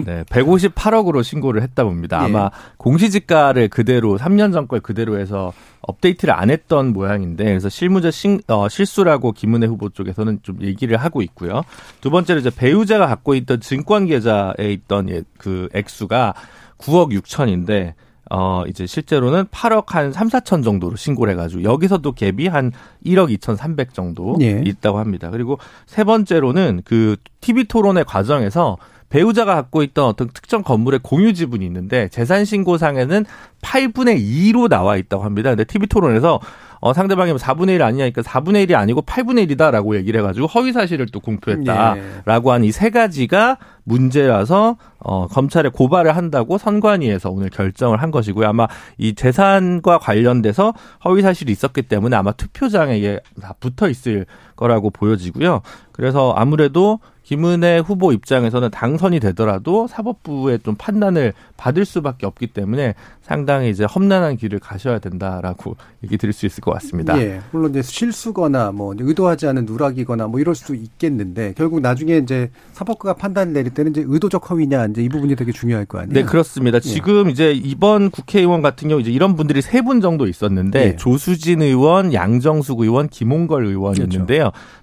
네, 0.04 0.24
158억으로 0.24 1.22
신고를 1.22 1.62
했다 1.62 1.84
봅니다. 1.84 2.20
예. 2.22 2.24
아마 2.24 2.50
공시지가를 2.78 3.68
그대로 3.68 4.16
3년 4.18 4.52
전 4.52 4.64
걸 4.64 4.80
그대로 4.80 5.18
해서 5.18 5.52
업데이트를 5.82 6.32
안 6.32 6.48
했던 6.48 6.94
모양인데 6.94 7.44
그래서 7.44 7.68
실무자 7.68 8.10
신, 8.10 8.40
어, 8.48 8.66
실수라고 8.70 9.32
김은혜 9.32 9.66
후보 9.66 9.90
쪽에서는 9.90 10.38
좀 10.42 10.62
얘기를 10.62 10.96
하고 10.96 11.20
있고요. 11.20 11.62
두 12.00 12.10
번째로 12.10 12.40
이제 12.40 12.48
배우자가 12.50 13.06
갖고 13.06 13.34
있던 13.34 13.60
증권 13.60 14.06
계좌에 14.06 14.72
있던 14.72 15.10
예, 15.10 15.22
그 15.36 15.68
액수가 15.74 16.32
9억 16.78 17.12
6천인데 17.20 17.92
어, 18.30 18.62
이제 18.66 18.86
실제로는 18.86 19.44
8억 19.48 19.88
한 19.88 20.10
3, 20.10 20.28
4천 20.28 20.64
정도로 20.64 20.96
신고를 20.96 21.34
해가지고 21.34 21.62
여기서도 21.62 22.12
갭이 22.14 22.48
한 22.48 22.72
1억 23.04 23.30
2,300 23.30 23.92
정도 23.92 24.38
예. 24.40 24.62
있다고 24.64 24.98
합니다. 24.98 25.28
그리고 25.30 25.58
세 25.84 26.04
번째로는 26.04 26.80
그 26.86 27.16
TV 27.42 27.64
토론의 27.64 28.06
과정에서 28.06 28.78
배우자가 29.08 29.54
갖고 29.54 29.82
있던 29.82 30.06
어떤 30.06 30.28
특정 30.28 30.62
건물의 30.62 31.00
공유 31.02 31.32
지분이 31.32 31.64
있는데 31.66 32.08
재산 32.08 32.44
신고상에는 32.44 33.24
8분의 33.62 34.20
2로 34.20 34.68
나와 34.68 34.96
있다고 34.96 35.24
합니다. 35.24 35.50
근데 35.50 35.64
TV 35.64 35.86
토론에서 35.86 36.40
어, 36.84 36.92
상대방이 36.92 37.30
뭐 37.30 37.38
4분의 37.38 37.76
1 37.76 37.82
아니냐니까 37.82 38.20
4분의 38.20 38.68
1이 38.68 38.74
아니고 38.74 39.00
8분의 39.02 39.48
1이다라고 39.48 39.96
얘기를 39.96 40.20
해가지고 40.20 40.46
허위 40.48 40.70
사실을 40.70 41.06
또 41.06 41.18
공표했다라고 41.20 42.52
한이 42.52 42.72
세 42.72 42.90
가지가 42.90 43.56
문제라서 43.84 44.76
어, 44.98 45.26
검찰에 45.26 45.70
고발을 45.70 46.14
한다고 46.14 46.58
선관위에서 46.58 47.30
오늘 47.30 47.48
결정을 47.48 48.02
한 48.02 48.10
것이고요. 48.10 48.46
아마 48.46 48.66
이 48.98 49.14
재산과 49.14 49.98
관련돼서 49.98 50.74
허위 51.06 51.22
사실이 51.22 51.50
있었기 51.52 51.82
때문에 51.82 52.16
아마 52.16 52.32
투표장에 52.32 53.18
붙어 53.60 53.88
있을 53.88 54.26
거라고 54.56 54.90
보여지고요. 54.90 55.62
그래서 55.92 56.32
아무래도 56.36 56.98
김은혜 57.22 57.78
후보 57.78 58.12
입장에서는 58.12 58.70
당선이 58.70 59.18
되더라도 59.20 59.86
사법부의 59.86 60.58
좀 60.62 60.74
판단을 60.76 61.32
받을 61.56 61.86
수밖에 61.86 62.26
없기 62.26 62.48
때문에 62.48 62.94
상당히 63.22 63.70
이제 63.70 63.84
험난한 63.84 64.36
길을 64.36 64.58
가셔야 64.58 64.98
된다라고 64.98 65.76
얘기 66.02 66.18
드릴 66.18 66.34
수 66.34 66.44
있을 66.44 66.60
것 66.60 66.72
같습니다. 66.72 67.18
예, 67.18 67.40
물론 67.50 67.70
이제 67.70 67.80
실수거나 67.80 68.72
뭐 68.72 68.94
의도하지 68.98 69.46
않은 69.46 69.64
누락이거나 69.64 70.26
뭐 70.26 70.38
이럴 70.38 70.54
수도 70.54 70.74
있겠는데 70.74 71.54
결국 71.56 71.80
나중에 71.80 72.18
이제 72.18 72.50
사법부가 72.74 73.14
판단을 73.14 73.54
내릴 73.54 73.72
때는 73.72 73.92
이제 73.92 74.04
의도적 74.06 74.50
허위냐 74.50 74.86
이제 74.88 75.02
이 75.02 75.08
부분이 75.08 75.34
되게 75.36 75.50
중요할 75.52 75.86
거 75.86 76.00
아니에요. 76.00 76.12
네, 76.12 76.24
그렇습니다. 76.24 76.76
예. 76.76 76.80
지금 76.80 77.30
이제 77.30 77.52
이번 77.52 78.10
국회의원 78.10 78.60
같은 78.60 78.88
경우 78.88 79.00
이제 79.00 79.10
이런 79.10 79.34
분들이 79.34 79.62
세 79.62 79.80
분 79.84 80.00
정도 80.02 80.26
있었는데 80.26 80.84
예. 80.84 80.96
조수진 80.96 81.62
의원, 81.62 82.12
양정숙 82.12 82.80
의원, 82.80 83.08
김홍걸 83.08 83.64
의원이 83.66 83.98
그렇죠. 84.00 84.18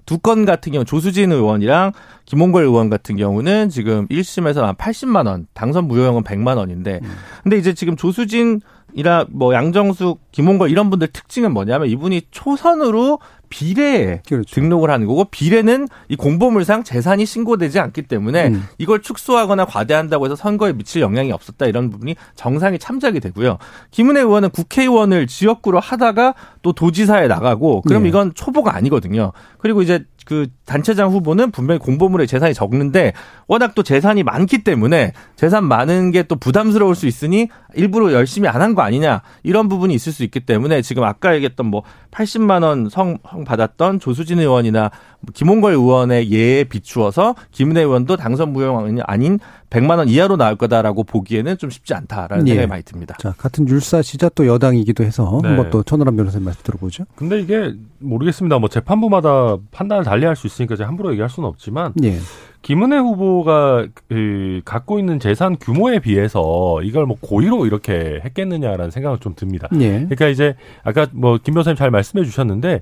두 0.06 0.18
건 0.18 0.46
같은 0.46 0.72
경우 0.72 0.86
조수진 0.86 1.32
의원이랑 1.32 1.94
김홍걸 2.26 2.64
의원 2.64 2.90
같은 2.90 3.16
경우는 3.16 3.70
지금 3.70 4.08
1심에서 4.08 4.62
한 4.62 4.76
80만 4.76 5.28
원, 5.28 5.48
당선 5.54 5.88
무효형은 5.88 6.24
100만 6.24 6.58
원인데 6.58 7.00
음. 7.04 7.12
근데 7.44 7.58
이제 7.58 7.74
지금 7.74 7.96
조수진 7.96 8.62
이라 8.94 9.26
뭐 9.30 9.54
양정숙, 9.54 10.20
김홍걸 10.32 10.70
이런 10.70 10.90
분들 10.90 11.08
특징은 11.08 11.54
뭐냐면 11.54 11.88
이분이 11.88 12.24
초선으로 12.32 13.20
비례에 13.52 14.22
그렇죠. 14.28 14.56
등록을 14.56 14.90
하는 14.90 15.06
거고 15.06 15.26
비례는 15.26 15.88
이 16.10 16.16
공보물상 16.16 16.84
재산이 16.84 17.28
신고되지 17.28 17.80
않기 17.80 18.04
때문에 18.04 18.48
음. 18.48 18.64
이걸 18.80 19.04
축소하거나 19.04 19.66
과대한다고 19.66 20.26
해서 20.26 20.36
선거에 20.36 20.74
미칠 20.74 21.02
영향이 21.02 21.32
없었다 21.32 21.68
이런 21.68 21.92
부분이 21.92 22.16
정상이 22.36 22.80
참작이 22.80 23.20
되고요. 23.20 23.60
김은혜 23.92 24.22
의원은 24.22 24.50
국회의원을 24.50 25.28
지역구로 25.28 25.80
하다가 25.80 26.34
또 26.64 26.74
도지사에 26.74 27.28
나가고 27.28 27.82
그럼 27.82 28.06
예. 28.06 28.10
이건 28.10 28.34
초보가 28.34 28.74
아니거든요. 28.76 29.34
그리고 29.60 29.82
이제 29.84 30.06
그 30.26 30.48
단체장 30.66 31.10
후보는 31.12 31.52
분명히 31.52 31.80
공보물에 31.80 32.26
재산이 32.26 32.54
적는데 32.54 33.14
워낙 33.48 33.74
또 33.76 33.84
재산이 33.84 34.24
많기 34.24 34.64
때문에 34.64 35.14
재산 35.36 35.66
많은 35.66 36.12
게 36.12 36.22
또 36.24 36.36
부담스러울 36.36 36.96
수 36.96 37.08
있으니 37.08 37.48
일부러 37.74 38.14
열심히 38.14 38.48
안 38.48 38.62
한 38.62 38.76
거 38.76 38.82
아니냐 38.84 39.22
이런 39.44 39.68
부분이 39.70 39.94
있을 39.94 40.14
수 40.14 40.24
있기 40.24 40.42
때문에 40.42 40.82
지금 40.84 41.04
아까 41.04 41.34
얘기했던 41.36 41.66
뭐 41.66 41.84
80만 42.12 42.64
원 42.64 42.90
성 42.90 43.18
받았던 43.46 44.00
조수진 44.00 44.40
의원이나 44.40 44.92
김홍걸 45.34 45.74
의원의 45.74 46.32
예에 46.32 46.64
비추어서 46.66 47.36
김은혜 47.52 47.82
의원도 47.82 48.18
당선 48.18 48.54
무효이 48.54 49.00
아닌 49.06 49.40
100만 49.70 49.98
원 49.98 50.10
이하로 50.10 50.38
나올 50.38 50.56
거다라고 50.56 51.04
보기에는 51.04 51.58
좀 51.58 51.70
쉽지 51.70 51.94
않다라는 51.94 52.48
예. 52.48 52.52
생각이 52.52 52.68
많이 52.68 52.84
듭니다. 52.84 53.16
자, 53.20 53.34
같은 53.38 53.68
율사시자 53.68 54.30
또 54.30 54.46
여당이기도 54.46 55.04
해서 55.04 55.40
네. 55.42 55.50
한번 55.50 55.70
또 55.70 55.84
천하람 55.84 56.16
변호사님 56.16 56.46
말씀 56.46 56.62
들어보죠. 56.64 57.06
근데 57.16 57.40
이게 57.40 57.74
모르겠습니다. 58.00 58.60
뭐 58.60 58.68
재판부마다 58.70 59.58
판단을 59.72 60.04
달리할 60.04 60.36
수 60.36 60.48
있으니까 60.48 60.76
제가 60.76 60.90
함부로 60.90 61.12
얘기할 61.12 61.30
수는 61.30 61.48
없지만 61.48 61.94
예. 62.04 62.18
김은혜 62.62 62.98
후보가 62.98 63.88
그 64.08 64.62
갖고 64.64 65.00
있는 65.00 65.20
재산 65.20 65.58
규모에 65.58 66.00
비해서 66.00 66.80
이걸 66.84 67.06
뭐 67.06 67.18
고의로 67.20 67.66
이렇게 67.66 68.22
했겠느냐라는 68.24 68.92
생각을 68.92 69.18
좀 69.20 69.34
듭니다. 69.36 69.68
예. 69.80 69.90
그러니까 69.92 70.28
이제 70.28 70.56
아까 70.84 71.08
뭐 71.12 71.38
김 71.44 71.54
변호사님 71.56 71.76
잘 71.76 71.92
말씀해 71.92 72.24
주셨는데 72.24 72.82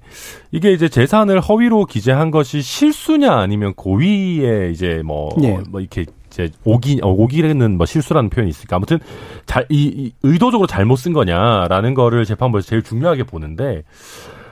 이게 0.52 0.74
이제 0.74 0.90
재산을 0.90 1.40
허위로 1.40 1.86
기재한 1.86 2.32
것이 2.32 2.62
실수냐 2.62 3.34
아니면 3.34 3.74
고의에 3.74 4.70
이제 4.72 5.02
뭐, 5.06 5.30
예. 5.42 5.60
뭐 5.70 5.80
이렇게 5.80 6.06
이제 6.28 6.50
오기 6.64 7.00
어, 7.02 7.10
오기는 7.10 7.78
뭐 7.78 7.86
실수라는 7.86 8.30
표현이 8.30 8.50
있으니까 8.50 8.76
아무튼 8.76 9.00
잘 9.46 9.66
이, 9.70 9.86
이 9.86 10.12
의도적으로 10.24 10.68
잘못 10.68 10.98
쓴 10.98 11.14
거냐라는 11.14 11.94
거를 11.94 12.26
재판부에서 12.26 12.68
제일 12.68 12.84
중요하게 12.84 13.24
보는데 13.24 13.84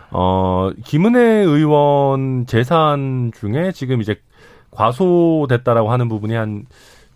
어 0.09 0.71
김은혜 0.85 1.19
의원 1.19 2.45
재산 2.47 3.31
중에 3.37 3.71
지금 3.73 4.01
이제 4.01 4.15
과소됐다라고 4.77 5.91
하는 5.91 6.07
부분이 6.09 6.33
한 6.35 6.65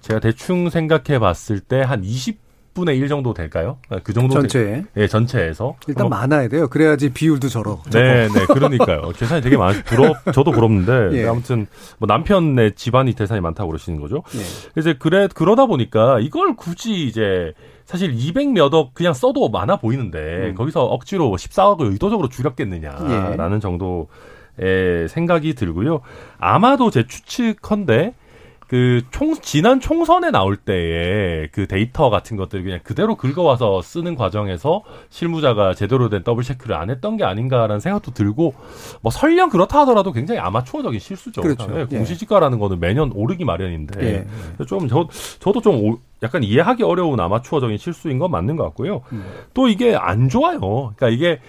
제가 0.01 0.19
대충 0.19 0.69
생각해 0.69 1.19
봤을 1.19 1.59
때 1.59 1.81
한 1.81 2.01
20분의 2.01 2.97
1 2.97 3.07
정도 3.07 3.33
될까요? 3.33 3.77
그 4.03 4.13
정도 4.13 4.33
될- 4.41 4.47
전체 4.49 4.83
예, 4.97 5.07
전체에서 5.07 5.75
일단 5.87 6.07
뭐- 6.09 6.17
많아야 6.17 6.47
돼요. 6.47 6.67
그래야지 6.67 7.09
비율도 7.13 7.49
저러. 7.49 7.79
네, 7.91 8.27
네, 8.27 8.45
그러니까요. 8.47 9.13
재산이 9.13 9.41
되게 9.41 9.57
많, 9.57 9.73
부럽, 9.83 10.15
저도 10.33 10.51
부럽는데, 10.51 11.09
예. 11.21 11.27
아무튼, 11.27 11.67
뭐 11.99 12.07
남편의 12.07 12.73
집안이 12.75 13.13
재산이 13.13 13.41
많다고 13.41 13.69
그러시는 13.69 13.99
거죠. 14.01 14.23
예. 14.35 14.79
이제 14.79 14.95
그래, 14.97 15.27
그러다 15.33 15.65
보니까 15.67 16.19
이걸 16.19 16.55
굳이 16.55 17.05
이제, 17.07 17.53
사실 17.85 18.15
200몇억 18.15 18.93
그냥 18.93 19.13
써도 19.13 19.49
많아 19.49 19.75
보이는데, 19.77 20.53
거기서 20.55 20.83
억지로 20.85 21.31
14억을 21.35 21.91
의도적으로 21.91 22.29
줄였겠느냐라는 22.29 23.59
정도 23.59 24.07
의 24.61 25.09
생각이 25.09 25.55
들고요. 25.55 26.01
아마도 26.37 26.91
제 26.91 27.07
추측컨대, 27.07 28.13
그 28.67 29.01
총, 29.11 29.33
지난 29.41 29.81
총선에 29.81 30.31
나올 30.31 30.55
때에 30.55 31.47
그 31.51 31.67
데이터 31.67 32.09
같은 32.09 32.37
것들을 32.37 32.63
그냥 32.63 32.79
그대로 32.83 33.15
긁어와서 33.15 33.81
쓰는 33.81 34.15
과정에서 34.15 34.83
실무자가 35.09 35.73
제대로 35.73 36.07
된 36.07 36.23
double 36.23 36.43
check를 36.45 36.77
안 36.77 36.89
했던 36.89 37.17
게 37.17 37.25
아닌가라는 37.25 37.81
생각도 37.81 38.13
들고 38.13 38.53
뭐 39.01 39.11
설령 39.11 39.49
그렇다 39.49 39.81
하더라도 39.81 40.13
굉장히 40.13 40.39
아마추어적인 40.39 41.01
실수죠. 41.01 41.41
그렇죠. 41.41 41.67
예, 41.73 41.81
예. 41.81 41.85
공시지가라는 41.85 42.59
거는 42.59 42.79
매년 42.79 43.11
오르기 43.13 43.43
마련인데 43.43 44.25
예. 44.59 44.65
좀 44.67 44.87
저, 44.87 45.05
저도 45.39 45.59
좀 45.59 45.75
오- 45.83 45.99
약간 46.23 46.41
이해하기 46.41 46.83
어려운 46.83 47.19
아마추어적인 47.19 47.77
실수인 47.77 48.19
건 48.19 48.31
맞는 48.31 48.55
것 48.55 48.63
같고요. 48.63 49.01
음. 49.11 49.25
또 49.53 49.67
이게 49.67 49.95
안 49.97 50.29
좋아요. 50.29 50.93
그러니까 50.95 51.09
이게 51.09 51.41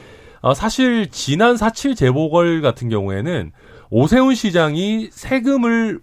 어, 0.42 0.54
사실 0.54 1.08
지난 1.10 1.54
4.7 1.54 1.96
재보궐 1.96 2.60
같은 2.60 2.88
경우에는 2.88 3.52
오세훈 3.90 4.34
시장이 4.34 5.08
세금을 5.10 6.00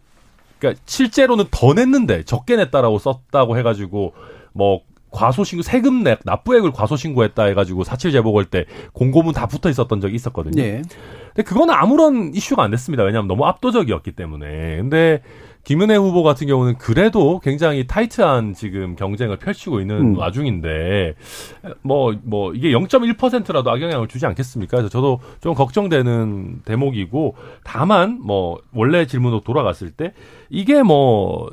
그러니까 0.58 0.82
실제로는 0.86 1.46
더 1.52 1.74
냈는데 1.74 2.24
적게 2.24 2.56
냈다라고 2.56 3.00
썼다고 3.00 3.58
해가지고 3.58 4.14
뭐 4.54 4.82
과소신고 5.12 5.64
세금 5.64 6.04
내 6.04 6.18
납부액을 6.24 6.72
과소신고했다 6.72 7.44
해가지고 7.46 7.84
4.7 7.84 8.12
재보궐 8.12 8.46
때 8.46 8.66
공고문 8.94 9.34
다 9.34 9.48
붙어 9.48 9.70
있었던 9.70 10.02
적이 10.02 10.16
있었거든요. 10.16 10.62
예. 10.62 10.82
근데 11.28 11.44
그건 11.44 11.70
아무런 11.70 12.34
이슈가 12.34 12.64
안 12.64 12.72
됐습니다. 12.72 13.04
왜냐하면 13.04 13.28
너무 13.28 13.46
압도적이었기 13.46 14.12
때문에. 14.12 14.78
근데 14.78 15.22
김은혜 15.64 15.96
후보 15.96 16.24
같은 16.24 16.48
경우는 16.48 16.78
그래도 16.78 17.40
굉장히 17.40 17.86
타이트한 17.86 18.54
지금 18.54 18.96
경쟁을 18.96 19.38
펼치고 19.38 19.82
있는 19.82 20.14
음. 20.14 20.18
와중인데 20.18 21.16
뭐뭐 21.82 22.54
이게 22.56 22.72
0.1%라도 22.72 23.70
악영향을 23.70 24.08
주지 24.08 24.26
않겠습니까? 24.26 24.78
그래서 24.78 24.90
저도 24.90 25.20
좀 25.42 25.54
걱정되는 25.54 26.62
대목이고 26.66 27.36
다만 27.64 28.20
뭐 28.22 28.60
원래 28.74 29.06
질문으로 29.06 29.42
돌아갔을 29.42 29.92
때 29.92 30.14
이게 30.50 30.82
뭐 30.82 31.50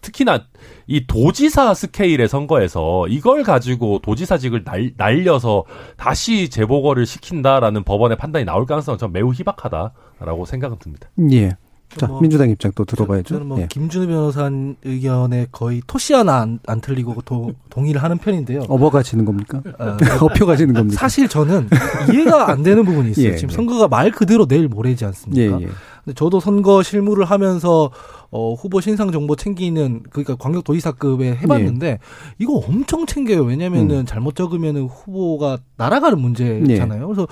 특히나 0.00 0.44
이 0.86 1.06
도지사 1.06 1.74
스케일의 1.74 2.28
선거에서 2.28 3.06
이걸 3.08 3.42
가지고 3.42 3.98
도지사직을 3.98 4.64
날, 4.64 4.92
날려서 4.96 5.64
다시 5.96 6.48
재보궐을 6.48 7.04
시킨다라는 7.04 7.84
법원의 7.84 8.16
판단이 8.16 8.44
나올 8.44 8.64
가능성은 8.64 8.98
전 8.98 9.12
매우 9.12 9.32
희박하다라고 9.32 10.46
생각은 10.46 10.78
듭니다. 10.78 11.10
예. 11.32 11.56
자, 11.96 12.06
뭐, 12.06 12.20
민주당 12.20 12.50
입장 12.50 12.70
또 12.74 12.84
들어봐야죠. 12.84 13.34
저는 13.34 13.46
뭐 13.46 13.60
예. 13.60 13.66
김준우 13.68 14.06
변호사 14.06 14.50
의견에 14.84 15.46
거의 15.50 15.80
토시 15.86 16.12
하나 16.12 16.40
안, 16.40 16.58
안 16.66 16.80
틀리고 16.80 17.22
도, 17.24 17.52
동의를 17.70 18.02
하는 18.02 18.18
편인데요. 18.18 18.64
업어가시는 18.68 19.24
겁니까? 19.24 19.62
어, 19.78 19.96
업혀가시는 20.20 20.74
겁니까? 20.74 20.96
사실 20.98 21.28
저는 21.28 21.68
이해가 22.12 22.50
안 22.50 22.62
되는 22.62 22.84
부분이 22.84 23.12
있어요. 23.12 23.28
예, 23.32 23.36
지금 23.36 23.50
예. 23.50 23.54
선거가 23.54 23.88
말 23.88 24.10
그대로 24.10 24.46
내일 24.46 24.68
모레지 24.68 25.04
예, 25.04 25.06
않습니까? 25.06 25.60
예. 25.62 25.68
근데 26.04 26.14
저도 26.14 26.40
선거 26.40 26.82
실무를 26.82 27.24
하면서 27.24 27.90
어, 28.30 28.52
후보 28.52 28.80
신상 28.82 29.10
정보 29.10 29.36
챙기는 29.36 30.02
그러니까 30.10 30.36
광역 30.36 30.64
도지사급에 30.64 31.36
해봤는데 31.36 31.86
예. 31.86 31.98
이거 32.38 32.54
엄청 32.54 33.06
챙겨요. 33.06 33.42
왜냐면은 33.42 34.00
음. 34.00 34.06
잘못 34.06 34.34
적으면은 34.34 34.84
후보가 34.84 35.58
날아가는 35.76 36.20
문제잖아요. 36.20 37.06
그래서 37.06 37.26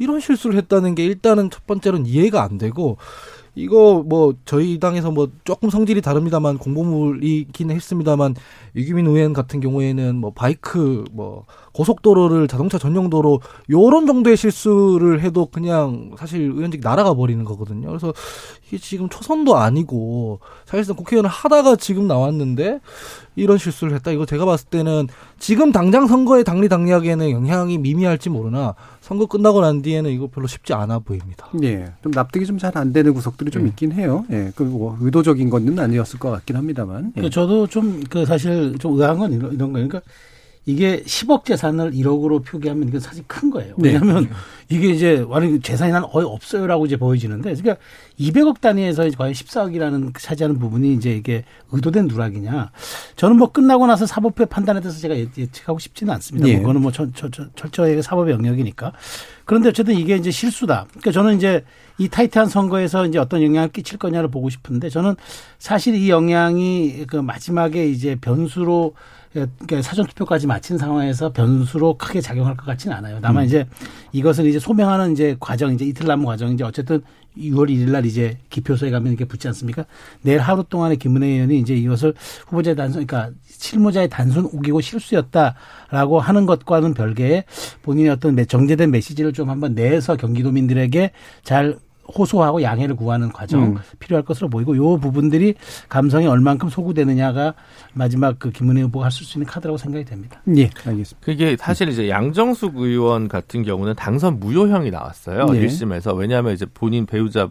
이런 0.00 0.18
실수를 0.18 0.56
했다는 0.56 0.96
게 0.96 1.04
일단은 1.04 1.50
첫 1.50 1.66
번째로는 1.66 2.06
이해가 2.06 2.42
안 2.42 2.58
되고 2.58 2.96
이거 3.54 4.04
뭐 4.06 4.34
저희 4.44 4.78
당에서 4.78 5.10
뭐 5.10 5.28
조금 5.44 5.70
성질이 5.70 6.00
다릅니다만 6.02 6.58
공보물이긴 6.58 7.70
했습니다만 7.70 8.34
유기민 8.76 9.06
의원 9.06 9.32
같은 9.32 9.60
경우에는 9.60 10.16
뭐 10.16 10.30
바이크 10.32 11.04
뭐 11.12 11.44
고속도로를 11.72 12.48
자동차 12.48 12.78
전용도로 12.78 13.40
요런 13.70 14.06
정도의 14.06 14.36
실수를 14.36 15.20
해도 15.22 15.46
그냥 15.46 16.12
사실 16.18 16.40
의원직 16.40 16.80
날아가 16.82 17.14
버리는 17.14 17.44
거거든요. 17.44 17.88
그래서 17.88 18.12
이게 18.68 18.78
지금 18.78 19.08
초선도 19.08 19.56
아니고 19.56 20.40
사실상 20.66 20.96
국회의원을 20.96 21.30
하다가 21.30 21.76
지금 21.76 22.06
나왔는데 22.06 22.80
이런 23.36 23.58
실수를 23.58 23.94
했다. 23.94 24.10
이거 24.10 24.26
제가 24.26 24.44
봤을 24.44 24.68
때는 24.68 25.08
지금 25.38 25.72
당장 25.72 26.06
선거의 26.06 26.44
당리 26.44 26.68
당략에는 26.68 27.30
영향이 27.30 27.78
미미할지 27.78 28.28
모르나 28.28 28.74
선거 29.00 29.26
끝나고 29.26 29.60
난 29.60 29.82
뒤에는 29.82 30.10
이거 30.10 30.28
별로 30.28 30.46
쉽지 30.46 30.74
않아 30.74 30.98
보입니다. 31.00 31.48
예. 31.62 31.92
좀 32.02 32.12
납득이 32.12 32.46
좀 32.46 32.58
잘 32.58 32.70
안 32.76 32.92
되는 32.92 33.14
구석들이 33.14 33.50
좀 33.50 33.64
예. 33.64 33.68
있긴 33.68 33.92
해요. 33.92 34.24
예. 34.30 34.52
그리고 34.54 34.78
뭐 34.78 34.98
의도적인 35.00 35.48
건 35.50 35.78
아니었을 35.78 36.18
것 36.18 36.30
같긴 36.30 36.56
합니다만. 36.56 37.12
예. 37.16 37.22
그 37.22 37.30
저도 37.30 37.66
좀 37.66 38.02
그 38.10 38.24
사실 38.26 38.76
좀 38.78 38.94
의아한 38.94 39.18
건 39.18 39.32
이런, 39.32 39.52
이런 39.54 39.72
거예요. 39.72 39.88
그러니까 39.88 40.00
이게 40.70 41.02
10억 41.02 41.44
재산을 41.44 41.90
1억으로 41.92 42.44
표기하면 42.44 42.88
이건 42.88 43.00
사실 43.00 43.24
큰 43.26 43.50
거예요. 43.50 43.74
네. 43.76 43.88
왜냐하면 43.90 44.28
이게 44.68 44.88
이제 44.90 45.24
완전 45.28 45.60
재산이 45.60 45.92
난 45.92 46.02
거의 46.02 46.26
없어요라고 46.26 46.86
이제 46.86 46.96
보여지는데, 46.96 47.54
그러니까 47.54 47.76
200억 48.18 48.60
단위에서 48.60 49.08
과연 49.18 49.32
14억이라는 49.32 50.12
차지하는 50.18 50.58
부분이 50.58 50.94
이제 50.94 51.12
이게 51.12 51.44
의도된 51.72 52.06
누락이냐? 52.06 52.70
저는 53.16 53.36
뭐 53.36 53.50
끝나고 53.50 53.86
나서 53.86 54.06
사법부의 54.06 54.46
판단에 54.46 54.80
대해서 54.80 55.00
제가 55.00 55.16
예- 55.16 55.28
예측하고 55.36 55.78
싶지는 55.78 56.14
않습니다. 56.14 56.46
예. 56.48 56.52
뭐 56.54 56.60
그거는 56.62 56.82
뭐 56.82 56.92
저, 56.92 57.08
저, 57.14 57.28
저, 57.30 57.46
철저하게 57.56 58.02
사법의 58.02 58.34
영역이니까. 58.34 58.92
그런데 59.44 59.70
어쨌든 59.70 59.94
이게 59.96 60.14
이제 60.14 60.30
실수다. 60.30 60.86
그러니까 60.90 61.10
저는 61.10 61.36
이제 61.36 61.64
이 61.98 62.08
타이트한 62.08 62.46
선거에서 62.46 63.06
이제 63.06 63.18
어떤 63.18 63.42
영향을 63.42 63.70
끼칠 63.70 63.98
거냐를 63.98 64.30
보고 64.30 64.48
싶은데 64.48 64.88
저는 64.88 65.16
사실 65.58 65.96
이 65.96 66.08
영향이 66.08 67.06
그 67.08 67.16
마지막에 67.16 67.88
이제 67.88 68.16
변수로 68.20 68.94
그러니까 69.32 69.80
사전 69.82 70.06
투표까지 70.06 70.46
마친 70.48 70.76
상황에서 70.76 71.32
변수로 71.32 71.96
크게 71.98 72.20
작용할 72.20 72.56
것 72.56 72.66
같지는 72.66 72.96
않아요. 72.96 73.18
다만 73.22 73.44
이제 73.44 73.66
이것을 74.12 74.46
이제 74.46 74.58
소명하는 74.58 75.12
이제 75.12 75.36
과정 75.38 75.72
이제 75.72 75.84
이틀 75.84 76.06
남은 76.08 76.24
과정 76.24 76.50
이제 76.52 76.64
어쨌든 76.64 77.00
6월 77.38 77.68
1일 77.70 77.90
날 77.90 78.04
이제 78.06 78.38
기표소에 78.50 78.90
가면 78.90 79.12
이게 79.12 79.24
붙지 79.24 79.46
않습니까? 79.46 79.84
내일 80.22 80.40
하루 80.40 80.64
동안에 80.64 80.96
김은혜 80.96 81.28
의원이 81.28 81.60
이제 81.60 81.74
이것을 81.76 82.12
후보자의 82.48 82.74
단순, 82.74 83.06
그러니까 83.06 83.32
실무자의 83.46 84.08
단순 84.08 84.46
우기고 84.52 84.80
실수였다라고 84.80 86.18
하는 86.18 86.46
것과는 86.46 86.94
별개의 86.94 87.44
본인의 87.82 88.10
어떤 88.10 88.34
매- 88.34 88.44
정제된 88.46 88.90
메시지를 88.90 89.32
좀 89.32 89.48
한번 89.48 89.76
내서 89.76 90.16
경기도민들에게 90.16 91.12
잘 91.44 91.78
호소하고 92.16 92.62
양해를 92.62 92.96
구하는 92.96 93.30
과정 93.32 93.62
음. 93.62 93.76
필요할 93.98 94.24
것으로 94.24 94.48
보이고 94.48 94.76
요 94.76 94.98
부분들이 94.98 95.54
감성이 95.88 96.26
얼만큼 96.26 96.68
소구되느냐가 96.68 97.54
마지막 97.92 98.38
그 98.38 98.50
김은혜 98.50 98.82
후보가 98.82 99.04
할 99.06 99.10
수 99.10 99.24
있는 99.36 99.46
카드라고 99.46 99.76
생각이 99.76 100.04
됩니다. 100.04 100.40
예. 100.56 100.70
알겠습니다. 100.86 101.16
그게 101.20 101.56
사실 101.58 101.88
이제 101.88 102.08
양정숙 102.08 102.76
의원 102.76 103.28
같은 103.28 103.62
경우는 103.64 103.94
당선 103.96 104.38
무효형이 104.40 104.90
나왔어요. 104.90 105.46
네. 105.46 105.66
1심에서. 105.66 106.16
왜냐하면 106.16 106.54
이제 106.54 106.64
본인 106.72 107.06
배우자 107.06 107.48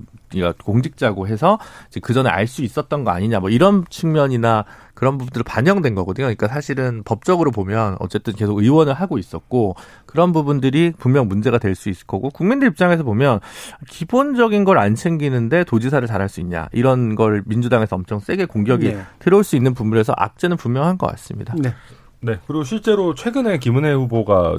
공직자고 0.63 1.27
해서 1.27 1.57
그 2.01 2.13
전에 2.13 2.29
알 2.29 2.47
수 2.47 2.63
있었던 2.63 3.03
거 3.03 3.11
아니냐 3.11 3.39
뭐 3.39 3.49
이런 3.51 3.85
측면이나 3.89 4.65
그런 4.99 5.17
부분들을 5.17 5.45
반영된 5.45 5.95
거거든요. 5.95 6.25
그러니까 6.25 6.49
사실은 6.49 7.03
법적으로 7.05 7.51
보면 7.51 7.95
어쨌든 7.99 8.33
계속 8.33 8.59
의원을 8.59 8.93
하고 8.93 9.17
있었고 9.17 9.75
그런 10.05 10.33
부분들이 10.33 10.91
분명 10.97 11.29
문제가 11.29 11.57
될 11.57 11.73
수 11.73 11.87
있을 11.89 12.05
거고 12.05 12.29
국민들 12.29 12.67
입장에서 12.67 13.03
보면 13.03 13.39
기본적인 13.87 14.65
걸 14.65 14.77
안 14.79 14.95
챙기는데 14.95 15.63
도지사를 15.63 16.05
잘할 16.05 16.27
수 16.27 16.41
있냐 16.41 16.67
이런 16.73 17.15
걸 17.15 17.43
민주당에서 17.45 17.95
엄청 17.95 18.19
세게 18.19 18.45
공격이 18.45 18.93
네. 18.93 19.03
들어올 19.19 19.43
수 19.45 19.55
있는 19.55 19.73
부분에서 19.73 20.13
악재는 20.17 20.57
분명한 20.57 20.97
것 20.97 21.07
같습니다. 21.07 21.53
네. 21.57 21.73
네. 22.21 22.37
그리고 22.47 22.65
실제로 22.65 23.15
최근에 23.15 23.59
김은혜 23.59 23.93
후보가 23.93 24.57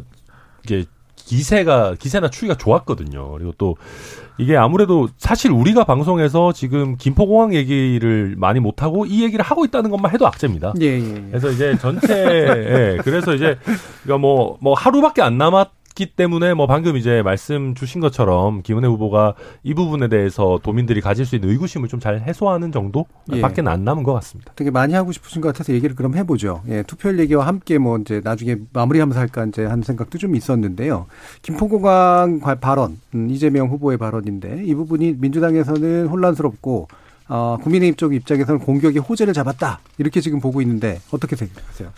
이게 0.64 0.84
기세가 1.30 1.94
기세나 1.94 2.28
추이가 2.28 2.56
좋았거든요. 2.56 3.30
그리고 3.30 3.52
또 3.56 3.76
이게 4.36 4.56
아무래도 4.56 5.08
사실 5.16 5.52
우리가 5.52 5.84
방송에서 5.84 6.52
지금 6.52 6.96
김포공항 6.96 7.54
얘기를 7.54 8.34
많이 8.36 8.58
못 8.58 8.82
하고 8.82 9.06
이 9.06 9.22
얘기를 9.22 9.44
하고 9.44 9.64
있다는 9.64 9.90
것만 9.90 10.12
해도 10.12 10.26
악재입니다. 10.26 10.74
예, 10.80 10.86
예, 10.86 10.98
예. 10.98 11.24
그래서 11.30 11.50
이제 11.50 11.76
전체 11.78 12.08
예, 12.96 12.98
그래서 13.02 13.34
이제 13.34 13.56
그러니까 14.02 14.18
뭐뭐 14.18 14.74
하루밖에 14.74 15.22
안 15.22 15.38
남았 15.38 15.68
기 15.95 16.07
때문에 16.07 16.55
뭐 16.55 16.66
방금 16.66 16.97
이제 16.97 17.20
말씀 17.22 17.74
주신 17.74 18.01
것처럼 18.01 18.62
김은혜 18.62 18.86
후보가 18.88 19.34
이 19.64 19.74
부분에 19.74 20.09
대해서 20.09 20.59
도민들이 20.62 21.01
가질 21.01 21.26
수 21.26 21.34
있는 21.34 21.51
의구심을 21.51 21.88
좀 21.88 22.01
잘 22.01 22.20
해소하는 22.22 22.72
정도밖에 22.72 23.62
예. 23.62 23.68
안 23.68 23.84
남은 23.84 24.05
것 24.05 24.14
같습니다. 24.14 24.53
되게 24.57 24.70
많이 24.70 24.95
하고 24.95 25.12
싶으신 25.12 25.43
것 25.43 25.49
같아서 25.49 25.74
얘기를 25.74 25.95
그럼 25.95 26.16
해보죠. 26.16 26.62
예, 26.68 26.82
투표율 26.84 27.18
얘기와 27.18 27.47
함께 27.47 27.76
뭐 27.76 27.99
이제 27.99 28.22
나중에 28.24 28.57
마무리하면서 28.72 29.20
할까 29.20 29.45
이제 29.45 29.64
하는 29.66 29.82
생각도 29.82 30.16
좀 30.16 30.34
있었는데요. 30.34 31.07
김포공항 31.43 32.41
과- 32.41 32.55
발언, 32.55 32.99
음, 33.14 33.28
이재명 33.28 33.68
후보의 33.68 33.99
발언인데 33.99 34.62
이 34.64 34.74
부분이 34.74 35.16
민주당에서는 35.18 36.07
혼란스럽고 36.07 36.88
어, 37.28 37.59
국민의힘 37.62 37.97
쪽 37.97 38.14
입장에서는 38.14 38.61
공격이 38.61 38.99
호재를 39.01 39.34
잡았다 39.34 39.80
이렇게 39.99 40.20
지금 40.22 40.41
보고 40.41 40.62
있는데 40.62 41.01
어떻게 41.11 41.36
생각하세요? 41.36 41.91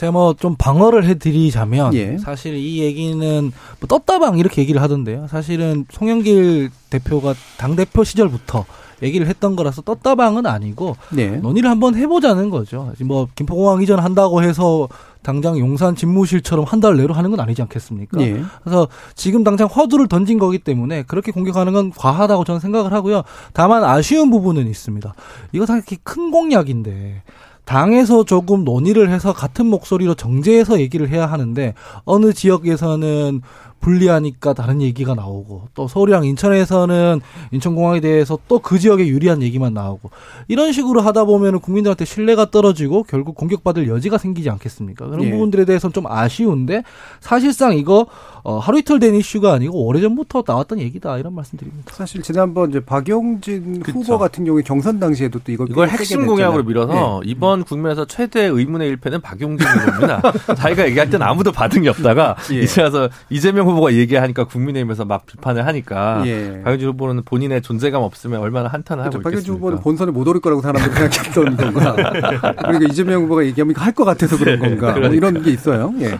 제가 0.00 0.12
뭐 0.12 0.34
좀 0.40 0.56
방어를 0.56 1.04
해드리자면 1.04 1.92
예. 1.92 2.16
사실 2.16 2.54
이 2.54 2.78
얘기는 2.80 3.52
뭐 3.80 3.86
떴다방 3.86 4.38
이렇게 4.38 4.62
얘기를 4.62 4.80
하던데요. 4.80 5.26
사실은 5.28 5.84
송영길 5.90 6.70
대표가 6.88 7.34
당 7.58 7.76
대표 7.76 8.02
시절부터 8.02 8.64
얘기를 9.02 9.26
했던 9.26 9.56
거라서 9.56 9.82
떴다방은 9.82 10.46
아니고 10.46 10.96
네. 11.10 11.36
논의를 11.36 11.68
한번 11.68 11.94
해보자는 11.96 12.48
거죠. 12.48 12.92
뭐 13.04 13.28
김포공항 13.34 13.82
이전 13.82 13.98
한다고 13.98 14.42
해서 14.42 14.88
당장 15.22 15.58
용산 15.58 15.94
집무실처럼 15.94 16.64
한 16.66 16.80
달 16.80 16.96
내로 16.96 17.12
하는 17.12 17.30
건 17.30 17.40
아니지 17.40 17.60
않겠습니까? 17.60 18.22
예. 18.22 18.42
그래서 18.64 18.88
지금 19.14 19.44
당장 19.44 19.68
화두를 19.70 20.08
던진 20.08 20.38
거기 20.38 20.58
때문에 20.58 21.02
그렇게 21.02 21.30
공격하는 21.30 21.74
건 21.74 21.90
과하다고 21.90 22.44
저는 22.44 22.60
생각을 22.60 22.94
하고요. 22.94 23.22
다만 23.52 23.84
아쉬운 23.84 24.30
부분은 24.30 24.66
있습니다. 24.66 25.12
이거 25.52 25.66
상당히 25.66 25.98
큰 26.02 26.30
공약인데 26.30 27.22
당에서 27.70 28.24
조금 28.24 28.64
논의를 28.64 29.10
해서 29.10 29.32
같은 29.32 29.64
목소리로 29.66 30.16
정제해서 30.16 30.80
얘기를 30.80 31.08
해야 31.08 31.26
하는데 31.26 31.74
어느 32.04 32.32
지역에서는 32.32 33.42
불리하니까 33.80 34.52
다른 34.52 34.80
얘기가 34.82 35.14
나오고 35.14 35.68
또 35.74 35.88
서울이랑 35.88 36.24
인천에서는 36.24 37.20
인천공항에 37.52 38.00
대해서 38.00 38.38
또 38.48 38.60
그 38.60 38.78
지역에 38.78 39.06
유리한 39.08 39.42
얘기만 39.42 39.74
나오고 39.74 40.10
이런 40.46 40.70
식으로 40.72 41.00
하다 41.00 41.24
보면은 41.24 41.58
국민들한테 41.60 42.04
신뢰가 42.04 42.50
떨어지고 42.50 43.02
결국 43.04 43.34
공격받을 43.34 43.88
여지가 43.88 44.18
생기지 44.18 44.48
않겠습니까? 44.50 45.06
그런 45.06 45.24
예. 45.24 45.30
부분들에 45.30 45.64
대해서는 45.64 45.92
좀 45.92 46.06
아쉬운데 46.06 46.82
사실상 47.20 47.76
이거 47.76 48.06
어, 48.42 48.58
하루 48.58 48.78
이틀 48.78 49.00
된 49.00 49.14
이슈가 49.14 49.52
아니고 49.54 49.84
오래전부터 49.86 50.44
나왔던 50.46 50.78
얘기다 50.80 51.18
이런 51.18 51.34
말씀드립니다. 51.34 51.92
사실 51.94 52.22
지난번 52.22 52.70
이제 52.70 52.80
박용진 52.80 53.80
그쵸. 53.80 53.98
후보 53.98 54.18
같은 54.18 54.44
경우에 54.44 54.62
경선 54.62 55.00
당시에도 55.00 55.40
또 55.40 55.52
이걸 55.52 55.68
이걸 55.70 55.88
핵심. 55.88 56.26
공약으로 56.26 56.62
밀어서 56.62 57.22
이번 57.24 57.64
국면에서 57.64 58.04
최대 58.06 58.44
의문의 58.44 58.88
일패는 58.90 59.20
박용진 59.20 59.66
후보입니다. 59.66 60.22
자기가 60.54 60.86
얘기할 60.86 61.10
때는 61.10 61.26
아무도 61.26 61.50
받은 61.50 61.82
게 61.82 61.88
없다가 61.88 62.36
예. 62.52 62.60
이제 62.62 62.82
와서 62.82 63.08
이재명 63.30 63.66
후보가 63.70 63.92
얘기하니까 63.94 64.44
국민의힘에서 64.44 65.04
막 65.04 65.26
비판을 65.26 65.66
하니까 65.66 66.22
예. 66.26 66.60
박용진 66.64 66.88
후보는 66.88 67.22
본인의 67.24 67.62
존재감 67.62 68.02
없으면 68.02 68.40
얼마나 68.40 68.68
한탄을 68.68 69.02
하고 69.04 69.10
그렇죠. 69.10 69.22
박용진 69.22 69.38
있겠습니까? 69.40 69.58
후보는 69.58 69.82
본선에 69.82 70.10
못 70.12 70.26
오를 70.28 70.40
거라고 70.40 70.62
사람들이 70.62 70.94
생각했던 70.94 71.56
건가. 71.72 72.56
그리고 72.66 72.84
이재명 72.84 73.22
후보가 73.24 73.44
얘기하면 73.46 73.74
할것 73.76 74.04
같아서 74.06 74.36
그런 74.36 74.58
건가. 74.58 74.98
뭐 74.98 75.08
이런 75.08 75.42
게 75.42 75.50
있어요. 75.50 75.92
예. 76.00 76.18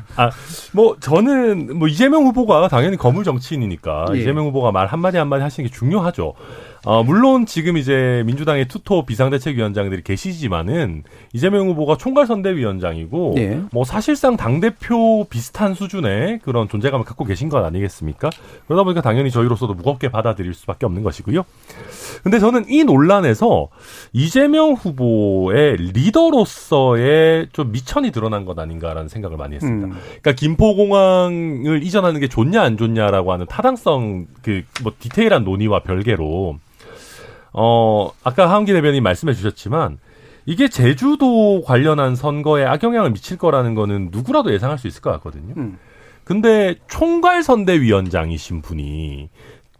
뭐 0.72 0.96
저는 1.00 1.78
뭐 1.78 1.88
이재명 1.88 2.24
후보가 2.26 2.68
당연히 2.68 2.96
거물 2.96 3.24
정치인이니까 3.24 4.06
예. 4.14 4.18
이재명 4.20 4.46
후보가 4.46 4.72
말 4.72 4.86
한마디 4.86 5.16
한마디 5.18 5.42
하시는 5.42 5.68
게 5.68 5.74
중요하죠. 5.74 6.34
어, 6.84 7.02
물론 7.02 7.44
지금 7.46 7.76
이제 7.76 8.22
민주당의 8.24 8.66
투톱 8.68 9.06
비상대책위원장들이 9.06 10.02
계시지만은 10.02 11.04
이재명 11.32 11.68
후보가 11.68 11.96
총괄선대위원장이고 11.96 13.34
예. 13.38 13.60
뭐 13.72 13.84
사실상 13.84 14.36
당 14.36 14.60
대표 14.60 15.24
비슷한 15.28 15.74
수준의 15.74 16.40
그런 16.42 16.68
존재감을 16.68 17.04
갖고 17.04 17.24
계신 17.24 17.48
것 17.48 17.64
아니겠습니까? 17.64 18.30
그러다 18.66 18.84
보니까 18.84 19.02
당연히 19.02 19.30
저희로서도 19.30 19.74
무겁게 19.74 20.10
받아들일 20.10 20.54
수밖에 20.54 20.86
없는 20.86 21.02
것이고요. 21.02 21.44
근데 22.22 22.38
저는 22.38 22.64
이 22.68 22.84
논란에서 22.84 23.68
이재명 24.12 24.72
후보의 24.72 25.76
리더로서의 25.76 27.48
좀 27.52 27.72
미천이 27.72 28.10
드러난 28.10 28.44
것 28.44 28.58
아닌가라는 28.58 29.08
생각을 29.08 29.36
많이 29.36 29.56
했습니다. 29.56 29.86
음. 29.86 29.92
그러니까 30.22 30.32
김포공항을 30.32 31.82
이전하는 31.82 32.20
게 32.20 32.28
좋냐 32.28 32.62
안 32.62 32.76
좋냐라고 32.76 33.32
하는 33.32 33.46
타당성 33.46 34.26
그 34.42 34.62
뭐 34.82 34.92
디테일한 34.98 35.44
논의와 35.44 35.80
별개로 35.80 36.58
어 37.52 38.10
아까 38.22 38.50
하은기 38.50 38.72
대변인 38.72 39.02
말씀해 39.02 39.34
주셨지만 39.34 39.98
이게 40.46 40.68
제주도 40.68 41.62
관련한 41.62 42.16
선거에 42.16 42.64
악영향을 42.64 43.10
미칠 43.10 43.36
거라는 43.36 43.74
거는 43.74 44.08
누구라도 44.10 44.52
예상할 44.52 44.78
수 44.78 44.86
있을 44.86 45.02
것 45.02 45.10
같거든요. 45.12 45.54
음. 45.56 45.78
근데 46.24 46.76
총괄 46.88 47.42
선대위원장이신 47.42 48.62
분이 48.62 49.30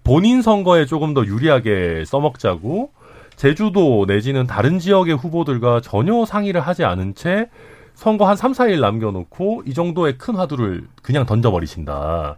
본인 0.03 0.43
선거에 0.43 0.87
조금 0.87 1.15
더 1.15 1.25
유리하게 1.25 2.05
써먹자고 2.07 2.93
제주도 3.37 4.05
내지는 4.07 4.47
다른 4.47 4.79
지역의 4.79 5.17
후보들과 5.17 5.81
전혀 5.81 6.25
상의를 6.25 6.61
하지 6.61 6.85
않은 6.85 7.15
채 7.15 7.49
선거 7.95 8.27
한 8.27 8.37
3, 8.37 8.53
4일 8.53 8.81
남겨놓고 8.81 9.63
이 9.67 9.75
정도의 9.75 10.19
큰 10.19 10.35
화두를 10.35 10.87
그냥 11.03 11.27
던져버리신다. 11.27 12.37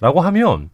라고 0.00 0.20
하면 0.20 0.70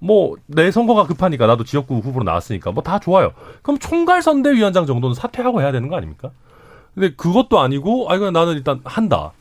뭐 0.00 0.36
내 0.46 0.70
선거가 0.70 1.06
급하니까 1.06 1.46
나도 1.46 1.64
지역구 1.64 1.98
후보로 1.98 2.24
나왔으니까 2.24 2.72
뭐 2.72 2.82
다 2.82 2.98
좋아요. 2.98 3.32
그럼 3.62 3.78
총괄 3.78 4.22
선대위원장 4.22 4.86
정도는 4.86 5.14
사퇴하고 5.14 5.60
해야 5.60 5.72
되는 5.72 5.88
거 5.88 5.96
아닙니까? 5.96 6.30
근데 6.94 7.14
그것도 7.14 7.58
아니고 7.60 8.10
아이고 8.10 8.30
나는 8.30 8.54
일단 8.54 8.80
한다. 8.84 9.32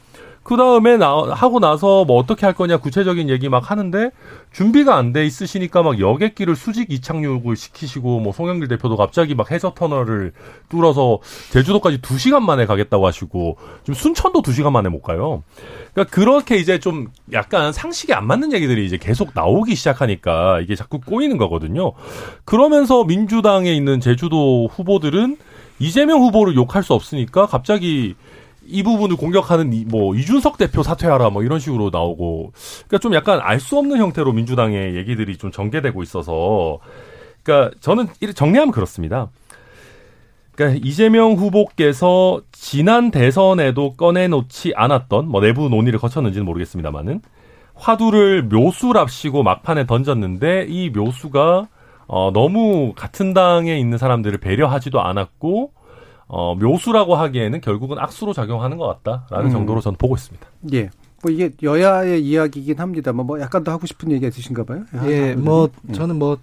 그 0.47 0.55
다음에 0.55 0.95
나 0.95 1.09
하고 1.33 1.59
나서 1.59 2.05
뭐 2.05 2.17
어떻게 2.17 2.45
할 2.45 2.55
거냐 2.55 2.77
구체적인 2.77 3.29
얘기 3.29 3.49
막 3.49 3.69
하는데 3.69 4.11
준비가 4.53 4.95
안 4.95 5.11
돼 5.11 5.25
있으시니까 5.25 5.83
막 5.83 5.99
여객기를 5.99 6.55
수직 6.55 6.89
이착륙을 6.89 7.57
시키시고 7.57 8.21
뭐 8.21 8.31
송영길 8.31 8.69
대표도 8.69 8.95
갑자기 8.95 9.35
막 9.35 9.51
해저 9.51 9.73
터널을 9.73 10.31
뚫어서 10.69 11.19
제주도까지 11.51 11.97
두 12.01 12.17
시간 12.17 12.45
만에 12.45 12.65
가겠다고 12.65 13.05
하시고 13.05 13.57
지금 13.81 13.93
순천도 13.93 14.41
두 14.41 14.53
시간 14.53 14.71
만에 14.71 14.87
못 14.87 15.01
가요. 15.01 15.43
그러니까 15.93 16.15
그렇게 16.15 16.55
이제 16.55 16.79
좀 16.79 17.09
약간 17.33 17.73
상식이 17.73 18.13
안 18.13 18.25
맞는 18.25 18.53
얘기들이 18.53 18.85
이제 18.85 18.97
계속 18.97 19.31
나오기 19.33 19.75
시작하니까 19.75 20.61
이게 20.61 20.75
자꾸 20.75 21.01
꼬이는 21.01 21.37
거거든요. 21.37 21.91
그러면서 22.45 23.03
민주당에 23.03 23.73
있는 23.73 23.99
제주도 23.99 24.69
후보들은 24.71 25.35
이재명 25.79 26.21
후보를 26.21 26.55
욕할 26.55 26.83
수 26.83 26.93
없으니까 26.93 27.47
갑자기 27.47 28.15
이 28.67 28.83
부분을 28.83 29.15
공격하는 29.17 29.73
이, 29.73 29.85
뭐 29.85 30.15
이준석 30.15 30.57
대표 30.57 30.83
사퇴하라 30.83 31.29
뭐 31.29 31.43
이런 31.43 31.59
식으로 31.59 31.89
나오고 31.91 32.51
그러니까 32.87 32.97
좀 32.99 33.13
약간 33.13 33.39
알 33.41 33.59
수 33.59 33.77
없는 33.77 33.97
형태로 33.97 34.33
민주당의 34.33 34.95
얘기들이 34.95 35.37
좀 35.37 35.51
전개되고 35.51 36.03
있어서 36.03 36.79
그러니까 37.43 37.75
저는 37.79 38.07
정리하면 38.35 38.71
그렇습니다. 38.71 39.29
그러니까 40.55 40.79
이재명 40.83 41.33
후보께서 41.33 42.41
지난 42.51 43.11
대선에도 43.11 43.93
꺼내놓지 43.93 44.73
않았던 44.75 45.27
뭐 45.27 45.39
내부 45.41 45.69
논의를 45.69 45.99
거쳤는지는 45.99 46.45
모르겠습니다만은 46.45 47.21
화두를 47.75 48.43
묘수랍시고 48.43 49.43
막판에 49.43 49.85
던졌는데 49.85 50.65
이 50.67 50.89
묘수가 50.89 51.67
어 52.07 52.31
너무 52.33 52.93
같은 52.95 53.33
당에 53.33 53.77
있는 53.77 53.97
사람들을 53.97 54.39
배려하지도 54.39 54.99
않았고 55.01 55.71
어 56.27 56.55
묘수라고 56.55 57.15
하기에는 57.15 57.61
결국은 57.61 57.97
악수로 57.99 58.33
작용하는 58.33 58.77
것 58.77 58.87
같다라는 59.03 59.49
음. 59.49 59.51
정도로 59.51 59.81
저는 59.81 59.97
보고 59.97 60.15
있습니다. 60.15 60.45
예. 60.73 60.89
뭐 61.23 61.31
이게 61.31 61.51
여야의 61.63 62.23
이야기이긴 62.23 62.79
합니다만 62.79 63.25
뭐 63.25 63.39
약간 63.39 63.63
더 63.63 63.71
하고 63.71 63.87
싶은 63.87 64.11
얘기가 64.11 64.27
있으신가 64.27 64.65
봐요. 64.65 64.83
예, 65.05 65.29
하거든요. 65.31 65.43
뭐 65.43 65.69
예. 65.89 65.93
저는 65.93 66.17
뭐 66.17 66.37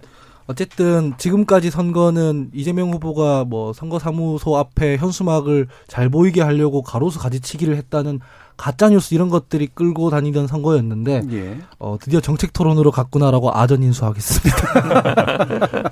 어쨌든 0.47 1.13
지금까지 1.17 1.71
선거는 1.71 2.51
이재명 2.53 2.91
후보가 2.93 3.45
뭐 3.45 3.73
선거 3.73 3.97
사무소 3.97 4.57
앞에 4.57 4.97
현수막을 4.97 5.67
잘 5.87 6.09
보이게 6.09 6.41
하려고 6.41 6.83
가로수 6.83 7.19
가지치기를 7.19 7.75
했다는 7.77 8.19
가짜 8.57 8.89
뉴스 8.89 9.13
이런 9.13 9.29
것들이 9.29 9.67
끌고 9.67 10.09
다니던 10.09 10.47
선거였는데 10.47 11.21
예. 11.31 11.57
어 11.79 11.97
드디어 11.99 12.21
정책 12.21 12.53
토론으로 12.53 12.91
갔구나라고 12.91 13.51
아전 13.53 13.83
인수하겠습니다. 13.83 14.55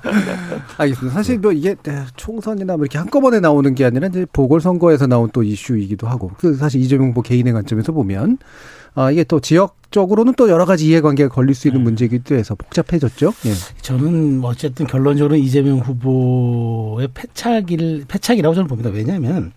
알겠습니다. 0.76 1.14
사실 1.14 1.38
뭐 1.38 1.52
이게 1.52 1.76
총선이나 2.16 2.76
뭐 2.76 2.84
이렇게 2.84 2.98
한꺼번에 2.98 3.40
나오는 3.40 3.74
게 3.74 3.84
아니라 3.84 4.08
이제 4.08 4.26
보궐선거에서 4.32 5.06
나온 5.06 5.30
또 5.32 5.42
이슈이기도 5.42 6.06
하고 6.06 6.30
그 6.38 6.54
사실 6.54 6.80
이재명 6.80 7.08
후보 7.08 7.22
개인의 7.22 7.52
관점에서 7.52 7.92
보면 7.92 8.38
아 8.94 9.10
이게 9.10 9.24
또 9.24 9.40
지역적으로는 9.40 10.34
또 10.36 10.48
여러 10.48 10.64
가지 10.64 10.86
이해관계가 10.86 11.34
걸릴 11.34 11.54
수 11.54 11.68
있는 11.68 11.82
문제이기도 11.82 12.34
해서 12.34 12.54
복잡해졌죠. 12.54 13.32
예. 13.46 13.52
저는 13.82 14.38
뭐 14.38 14.50
어쨌든 14.50 14.86
결론적으로 14.86 15.36
이재명 15.36 15.78
후보의 15.78 17.08
패착일 17.14 18.04
패착이라고 18.06 18.54
저는 18.54 18.68
봅니다. 18.68 18.90
왜냐하면 18.90 19.52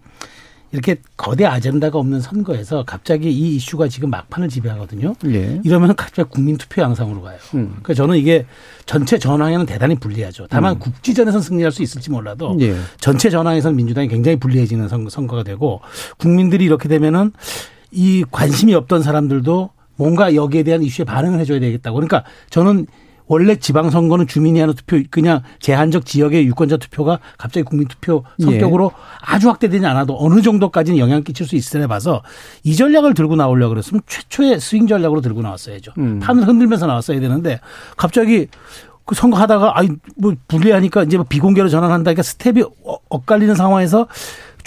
이렇게 0.72 0.98
거대 1.16 1.46
아젠다가 1.46 1.98
없는 1.98 2.20
선거에서 2.20 2.84
갑자기 2.86 3.32
이 3.32 3.56
이슈가 3.56 3.88
지금 3.88 4.10
막판을 4.10 4.50
지배하거든요. 4.50 5.14
예. 5.28 5.62
이러면 5.64 5.96
갑자기 5.96 6.30
국민 6.30 6.58
투표 6.58 6.82
양상으로 6.82 7.22
가요. 7.22 7.38
음. 7.56 7.68
그러니까 7.70 7.94
저는 7.94 8.18
이게 8.18 8.46
전체 8.86 9.18
전황에는 9.18 9.66
대단히 9.66 9.96
불리하죠. 9.96 10.48
다만 10.50 10.76
음. 10.76 10.80
국지전에선 10.80 11.42
승리할 11.42 11.72
수 11.72 11.84
있을지 11.84 12.12
몰라도 12.12 12.58
예. 12.60 12.76
전체 13.00 13.30
전황에선 13.30 13.76
민주당이 13.78 14.10
굉장히 14.10 14.38
불리해지는 14.38 14.90
선- 14.90 15.08
선거가 15.10 15.44
되고 15.44 15.80
국민들이 16.18 16.66
이렇게 16.66 16.90
되면은 16.90 17.32
이 17.92 18.26
관심이 18.30 18.74
없던 18.74 19.04
사람들도 19.04 19.70
뭔가 19.96 20.36
여기에 20.36 20.64
대한 20.64 20.84
이슈에 20.84 21.06
반응을 21.06 21.40
해줘야 21.40 21.60
되겠다고. 21.62 21.96
그러니까 21.96 22.24
저는 22.50 22.88
원래 23.28 23.56
지방선거는 23.56 24.28
주민이 24.28 24.60
하는 24.60 24.74
투표 24.74 25.02
그냥 25.10 25.42
제한적 25.60 26.06
지역의 26.06 26.46
유권자 26.48 26.78
투표가 26.78 27.20
갑자기 27.38 27.64
국민투표 27.64 28.24
성격으로 28.40 28.92
아주 29.22 29.50
확대되지 29.50 29.86
않아도 29.86 30.18
어느 30.20 30.42
정도까지는 30.42 30.98
영향 30.98 31.24
끼칠 31.24 31.46
수때 31.48 31.86
봐서 31.88 32.24
이 32.64 32.76
전략을 32.76 33.14
들고 33.14 33.36
나오려고 33.36 33.72
그랬으면 33.74 34.02
최초의 34.08 34.60
스윙 34.60 34.88
전략으로 34.88 35.22
들고 35.22 35.42
나왔어야죠. 35.42 35.92
음. 35.98 36.20
판을 36.20 36.48
흔들면서 36.48 36.88
나왔어야 36.88 37.20
되는데 37.20 37.60
갑자기 37.98 38.48
그 39.06 39.16
선거 39.16 39.38
하다가 39.38 39.78
아이 39.78 39.88
뭐 40.18 40.34
불리하니까 40.50 41.04
이제 41.04 41.16
뭐 41.18 41.26
비공개로 41.28 41.70
전환한다니까 41.70 42.22
스텝이 42.24 42.62
어- 42.86 42.98
엇갈리는 43.10 43.56
상황에서 43.56 44.08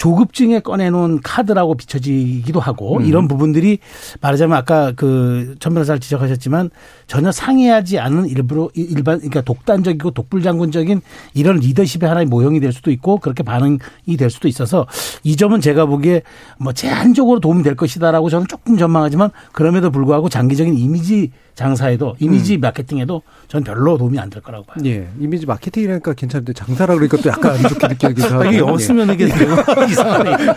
조급증에 0.01 0.61
꺼내놓은 0.61 1.21
카드라고 1.21 1.75
비춰지기도 1.75 2.59
하고 2.59 2.97
음. 2.97 3.05
이런 3.05 3.27
부분들이 3.27 3.77
말하자면 4.19 4.57
아까 4.57 4.91
그 4.93 5.55
천 5.59 5.73
변호사 5.73 5.97
지적하셨지만 5.99 6.71
전혀 7.05 7.31
상의하지 7.31 7.99
않은 7.99 8.25
일부러 8.27 8.69
일반 8.73 9.17
그러니까 9.17 9.41
독단적이고 9.41 10.09
독불장군적인 10.11 11.01
이런 11.35 11.57
리더십의 11.57 12.07
하나의 12.09 12.25
모형이 12.25 12.59
될 12.59 12.71
수도 12.71 12.89
있고 12.89 13.19
그렇게 13.19 13.43
반응이 13.43 13.77
될 14.17 14.29
수도 14.31 14.47
있어서 14.47 14.87
이 15.23 15.35
점은 15.35 15.61
제가 15.61 15.85
보기에 15.85 16.23
뭐 16.57 16.73
제한적으로 16.73 17.39
도움이 17.39 17.61
될 17.61 17.75
것이다라고 17.75 18.29
저는 18.31 18.47
조금 18.47 18.77
전망하지만 18.77 19.29
그럼에도 19.51 19.91
불구하고 19.91 20.29
장기적인 20.29 20.75
이미지 20.77 21.31
장사에도 21.53 22.15
이미지 22.19 22.57
마케팅에도 22.57 23.21
전 23.49 23.63
별로 23.63 23.97
도움이 23.97 24.17
안 24.17 24.29
될 24.31 24.41
거라고 24.41 24.63
봐요. 24.65 24.77
예. 24.85 25.09
이미지 25.19 25.45
마케팅이라니까 25.45 26.13
괜찮은데 26.13 26.53
장사라 26.53 26.93
그러니까 26.95 27.17
또 27.17 27.29
약간 27.29 27.51
안 27.57 27.61
좋게 27.67 27.87
느껴지기도 27.89 28.27
하고. 28.33 28.43
아, 28.43 28.51
이게 28.51 28.83
쓰면 28.83 29.13
이게 29.13 29.25
이상하네. 29.25 29.90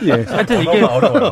예. 0.04 0.08
예. 0.08 0.24
하여튼 0.24 0.62
이게 0.62 0.80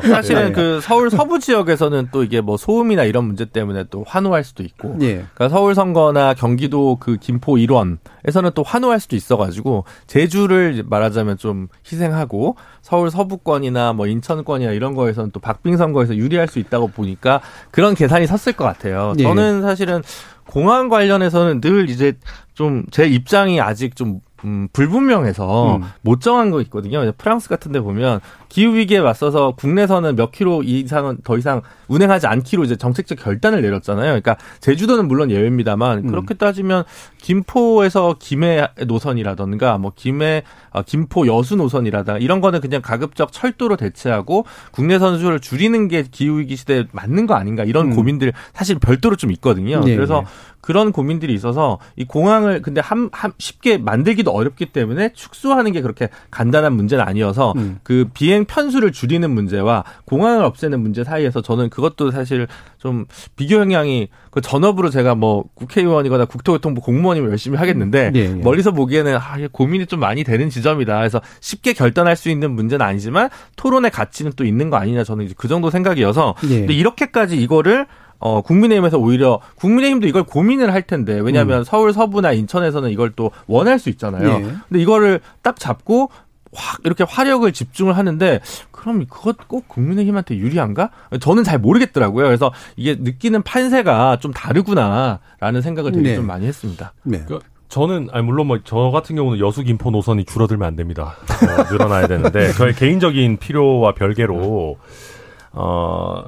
사실은 0.08 0.52
그 0.52 0.80
서울 0.82 1.10
서부 1.10 1.38
지역에서는 1.38 2.08
또 2.12 2.22
이게 2.24 2.40
뭐 2.40 2.56
소음이나 2.56 3.04
이런 3.04 3.24
문제 3.24 3.44
때문에 3.44 3.84
또 3.90 4.04
환호할 4.06 4.44
수도 4.44 4.62
있고 4.62 4.96
예. 5.00 5.24
그러니까 5.34 5.48
서울 5.48 5.74
선거나 5.74 6.34
경기도 6.34 6.96
그 7.00 7.16
김포 7.16 7.58
일원에서는 7.58 8.50
또 8.54 8.62
환호할 8.62 9.00
수도 9.00 9.16
있어가지고 9.16 9.84
제주를 10.06 10.84
말하자면 10.86 11.38
좀 11.38 11.68
희생하고 11.90 12.56
서울 12.80 13.10
서부권이나 13.10 13.92
뭐 13.92 14.06
인천권이나 14.06 14.72
이런 14.72 14.94
거에서는 14.94 15.30
또 15.32 15.40
박빙 15.40 15.76
선거에서 15.76 16.16
유리할 16.16 16.48
수 16.48 16.58
있다고 16.58 16.88
보니까 16.88 17.40
그런 17.70 17.94
계산이 17.94 18.26
섰을 18.26 18.56
것 18.56 18.64
같아요. 18.64 19.14
예. 19.18 19.22
저는 19.22 19.62
사실은 19.62 20.02
공항 20.46 20.88
관련해서는 20.88 21.60
늘 21.60 21.88
이제 21.88 22.14
좀 22.54 22.84
제 22.90 23.06
입장이 23.06 23.60
아직 23.60 23.96
좀 23.96 24.20
음, 24.44 24.68
불분명해서 24.72 25.76
음. 25.76 25.82
못 26.02 26.20
정한 26.20 26.50
거 26.50 26.60
있거든요. 26.62 27.10
프랑스 27.16 27.48
같은 27.48 27.72
데 27.72 27.80
보면 27.80 28.20
기후 28.52 28.74
위기에 28.74 29.00
맞서서 29.00 29.54
국내선은 29.56 30.14
몇 30.14 30.30
킬로 30.30 30.62
이상은 30.62 31.16
더 31.24 31.38
이상 31.38 31.62
운행하지 31.88 32.26
않기로 32.26 32.64
이제 32.64 32.76
정책적 32.76 33.16
결단을 33.18 33.62
내렸잖아요. 33.62 34.08
그러니까 34.08 34.36
제주도는 34.60 35.08
물론 35.08 35.30
예외입니다만 35.30 36.00
음. 36.00 36.06
그렇게 36.08 36.34
따지면 36.34 36.84
김포에서 37.16 38.16
김해 38.18 38.68
노선이라던가 38.86 39.78
뭐 39.78 39.92
김해 39.96 40.42
아, 40.70 40.82
김포 40.82 41.26
여수 41.26 41.56
노선이라다 41.56 42.18
이런 42.18 42.42
거는 42.42 42.60
그냥 42.60 42.82
가급적 42.82 43.32
철도로 43.32 43.76
대체하고 43.76 44.44
국내 44.70 44.98
선수를 44.98 45.40
줄이는 45.40 45.88
게 45.88 46.04
기후 46.10 46.38
위기 46.38 46.56
시대에 46.56 46.84
맞는 46.92 47.26
거 47.26 47.32
아닌가 47.32 47.64
이런 47.64 47.92
음. 47.92 47.96
고민들 47.96 48.34
사실 48.52 48.78
별도로 48.78 49.16
좀 49.16 49.30
있거든요. 49.30 49.80
네, 49.80 49.96
그래서 49.96 50.20
네. 50.20 50.26
그런 50.62 50.92
고민들이 50.92 51.34
있어서 51.34 51.78
이 51.96 52.04
공항을 52.04 52.62
근데 52.62 52.80
한, 52.80 53.10
한 53.12 53.32
쉽게 53.36 53.78
만들기도 53.78 54.30
어렵기 54.30 54.66
때문에 54.66 55.12
축소하는 55.12 55.72
게 55.72 55.82
그렇게 55.82 56.08
간단한 56.30 56.72
문제는 56.72 57.04
아니어서 57.04 57.52
음. 57.56 57.80
그 57.82 58.08
비행 58.14 58.41
편수를 58.44 58.92
줄이는 58.92 59.30
문제와 59.30 59.84
공항을 60.04 60.44
없애는 60.44 60.80
문제 60.80 61.04
사이에서 61.04 61.42
저는 61.42 61.70
그것도 61.70 62.10
사실 62.10 62.46
좀 62.78 63.06
비교 63.36 63.56
영향이 63.56 64.08
그 64.30 64.40
전업으로 64.40 64.90
제가 64.90 65.14
뭐 65.14 65.44
국회의원이거나 65.54 66.24
국토교통부 66.24 66.80
공무원이면 66.80 67.30
열심히 67.30 67.58
하겠는데 67.58 68.12
예, 68.14 68.20
예. 68.20 68.28
멀리서 68.28 68.72
보기에는 68.72 69.16
아, 69.16 69.36
고민이 69.50 69.86
좀 69.86 70.00
많이 70.00 70.24
되는 70.24 70.50
지점이다. 70.50 70.96
그래서 70.98 71.20
쉽게 71.40 71.72
결단할 71.72 72.16
수 72.16 72.30
있는 72.30 72.52
문제는 72.52 72.84
아니지만 72.84 73.28
토론의 73.56 73.90
가치는 73.90 74.32
또 74.36 74.44
있는 74.44 74.70
거 74.70 74.76
아니냐 74.76 75.04
저는 75.04 75.26
이제 75.26 75.34
그 75.36 75.48
정도 75.48 75.70
생각이어서 75.70 76.34
예. 76.44 76.58
근데 76.60 76.74
이렇게까지 76.74 77.36
이거를 77.36 77.86
어, 78.22 78.40
국민의힘에서 78.40 78.98
오히려 78.98 79.40
국민의힘도 79.56 80.06
이걸 80.06 80.22
고민을 80.22 80.72
할 80.72 80.82
텐데 80.82 81.18
왜냐하면 81.18 81.64
서울 81.64 81.92
서부나 81.92 82.32
인천에서는 82.32 82.88
이걸 82.90 83.10
또 83.16 83.32
원할 83.48 83.80
수 83.80 83.90
있잖아요. 83.90 84.28
예. 84.28 84.40
근데 84.68 84.80
이거를 84.80 85.20
딱 85.42 85.58
잡고 85.58 86.10
확 86.54 86.80
이렇게 86.84 87.04
화력을 87.04 87.50
집중을 87.52 87.96
하는데 87.96 88.40
그럼 88.70 89.06
그것 89.06 89.48
꼭 89.48 89.68
국민의힘한테 89.68 90.36
유리한가? 90.36 90.90
저는 91.20 91.44
잘 91.44 91.58
모르겠더라고요. 91.58 92.26
그래서 92.26 92.52
이게 92.76 92.96
느끼는 92.98 93.42
판세가 93.42 94.18
좀 94.20 94.32
다르구나라는 94.32 95.62
생각을 95.62 95.92
되게 95.92 96.10
네. 96.10 96.16
좀 96.16 96.26
많이 96.26 96.46
했습니다. 96.46 96.92
네. 97.04 97.24
그, 97.26 97.38
저는 97.68 98.08
아니 98.12 98.22
물론 98.24 98.48
뭐 98.48 98.58
저 98.64 98.90
같은 98.90 99.16
경우는 99.16 99.38
여수 99.38 99.62
김포 99.62 99.90
노선이 99.90 100.24
줄어들면 100.26 100.68
안 100.68 100.76
됩니다. 100.76 101.16
어, 101.30 101.72
늘어나야 101.72 102.06
되는데 102.06 102.52
저의 102.52 102.74
개인적인 102.74 103.38
필요와 103.38 103.94
별개로 103.94 104.76
어 105.52 106.24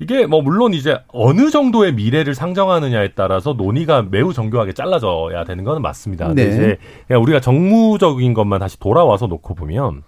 이게 0.00 0.26
뭐 0.26 0.42
물론 0.42 0.74
이제 0.74 0.98
어느 1.08 1.50
정도의 1.50 1.92
미래를 1.94 2.34
상정하느냐에 2.34 3.12
따라서 3.14 3.54
논의가 3.54 4.02
매우 4.02 4.32
정교하게 4.32 4.72
잘라져야 4.72 5.44
되는 5.44 5.64
건 5.64 5.82
맞습니다. 5.82 6.28
근데 6.28 6.44
네. 6.44 6.50
이제 6.50 6.78
그냥 7.08 7.22
우리가 7.22 7.40
정무적인 7.40 8.32
것만 8.34 8.60
다시 8.60 8.78
돌아와서 8.78 9.26
놓고 9.26 9.54
보면 9.54 10.02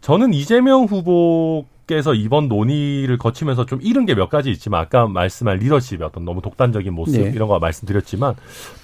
저는 0.00 0.34
이재명 0.34 0.84
후보 0.84 1.66
께서 1.86 2.12
이번 2.12 2.48
논의를 2.48 3.16
거치면서 3.16 3.64
좀 3.64 3.78
잃은 3.80 4.04
게 4.04 4.14
몇 4.14 4.28
가지 4.28 4.50
있지만 4.50 4.82
아까 4.82 5.06
말씀한 5.06 5.58
리더십의 5.58 6.06
어떤 6.06 6.24
너무 6.26 6.42
독단적인 6.42 6.92
모습 6.92 7.22
네. 7.22 7.32
이런 7.34 7.48
거 7.48 7.58
말씀드렸지만 7.58 8.34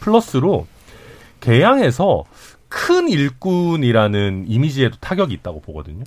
플러스로 0.00 0.66
개항에서 1.40 2.24
큰 2.70 3.10
일꾼이라는 3.10 4.46
이미지에도 4.48 4.96
타격이 5.00 5.34
있다고 5.34 5.60
보거든요. 5.60 6.04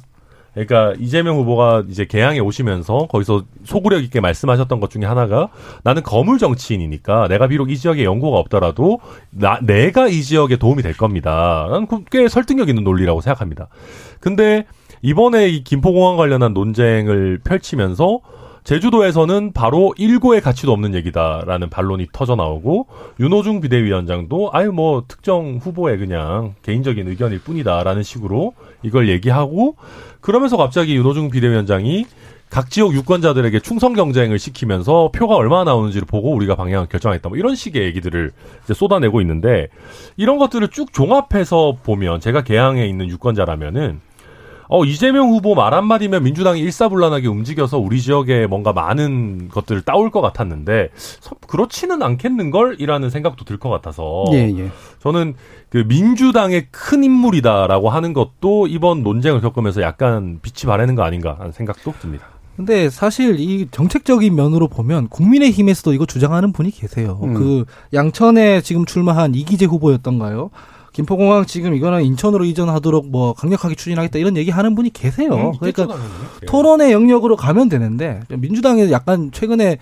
그러니까 0.65 0.95
이재명 0.99 1.37
후보가 1.37 1.83
이제 1.87 2.05
개항에 2.05 2.39
오시면서 2.39 3.07
거기서 3.11 3.43
소구력 3.63 4.03
있게 4.03 4.19
말씀하셨던 4.21 4.79
것 4.79 4.89
중에 4.89 5.05
하나가 5.05 5.49
나는 5.83 6.01
거물 6.01 6.39
정치인이니까 6.39 7.27
내가 7.27 7.47
비록 7.47 7.69
이 7.69 7.77
지역에 7.77 8.03
연고가 8.03 8.39
없더라도 8.39 8.99
나, 9.29 9.59
내가 9.61 10.07
이 10.07 10.23
지역에 10.23 10.55
도움이 10.57 10.81
될 10.81 10.97
겁니다. 10.97 11.67
나는 11.69 11.85
그꽤 11.85 12.27
설득력 12.27 12.69
있는 12.69 12.83
논리라고 12.83 13.21
생각합니다. 13.21 13.67
근데 14.19 14.65
이번에 15.03 15.47
이 15.47 15.63
김포공항 15.63 16.17
관련한 16.17 16.53
논쟁을 16.53 17.39
펼치면서 17.43 18.21
제주도에서는 18.67 19.53
바로 19.53 19.93
일고의 19.97 20.41
가치도 20.41 20.73
없는 20.73 20.93
얘기다라는 20.95 21.69
반론이 21.69 22.07
터져 22.11 22.35
나오고 22.35 22.87
윤호중 23.17 23.61
비대위원장도 23.61 24.49
아유 24.51 24.73
뭐 24.73 25.05
특정 25.07 25.57
후보의 25.61 25.97
그냥 25.99 26.55
개인적인 26.63 27.07
의견일 27.07 27.39
뿐이다라는 27.43 28.03
식으로 28.03 28.55
이걸 28.83 29.07
얘기하고 29.07 29.77
그러면서 30.27 30.57
갑자기 30.57 30.97
윤호중 30.97 31.29
비대위원장이 31.29 32.05
각 32.49 32.69
지역 32.69 32.93
유권자들에게 32.93 33.61
충성 33.61 33.93
경쟁을 33.93 34.39
시키면서 34.39 35.09
표가 35.15 35.35
얼마나 35.35 35.63
나오는지를 35.63 36.05
보고 36.05 36.33
우리가 36.33 36.55
방향을 36.55 36.87
결정했다. 36.87 37.29
뭐 37.29 37.37
이런 37.37 37.55
식의 37.55 37.83
얘기들을 37.83 38.31
이제 38.65 38.73
쏟아내고 38.73 39.21
있는데 39.21 39.69
이런 40.17 40.37
것들을 40.37 40.67
쭉 40.67 40.91
종합해서 40.91 41.77
보면 41.81 42.19
제가 42.19 42.43
개항에 42.43 42.85
있는 42.85 43.07
유권자라면은 43.07 44.01
어, 44.69 44.83
이재명 44.85 45.29
후보 45.29 45.55
말 45.55 45.73
한마디면 45.73 46.23
민주당이 46.23 46.59
일사불란하게 46.61 47.27
움직여서 47.27 47.77
우리 47.77 48.01
지역에 48.01 48.47
뭔가 48.47 48.73
많은 48.73 49.49
것들을 49.49 49.81
따올 49.83 50.11
것 50.11 50.21
같았는데, 50.21 50.89
서- 50.95 51.35
그렇지는 51.47 52.01
않겠는걸? 52.03 52.77
이라는 52.79 53.09
생각도 53.09 53.45
들 53.45 53.57
것 53.57 53.69
같아서. 53.69 54.25
예, 54.33 54.53
예. 54.57 54.71
저는 54.99 55.35
그 55.69 55.83
민주당의 55.87 56.67
큰 56.71 57.03
인물이다라고 57.03 57.89
하는 57.89 58.13
것도 58.13 58.67
이번 58.67 59.03
논쟁을 59.03 59.41
겪으면서 59.41 59.81
약간 59.81 60.39
빛이 60.41 60.67
바래는 60.69 60.95
거 60.95 61.03
아닌가 61.03 61.35
하는 61.39 61.51
생각도 61.51 61.93
듭니다. 61.99 62.25
근데 62.55 62.89
사실 62.89 63.39
이 63.39 63.67
정책적인 63.69 64.33
면으로 64.35 64.67
보면 64.67 65.09
국민의힘에서도 65.09 65.93
이거 65.93 66.05
주장하는 66.07 66.53
분이 66.53 66.71
계세요. 66.71 67.19
음. 67.23 67.33
그 67.35 67.65
양천에 67.93 68.61
지금 68.61 68.83
출마한 68.85 69.35
이기재 69.35 69.65
후보였던가요? 69.65 70.49
김포공항 70.97 71.45
지금 71.45 71.75
이거는 71.75 72.03
인천으로 72.03 72.43
이전하도록 72.43 73.11
뭐 73.11 73.33
강력하게 73.33 73.75
추진하겠다 73.75 74.17
이런 74.17 74.35
얘기 74.35 74.49
하는 74.49 74.73
분이 74.73 74.91
계세요. 74.93 75.51
그러니까 75.59 75.87
토론의 76.47 76.91
영역으로 76.91 77.35
가면 77.35 77.69
되는데 77.69 78.21
민주당에 78.29 78.89
약간 78.89 79.29
최근에 79.31 79.77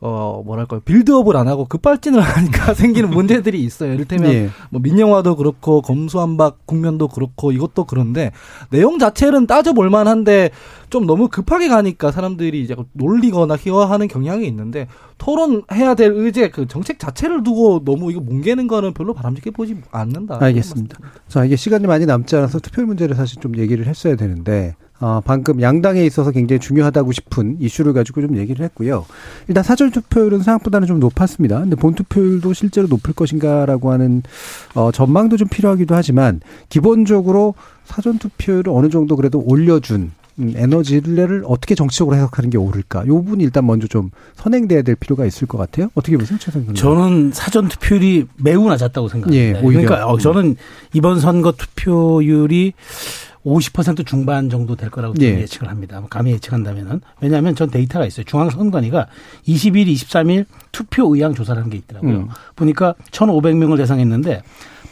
어 0.00 0.42
뭐랄까 0.44 0.78
빌드업을 0.80 1.36
안 1.36 1.48
하고 1.48 1.64
급발진을 1.64 2.20
하니까 2.20 2.74
생기는 2.74 3.08
문제들이 3.08 3.62
있어요. 3.62 3.94
이를테면 3.94 4.32
예. 4.32 4.50
뭐 4.70 4.80
민영화도 4.82 5.36
그렇고 5.36 5.80
검수한박 5.80 6.66
국면도 6.66 7.08
그렇고 7.08 7.50
이것도 7.50 7.84
그런데 7.84 8.30
내용 8.70 8.98
자체는 8.98 9.46
따져볼 9.46 9.88
만한데 9.88 10.50
좀 10.90 11.06
너무 11.06 11.28
급하게 11.28 11.68
가니까 11.68 12.12
사람들이 12.12 12.62
이제 12.62 12.76
놀리거나 12.92 13.56
희화하는 13.56 14.08
경향이 14.08 14.46
있는데 14.46 14.86
토론해야 15.18 15.94
될 15.94 16.12
의제 16.12 16.50
그 16.50 16.66
정책 16.66 16.98
자체를 16.98 17.42
두고 17.42 17.82
너무 17.84 18.10
이거 18.10 18.20
뭉개는 18.20 18.66
거는 18.66 18.92
별로 18.92 19.14
바람직해 19.14 19.50
보지 19.50 19.76
않는다. 19.90 20.38
알겠습니다. 20.40 20.98
자, 21.28 21.44
이게 21.44 21.56
시간이 21.56 21.86
많이 21.86 22.06
남지 22.06 22.36
않아서 22.36 22.58
투표율 22.58 22.86
문제를 22.86 23.16
사실 23.16 23.40
좀 23.40 23.56
얘기를 23.56 23.86
했어야 23.86 24.16
되는데, 24.16 24.74
어, 24.98 25.20
방금 25.24 25.60
양당에 25.60 26.04
있어서 26.04 26.30
굉장히 26.30 26.60
중요하다고 26.60 27.12
싶은 27.12 27.56
이슈를 27.60 27.92
가지고 27.92 28.22
좀 28.22 28.36
얘기를 28.38 28.64
했고요. 28.64 29.04
일단 29.48 29.62
사전 29.62 29.90
투표율은 29.90 30.40
생각보다는 30.42 30.86
좀 30.86 31.00
높았습니다. 31.00 31.60
근데 31.60 31.76
본 31.76 31.94
투표율도 31.94 32.54
실제로 32.54 32.86
높을 32.88 33.12
것인가라고 33.12 33.92
하는, 33.92 34.22
어, 34.74 34.90
전망도 34.92 35.36
좀 35.36 35.48
필요하기도 35.48 35.94
하지만, 35.94 36.40
기본적으로 36.68 37.54
사전 37.84 38.18
투표율을 38.18 38.72
어느 38.72 38.88
정도 38.88 39.16
그래도 39.16 39.42
올려준, 39.44 40.12
음, 40.38 40.52
에너지를 40.54 41.44
어떻게 41.46 41.74
정치적으로 41.74 42.16
해석하는 42.16 42.50
게 42.50 42.58
옳을까? 42.58 43.06
요 43.06 43.14
부분이 43.16 43.42
일단 43.42 43.66
먼저 43.66 43.86
좀 43.86 44.10
선행돼야 44.34 44.82
될 44.82 44.94
필요가 44.94 45.24
있을 45.24 45.46
것 45.46 45.56
같아요. 45.56 45.88
어떻게 45.94 46.16
보세요, 46.18 46.38
최선 46.38 46.62
의원님? 46.62 46.74
저는 46.74 47.30
사전 47.32 47.68
투표율이 47.68 48.26
매우 48.36 48.68
낮았다고 48.68 49.08
생각합니다. 49.08 49.42
예, 49.42 49.62
오히려. 49.62 49.82
그러니까 49.82 50.06
어, 50.06 50.18
저는 50.18 50.56
이번 50.92 51.20
선거 51.20 51.52
투표율이 51.52 52.74
50% 53.46 54.04
중반 54.04 54.50
정도 54.50 54.74
될 54.74 54.90
거라고 54.90 55.14
좀 55.14 55.24
예. 55.24 55.40
예측을 55.40 55.68
합니다. 55.68 56.02
감히 56.10 56.32
예측한다면은 56.32 57.00
왜냐하면 57.20 57.54
전 57.54 57.70
데이터가 57.70 58.04
있어요. 58.04 58.24
중앙선관위가 58.24 59.06
20일, 59.46 59.86
23일 59.86 60.46
투표 60.72 61.14
의향 61.14 61.32
조사를 61.32 61.62
한 61.62 61.70
게 61.70 61.76
있더라고요. 61.78 62.16
음. 62.16 62.28
보니까 62.56 62.94
1,500명을 63.12 63.76
대상했는데 63.76 64.42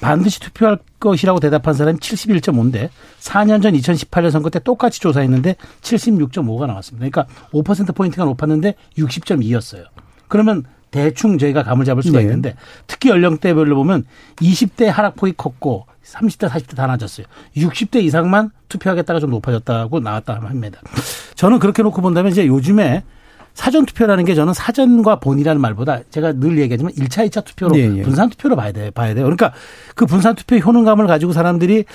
반드시 0.00 0.38
투표할 0.40 0.78
것이라고 1.00 1.40
대답한 1.40 1.74
사람이 1.74 1.98
71.5인데 1.98 2.90
4년 3.20 3.62
전 3.62 3.74
2018년 3.74 4.30
선거 4.30 4.50
때 4.50 4.58
똑같이 4.60 5.00
조사했는데 5.00 5.56
76.5가 5.82 6.66
나왔습니다. 6.66 7.08
그러니까 7.08 7.26
5% 7.52 7.94
포인트가 7.94 8.24
높았는데 8.24 8.74
60.2였어요. 8.98 9.84
그러면 10.28 10.64
대충 10.94 11.38
저희가 11.38 11.64
감을 11.64 11.84
잡을 11.84 12.04
수가 12.04 12.18
네. 12.18 12.24
있는데 12.24 12.54
특히 12.86 13.10
연령대별로 13.10 13.74
보면 13.74 14.04
20대 14.36 14.84
하락폭이 14.84 15.32
컸고 15.36 15.86
30대, 16.04 16.48
40대 16.48 16.76
다 16.76 16.86
낮았어요. 16.86 17.26
60대 17.56 18.00
이상만 18.04 18.50
투표하겠다가 18.68 19.18
좀 19.18 19.30
높아졌다고 19.30 19.98
나왔다 19.98 20.38
합니다. 20.40 20.80
저는 21.34 21.58
그렇게 21.58 21.82
놓고 21.82 22.00
본다면 22.00 22.30
이제 22.30 22.46
요즘에 22.46 23.02
사전 23.54 23.86
투표라는 23.86 24.24
게 24.24 24.36
저는 24.36 24.54
사전과 24.54 25.18
본이라는 25.18 25.60
말보다 25.60 26.00
제가 26.10 26.34
늘 26.34 26.58
얘기하지만 26.58 26.92
1차, 26.92 27.28
2차 27.28 27.44
투표로 27.44 27.76
예, 27.76 27.98
예. 27.98 28.02
분산 28.02 28.30
투표로 28.30 28.54
봐야 28.54 28.70
돼, 28.70 28.90
봐야 28.90 29.14
돼요. 29.14 29.24
그러니까 29.24 29.52
그 29.96 30.06
분산 30.06 30.36
투표 30.36 30.56
효능감을 30.56 31.08
가지고 31.08 31.32
사람들이 31.32 31.86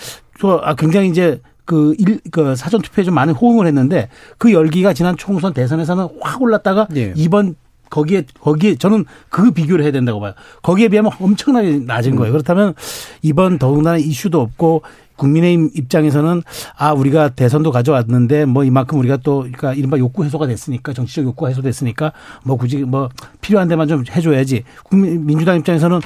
또 0.41 0.60
아, 0.62 0.76
굉장히 0.76 1.10
이제 1.10 1.41
그, 1.64 1.95
일, 2.00 2.20
그 2.32 2.56
사전 2.58 2.82
투표에 2.82 3.06
좀 3.06 3.14
많은 3.14 3.34
호응을 3.34 3.66
했는데 3.66 4.10
그 4.38 4.52
열기가 4.52 4.91
지난 4.93 5.16
총선 5.16 5.54
대선에서는 5.54 6.08
확 6.20 6.41
올랐다가 6.41 6.88
예. 6.97 7.14
이번 7.16 7.56
거기에 7.90 8.24
거기에 8.40 8.76
저는 8.76 9.06
그 9.30 9.52
비교를 9.52 9.84
해야 9.84 9.92
된다고 9.92 10.20
봐요. 10.20 10.34
거기에 10.62 10.88
비하면 10.90 11.12
엄청나게 11.20 11.80
낮은 11.86 12.14
음. 12.14 12.18
거예요. 12.18 12.32
그렇다면 12.32 12.74
이번 13.22 13.58
더군다나 13.58 13.98
이슈도 13.98 14.40
없고 14.40 14.84
국민의힘 15.16 15.72
입장에서는 15.76 16.42
아 16.78 16.94
우리가 16.94 17.30
대선도 17.30 17.72
가져왔는데 17.72 18.46
뭐 18.46 18.64
이만큼 18.64 19.00
우리가 19.00 19.18
또 19.18 19.40
그러니까 19.40 19.74
이른바 19.74 19.98
욕구 19.98 20.24
해소가 20.24 20.48
됐으니까 20.48 20.94
정치적 20.94 21.26
욕구가 21.26 21.50
해소됐으니까 21.50 22.14
뭐 22.44 22.56
굳이 22.58 22.78
뭐 22.78 23.10
필요한 23.42 23.68
데만 23.68 23.88
좀 23.88 24.04
해줘야지. 24.10 24.64
국민 24.84 25.26
민주당 25.26 25.58
입장에서는 25.58 26.00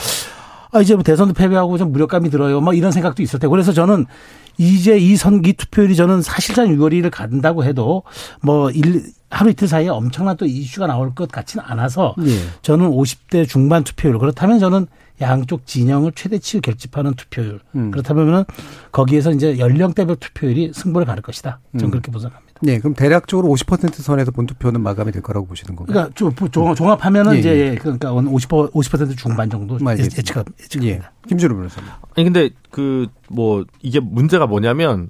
아 0.71 0.81
이제 0.81 0.95
뭐 0.95 1.03
대선도 1.03 1.36
패배하고 1.36 1.77
좀 1.77 1.91
무력감이 1.91 2.31
들어요. 2.31 2.59
뭐 2.59 2.73
이런 2.73 2.91
생각도 2.91 3.21
있을 3.21 3.39
테고 3.39 3.51
그래서 3.51 3.71
저는 3.71 4.07
이제 4.57 4.97
이 4.97 5.15
선기 5.15 5.53
투표율이 5.53 5.95
저는 5.95 6.21
사실상 6.21 6.69
유월일을 6.69 7.09
간다고 7.09 7.63
해도 7.63 8.03
뭐 8.41 8.69
일, 8.71 9.03
하루 9.29 9.49
이틀 9.49 9.67
사이에 9.67 9.89
엄청난 9.89 10.37
또 10.37 10.45
이슈가 10.45 10.87
나올 10.87 11.15
것 11.15 11.31
같지는 11.31 11.65
않아서 11.65 12.15
예. 12.25 12.37
저는 12.61 12.91
50대 12.91 13.47
중반 13.47 13.83
투표율 13.83 14.19
그렇다면 14.19 14.59
저는 14.59 14.87
양쪽 15.21 15.65
진영을 15.65 16.11
최대치 16.13 16.59
결집하는 16.61 17.13
투표율 17.13 17.59
음. 17.75 17.91
그렇다면 17.91 18.45
거기에서 18.91 19.31
이제 19.31 19.57
연령대별 19.57 20.17
투표율이 20.17 20.71
승부를 20.73 21.05
가를 21.05 21.21
것이다. 21.21 21.59
저는 21.73 21.87
음. 21.87 21.91
그렇게 21.91 22.11
분석합니다. 22.11 22.42
네, 22.64 22.80
그럼 22.80 22.93
대략적으로 22.93 23.49
50% 23.49 23.93
선에서 23.95 24.32
본투표는 24.32 24.80
마감이 24.82 25.11
될 25.11 25.22
거라고 25.22 25.45
보시는 25.47 25.76
건가요? 25.76 26.09
그러니까 26.14 26.16
좀 26.16 26.34
종합- 26.49 26.76
종합하면은 26.78 27.36
예, 27.36 27.39
이제 27.39 27.49
예. 27.49 27.72
예, 27.72 27.76
그러니까 27.76 28.11
50% 28.11 28.72
50% 28.72 29.18
중반 29.18 29.49
정도 29.49 29.76
알겠습니다. 29.86 30.18
예측 30.18 30.38
예. 30.38 30.59
예측합니다. 30.61 31.11
김준호 31.28 31.55
변호사님. 31.55 31.89
아니 32.16 32.24
근데 32.24 32.49
그 32.72 33.07
뭐 33.30 33.66
이게 33.82 33.99
문제가 33.99 34.45
뭐냐면 34.47 35.09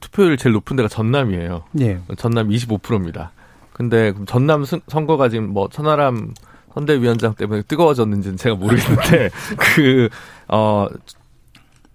투표율 0.00 0.36
제일 0.36 0.52
높은 0.54 0.76
데가 0.76 0.88
전남이에요. 0.88 1.62
예. 1.80 2.00
전남 2.18 2.48
25%입니다. 2.48 3.30
근데 3.72 4.10
그럼 4.12 4.26
전남 4.26 4.64
선- 4.64 4.80
선거가 4.88 5.28
지금 5.28 5.52
뭐 5.52 5.68
천하람 5.70 6.34
선대위원장 6.74 7.34
때문에 7.34 7.62
뜨거워졌는지는 7.62 8.36
제가 8.36 8.56
모르겠는데 8.56 9.30
그 9.58 10.08
어 10.48 10.88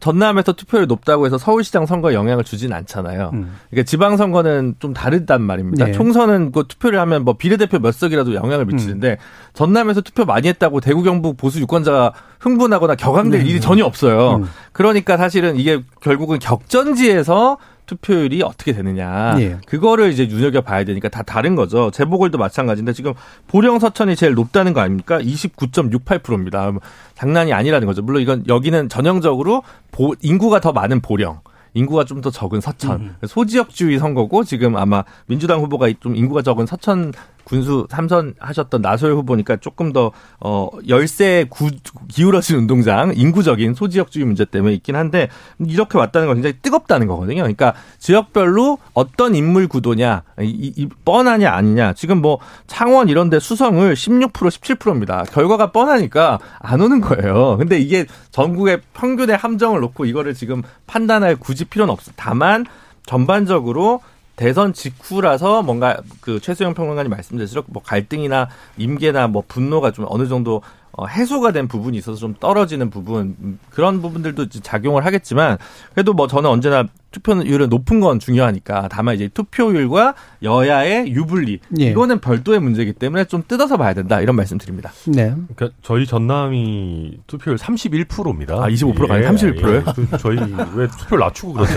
전남에서 0.05 0.53
투표율이 0.53 0.85
높다고 0.85 1.25
해서 1.25 1.39
서울시장 1.39 1.87
선거에 1.87 2.13
영향을 2.13 2.43
주진 2.43 2.71
않잖아요. 2.73 3.31
음. 3.33 3.55
그러니까 3.71 3.89
지방 3.89 4.17
선거는 4.17 4.75
좀 4.77 4.93
다르단 4.93 5.41
말입니다. 5.41 5.85
네. 5.85 5.91
총선은 5.93 6.51
그 6.51 6.65
투표를 6.67 6.99
하면 6.99 7.23
뭐 7.23 7.33
비례대표 7.33 7.79
몇 7.79 7.91
석이라도 7.91 8.35
영향을 8.35 8.65
미치는데 8.65 9.11
음. 9.13 9.17
전남에서 9.53 10.01
투표 10.01 10.23
많이 10.25 10.47
했다고 10.47 10.79
대구 10.79 11.01
경북 11.01 11.37
보수 11.37 11.59
유권자가 11.59 12.13
흥분하거나 12.39 12.93
격앙될 12.93 13.43
네. 13.43 13.49
일이 13.49 13.59
전혀 13.59 13.83
없어요. 13.83 14.35
음. 14.43 14.49
그러니까 14.73 15.17
사실은 15.17 15.55
이게 15.55 15.81
결국은 16.01 16.37
격전지에서 16.37 17.57
투표율이 17.85 18.41
어떻게 18.43 18.73
되느냐. 18.73 19.35
예. 19.39 19.57
그거를 19.67 20.11
이제 20.11 20.25
눈여겨 20.27 20.61
봐야 20.61 20.83
되니까 20.83 21.09
다 21.09 21.21
다른 21.23 21.55
거죠. 21.55 21.91
재보궐도 21.91 22.37
마찬가지인데 22.37 22.93
지금 22.93 23.13
보령 23.47 23.79
서천이 23.79 24.15
제일 24.15 24.33
높다는 24.33 24.73
거 24.73 24.81
아닙니까? 24.81 25.19
29.68%입니다. 25.19 26.71
장난이 27.15 27.53
아니라는 27.53 27.85
거죠. 27.87 28.01
물론 28.01 28.21
이건 28.21 28.43
여기는 28.47 28.89
전형적으로 28.89 29.63
보- 29.91 30.15
인구가 30.21 30.59
더 30.59 30.71
많은 30.71 31.01
보령. 31.01 31.39
인구가 31.77 32.05
좀 32.05 32.21
더 32.21 32.29
적은 32.31 32.61
서천. 32.61 33.17
소지역주의 33.27 33.99
선거고 33.99 34.45
지금 34.45 34.77
아마 34.77 35.03
민주당 35.27 35.59
후보가 35.59 35.89
좀 35.99 36.15
인구가 36.15 36.41
적은 36.41 36.65
서천 36.65 37.11
군수 37.43 37.85
삼선 37.89 38.35
하셨던 38.39 38.81
나소열 38.81 39.13
후보니까 39.17 39.57
조금 39.57 39.91
더, 39.91 40.11
어, 40.39 40.69
열세 40.87 41.45
구, 41.49 41.69
기울어진 42.15 42.55
운동장, 42.55 43.11
인구적인 43.13 43.73
소지역주의 43.73 44.25
문제 44.25 44.45
때문에 44.45 44.73
있긴 44.75 44.95
한데, 44.95 45.27
이렇게 45.59 45.97
왔다는 45.97 46.27
건 46.27 46.37
굉장히 46.37 46.55
뜨겁다는 46.61 47.07
거거든요. 47.07 47.41
그러니까 47.41 47.73
지역별로 47.99 48.77
어떤 48.93 49.35
인물 49.35 49.67
구도냐, 49.67 50.23
이, 50.39 50.71
이, 50.77 50.87
뻔하냐, 51.03 51.51
아니냐. 51.51 51.91
지금 51.91 52.21
뭐 52.21 52.39
창원 52.67 53.09
이런 53.09 53.29
데 53.29 53.37
수성을 53.37 53.93
16%, 53.93 54.31
17%입니다. 54.31 55.23
결과가 55.23 55.73
뻔하니까 55.73 56.39
안 56.59 56.79
오는 56.79 57.01
거예요. 57.01 57.57
근데 57.57 57.77
이게 57.79 58.05
전국의 58.31 58.79
평균의 58.93 59.35
함정을 59.35 59.81
놓고 59.81 60.05
이거를 60.05 60.35
지금 60.35 60.63
판단할 60.87 61.35
굳이 61.35 61.65
필요는 61.65 61.91
없어. 61.91 62.13
다만, 62.15 62.65
전반적으로 63.05 63.99
대선 64.37 64.71
직후라서 64.71 65.63
뭔가 65.63 65.97
그 66.21 66.39
최수영 66.39 66.73
평론가님 66.75 67.09
말씀드린 67.09 67.63
뭐 67.67 67.81
갈등이나 67.83 68.49
임계나 68.77 69.27
뭐 69.27 69.43
분노가 69.47 69.91
좀 69.91 70.05
어느 70.07 70.27
정도 70.27 70.61
어, 70.97 71.05
해소가 71.07 71.51
된 71.51 71.67
부분이 71.67 71.97
있어서 71.97 72.17
좀 72.17 72.35
떨어지는 72.39 72.89
부분 72.89 73.35
음, 73.41 73.59
그런 73.69 74.01
부분들도 74.01 74.49
작용을 74.49 75.05
하겠지만 75.05 75.57
그래도 75.93 76.13
뭐 76.13 76.27
저는 76.27 76.49
언제나 76.49 76.85
투표율은 77.11 77.69
높은 77.69 77.99
건 77.99 78.19
중요하니까 78.19 78.89
다만 78.91 79.15
이제 79.15 79.29
투표율과 79.29 80.15
여야의 80.43 81.11
유불리 81.13 81.59
예. 81.79 81.85
이거는 81.85 82.19
별도의 82.19 82.59
문제이기 82.59 82.93
때문에 82.93 83.25
좀 83.25 83.43
뜯어서 83.47 83.77
봐야 83.77 83.93
된다 83.93 84.19
이런 84.19 84.35
말씀드립니다. 84.35 84.91
네. 85.05 85.33
그러니까 85.55 85.69
저희 85.81 86.05
전남이 86.05 87.19
투표율 87.27 87.57
31%입니다. 87.57 88.55
아, 88.55 88.67
25%가 88.67 89.13
아니라 89.13 89.31
31%요? 89.31 89.83
그 89.95 90.17
저희 90.17 90.37
왜 90.75 90.87
투표를 90.87 91.19
낮추고 91.25 91.53
그러죠? 91.53 91.73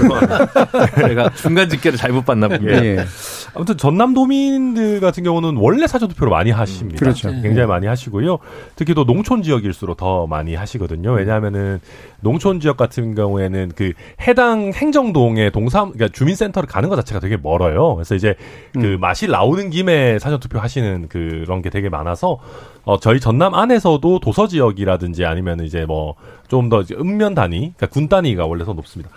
제가 1.08 1.30
중간 1.34 1.68
집계를 1.68 1.96
잘못 1.96 2.24
봤나 2.24 2.48
봅니다. 2.48 2.84
예. 2.84 3.04
아무튼 3.54 3.76
전남 3.76 4.14
도민들 4.14 5.00
같은 5.00 5.22
경우는 5.22 5.56
원래 5.56 5.86
사전 5.86 6.08
투표를 6.08 6.30
많이 6.30 6.50
하십니다. 6.50 6.98
그렇죠. 6.98 7.30
굉장히 7.42 7.66
많이 7.66 7.86
하시고요. 7.86 8.38
특히 8.76 8.94
또 8.94 9.04
농촌 9.04 9.42
지역일수록 9.42 9.96
더 9.96 10.26
많이 10.26 10.54
하시거든요. 10.54 11.12
왜냐하면은 11.12 11.80
농촌 12.20 12.60
지역 12.60 12.76
같은 12.76 13.14
경우에는 13.14 13.72
그 13.76 13.92
해당 14.26 14.72
행정동 14.74 15.27
의 15.36 15.50
동사 15.50 15.80
그러니까 15.80 16.08
주민센터를 16.08 16.68
가는 16.68 16.88
것 16.88 16.96
자체가 16.96 17.20
되게 17.20 17.36
멀어요. 17.36 17.94
그래서 17.96 18.14
이제 18.14 18.34
그 18.72 18.94
음. 18.94 19.00
맛이 19.00 19.28
나오는 19.28 19.68
김에 19.68 20.18
사전 20.18 20.40
투표 20.40 20.58
하시는 20.58 21.08
그런 21.08 21.60
게 21.60 21.70
되게 21.70 21.88
많아서 21.88 22.38
어, 22.84 22.98
저희 22.98 23.20
전남 23.20 23.54
안에서도 23.54 24.20
도서 24.20 24.48
지역이라든지 24.48 25.24
아니면 25.24 25.60
이제 25.60 25.84
뭐 25.84 26.14
좀더 26.48 26.84
읍면 26.90 27.34
단위, 27.34 27.72
그러니까 27.76 27.86
군 27.88 28.08
단위가 28.08 28.46
원래 28.46 28.64
더 28.64 28.72
높습니다. 28.72 29.10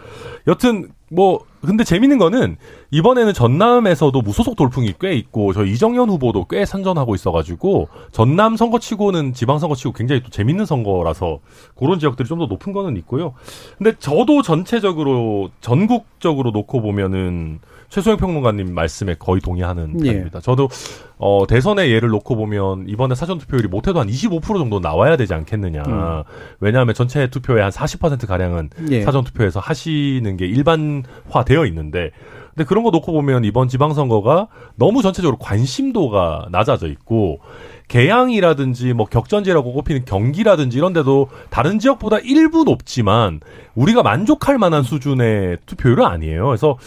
여튼 0.47 0.89
뭐 1.13 1.43
근데 1.61 1.83
재밌는 1.83 2.17
거는 2.17 2.55
이번에는 2.89 3.33
전남에서도 3.33 4.19
무소속 4.21 4.55
돌풍이 4.55 4.93
꽤 4.99 5.13
있고 5.13 5.51
저 5.53 5.65
이정현 5.65 6.09
후보도 6.09 6.45
꽤 6.45 6.65
선전하고 6.65 7.13
있어가지고 7.15 7.89
전남 8.11 8.55
선거치고는 8.55 9.33
지방 9.33 9.59
선거치고 9.59 9.91
굉장히 9.91 10.23
또 10.23 10.29
재밌는 10.29 10.65
선거라서 10.65 11.39
그런 11.75 11.99
지역들이 11.99 12.27
좀 12.27 12.39
더 12.39 12.45
높은 12.47 12.71
거는 12.73 12.95
있고요. 12.97 13.33
근데 13.77 13.93
저도 13.99 14.41
전체적으로 14.41 15.51
전국적으로 15.59 16.51
놓고 16.51 16.81
보면은 16.81 17.59
최소영 17.91 18.17
평론가님 18.17 18.73
말씀에 18.73 19.15
거의 19.19 19.41
동의하는 19.41 19.97
예. 20.05 20.11
편입니다. 20.11 20.39
저도 20.39 20.69
어 21.17 21.45
대선의 21.45 21.91
예를 21.91 22.09
놓고 22.09 22.37
보면 22.37 22.85
이번에 22.87 23.15
사전 23.15 23.37
투표율이 23.37 23.67
못해도 23.67 23.99
한 23.99 24.07
25% 24.07 24.41
정도 24.57 24.79
나와야 24.79 25.17
되지 25.17 25.33
않겠느냐. 25.33 25.83
음. 25.85 26.23
왜냐하면 26.61 26.95
전체 26.95 27.27
투표의 27.27 27.61
한 27.61 27.69
40% 27.69 28.25
가량은 28.27 28.69
예. 28.91 29.01
사전 29.03 29.25
투표에서 29.25 29.59
하시는 29.59 30.37
게 30.37 30.45
일반화되어 30.47 31.65
있는데 31.67 32.11
근데 32.55 32.65
그런 32.65 32.83
거 32.83 32.91
놓고 32.91 33.11
보면 33.11 33.43
이번 33.43 33.67
지방선거가 33.67 34.47
너무 34.75 35.01
전체적으로 35.01 35.37
관심도가 35.37 36.47
낮아져 36.49 36.87
있고 36.87 37.39
개항이라든지 37.89 38.93
뭐 38.93 39.05
격전지라고 39.05 39.73
꼽히는 39.73 40.05
경기라든지 40.05 40.77
이런 40.77 40.93
데도 40.93 41.27
다른 41.49 41.77
지역보다 41.77 42.19
일부 42.19 42.63
높지만 42.63 43.41
우리가 43.75 44.01
만족할 44.01 44.57
만한 44.57 44.83
수준의 44.83 45.57
투표율은 45.65 46.05
아니에요. 46.05 46.45
그래서 46.45 46.77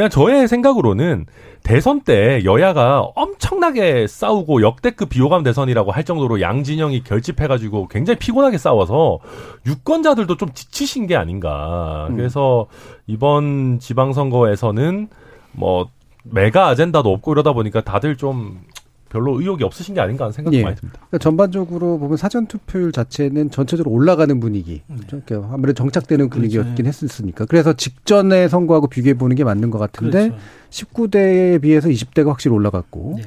그냥 0.00 0.08
저의 0.08 0.48
생각으로는 0.48 1.26
대선 1.62 2.00
때 2.00 2.42
여야가 2.42 3.00
엄청나게 3.14 4.06
싸우고 4.06 4.62
역대급 4.62 5.10
비호감 5.10 5.42
대선이라고 5.42 5.90
할 5.90 6.04
정도로 6.04 6.40
양 6.40 6.64
진영이 6.64 7.04
결집해가지고 7.04 7.88
굉장히 7.88 8.18
피곤하게 8.18 8.56
싸워서 8.56 9.18
유권자들도 9.66 10.38
좀 10.38 10.48
지치신 10.54 11.06
게 11.06 11.16
아닌가. 11.16 12.06
음. 12.08 12.16
그래서 12.16 12.66
이번 13.06 13.78
지방선거에서는 13.78 15.08
뭐 15.52 15.90
메가 16.24 16.68
아젠다도 16.68 17.12
없고 17.12 17.32
이러다 17.32 17.52
보니까 17.52 17.82
다들 17.82 18.16
좀 18.16 18.62
별로 19.10 19.38
의욕이 19.40 19.62
없으신 19.64 19.94
게 19.94 20.00
아닌가 20.00 20.24
하는 20.24 20.32
생각도 20.32 20.56
예. 20.56 20.62
많이 20.62 20.76
듭니다. 20.76 20.98
그러니까 21.00 21.18
전반적으로 21.18 21.98
보면 21.98 22.16
사전 22.16 22.46
투표율 22.46 22.92
자체는 22.92 23.50
전체적으로 23.50 23.94
올라가는 23.94 24.38
분위기. 24.40 24.82
좀 25.08 25.22
이렇게 25.28 25.34
아무래도 25.52 25.74
정착되는 25.82 26.30
분위기였긴 26.30 26.74
그렇죠. 26.76 26.88
했었으니까. 26.88 27.44
그래서 27.46 27.72
직전의 27.74 28.48
선거하고 28.48 28.86
비교해 28.86 29.14
보는 29.14 29.36
게 29.36 29.44
맞는 29.44 29.70
것 29.70 29.78
같은데 29.78 30.30
그렇죠. 30.30 30.42
19대에 30.70 31.60
비해서 31.60 31.88
20대가 31.88 32.28
확실히 32.28 32.54
올라갔고 32.54 33.14
네. 33.18 33.22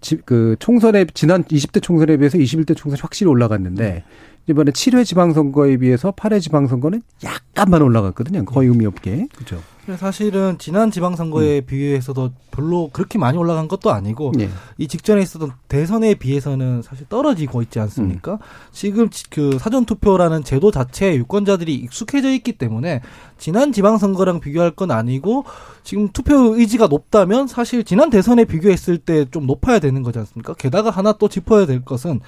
지- 0.00 0.18
그 0.24 0.56
총선에 0.58 1.06
지난 1.14 1.44
20대 1.44 1.80
총선에 1.80 2.16
비해서 2.16 2.36
21대 2.36 2.76
총선이 2.76 3.00
확실히 3.00 3.30
올라갔는데 3.30 4.02
이번에 4.48 4.72
7회 4.72 5.04
지방선거에 5.04 5.76
비해서 5.76 6.10
8회 6.12 6.40
지방선거는 6.40 7.02
약간만 7.22 7.80
올라갔거든요. 7.82 8.44
거의 8.44 8.68
의미 8.68 8.86
없게. 8.86 9.28
그렇죠. 9.34 9.62
근데 9.86 9.98
사실은 9.98 10.58
지난 10.58 10.92
지방선거에 10.92 11.62
비교해서도 11.62 12.30
별로 12.52 12.88
그렇게 12.92 13.18
많이 13.18 13.36
올라간 13.36 13.66
것도 13.66 13.90
아니고 13.90 14.32
예. 14.38 14.48
이 14.78 14.86
직전에 14.86 15.20
있었던 15.22 15.50
대선에 15.66 16.14
비해서는 16.14 16.82
사실 16.82 17.08
떨어지고 17.08 17.62
있지 17.62 17.80
않습니까? 17.80 18.38
지금 18.70 19.10
지- 19.10 19.28
그 19.28 19.58
사전 19.58 19.84
투표라는 19.84 20.44
제도 20.44 20.70
자체에 20.70 21.16
유권자들이 21.16 21.74
익숙해져 21.74 22.30
있기 22.30 22.52
때문에 22.58 23.00
지난 23.38 23.72
지방선거랑 23.72 24.38
비교할 24.38 24.70
건 24.70 24.92
아니고 24.92 25.44
지금 25.82 26.08
투표 26.12 26.56
의지가 26.56 26.86
높다면 26.86 27.48
사실 27.48 27.82
지난 27.82 28.08
대선에 28.08 28.44
비교했을 28.44 28.98
때 28.98 29.24
좀 29.32 29.46
높아야 29.46 29.80
되는 29.80 30.02
거지 30.04 30.18
않습니까? 30.20 30.54
게다가 30.54 30.90
하나 30.90 31.12
또 31.12 31.28
짚어야 31.28 31.66
될 31.66 31.84
것은 31.84 32.20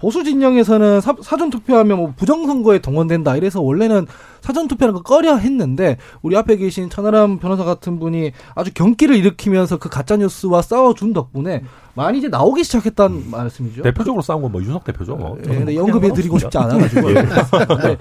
보수 0.00 0.24
진영에서는 0.24 1.00
사, 1.00 1.14
전 1.36 1.50
투표하면 1.50 1.96
뭐 1.98 2.12
부정선거에 2.16 2.80
동원된다 2.80 3.36
이래서 3.36 3.60
원래는 3.60 4.06
사전 4.40 4.68
투표라는 4.68 4.94
거 4.94 5.02
꺼려 5.02 5.36
했는데 5.36 5.98
우리 6.22 6.36
앞에 6.36 6.56
계신 6.56 6.88
천하람 6.88 7.38
변호사 7.38 7.64
같은 7.64 7.98
분이 7.98 8.32
아주 8.54 8.70
경기를 8.72 9.16
일으키면서 9.16 9.76
그 9.76 9.88
가짜 9.90 10.16
뉴스와 10.16 10.62
싸워준 10.62 11.12
덕분에 11.12 11.62
많이 11.94 12.18
이제 12.18 12.28
나오기 12.28 12.64
시작했다는 12.64 13.30
말씀이죠. 13.30 13.82
대표적으로 13.82 14.22
싸운 14.22 14.42
건 14.42 14.50
뭐 14.50 14.60
유석 14.62 14.82
대표죠. 14.84 15.14
뭐. 15.16 15.36
예, 15.38 15.42
근데 15.42 15.74
뭐 15.74 15.74
연급해 15.74 16.00
그냥 16.00 16.14
드리고 16.14 16.38
싶지 16.38 16.58
않아가지고. 16.58 17.10
예. 17.10 17.14
네. 17.84 17.96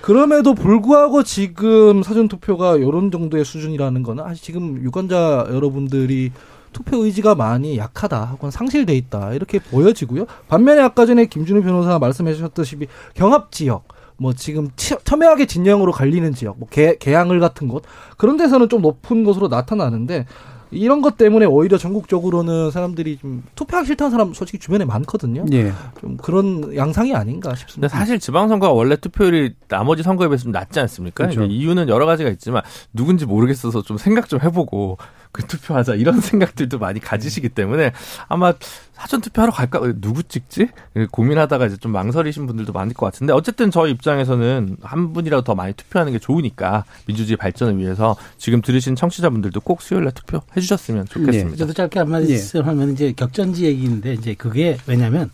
그럼에도 0.00 0.54
불구하고 0.54 1.22
지금 1.22 2.02
사전 2.02 2.26
투표가 2.28 2.76
이런 2.76 3.10
정도의 3.10 3.44
수준이라는 3.44 4.02
거는 4.02 4.24
아직 4.24 4.42
지금 4.42 4.82
유권자 4.82 5.48
여러분들이 5.50 6.32
투표 6.72 7.04
의지가 7.04 7.34
많이 7.34 7.76
약하다 7.78 8.24
혹은 8.32 8.50
상실돼 8.50 8.94
있다 8.96 9.32
이렇게 9.34 9.58
보여지고요. 9.58 10.26
반면에 10.48 10.80
아까 10.82 11.06
전에 11.06 11.26
김준우 11.26 11.62
변호사 11.62 11.98
말씀해 11.98 12.34
주셨듯이 12.34 12.76
경합 13.14 13.52
지역 13.52 13.84
뭐 14.16 14.32
지금 14.32 14.68
치- 14.76 14.96
첨예하게 15.04 15.46
진영으로 15.46 15.90
갈리는 15.92 16.32
지역, 16.34 16.58
뭐 16.58 16.68
개, 16.70 16.96
개항을 16.96 17.40
같은 17.40 17.66
곳 17.68 17.82
그런 18.16 18.36
데서는 18.36 18.68
좀 18.68 18.82
높은 18.82 19.24
것으로 19.24 19.48
나타나는데 19.48 20.26
이런 20.70 21.02
것 21.02 21.18
때문에 21.18 21.44
오히려 21.44 21.76
전국적으로는 21.76 22.70
사람들이 22.70 23.18
좀 23.18 23.42
투표하기 23.56 23.86
싫다는 23.88 24.10
사람 24.10 24.32
솔직히 24.32 24.58
주변에 24.58 24.86
많거든요. 24.86 25.44
예. 25.52 25.70
좀 26.00 26.16
그런 26.16 26.74
양상이 26.74 27.14
아닌가 27.14 27.54
싶습니다. 27.54 27.88
사실 27.88 28.18
지방선거가 28.18 28.72
원래 28.72 28.96
투표율이 28.96 29.54
나머지 29.68 30.02
선거에 30.02 30.28
비해서 30.28 30.44
좀 30.44 30.52
낮지 30.52 30.80
않습니까? 30.80 31.24
그렇죠. 31.24 31.44
이유는 31.44 31.90
여러 31.90 32.06
가지가 32.06 32.30
있지만 32.30 32.62
누군지 32.94 33.26
모르겠어서 33.26 33.82
좀 33.82 33.98
생각 33.98 34.30
좀 34.30 34.40
해보고 34.40 34.96
그 35.32 35.46
투표하자 35.46 35.94
이런 35.94 36.20
생각들도 36.20 36.78
많이 36.78 37.00
가지시기 37.00 37.48
때문에 37.48 37.92
아마 38.28 38.54
사전 38.92 39.20
투표하러 39.20 39.52
갈까 39.52 39.80
누구 40.00 40.22
찍지 40.22 40.68
고민하다가 41.10 41.66
이제 41.66 41.76
좀 41.76 41.92
망설이신 41.92 42.46
분들도 42.46 42.72
많을 42.72 42.94
것 42.94 43.06
같은데 43.06 43.32
어쨌든 43.32 43.70
저희 43.70 43.90
입장에서는 43.90 44.76
한 44.82 45.12
분이라도 45.12 45.42
더 45.42 45.54
많이 45.54 45.72
투표하는 45.72 46.12
게 46.12 46.18
좋으니까 46.18 46.84
민주주의 47.06 47.36
발전을 47.36 47.78
위해서 47.78 48.16
지금 48.38 48.60
들으신 48.60 48.94
청취자분들도 48.94 49.60
꼭 49.60 49.82
수요일 49.82 50.04
날 50.04 50.12
투표해 50.12 50.60
주셨으면 50.60 51.06
좋겠습니다. 51.06 51.56
저도 51.56 51.72
짧게 51.72 51.98
한마디 51.98 52.32
예. 52.34 52.60
하면 52.60 52.92
이제 52.92 53.12
격전지 53.16 53.64
얘기인데 53.64 54.12
이제 54.14 54.34
그게 54.34 54.76
왜냐하면 54.86 55.30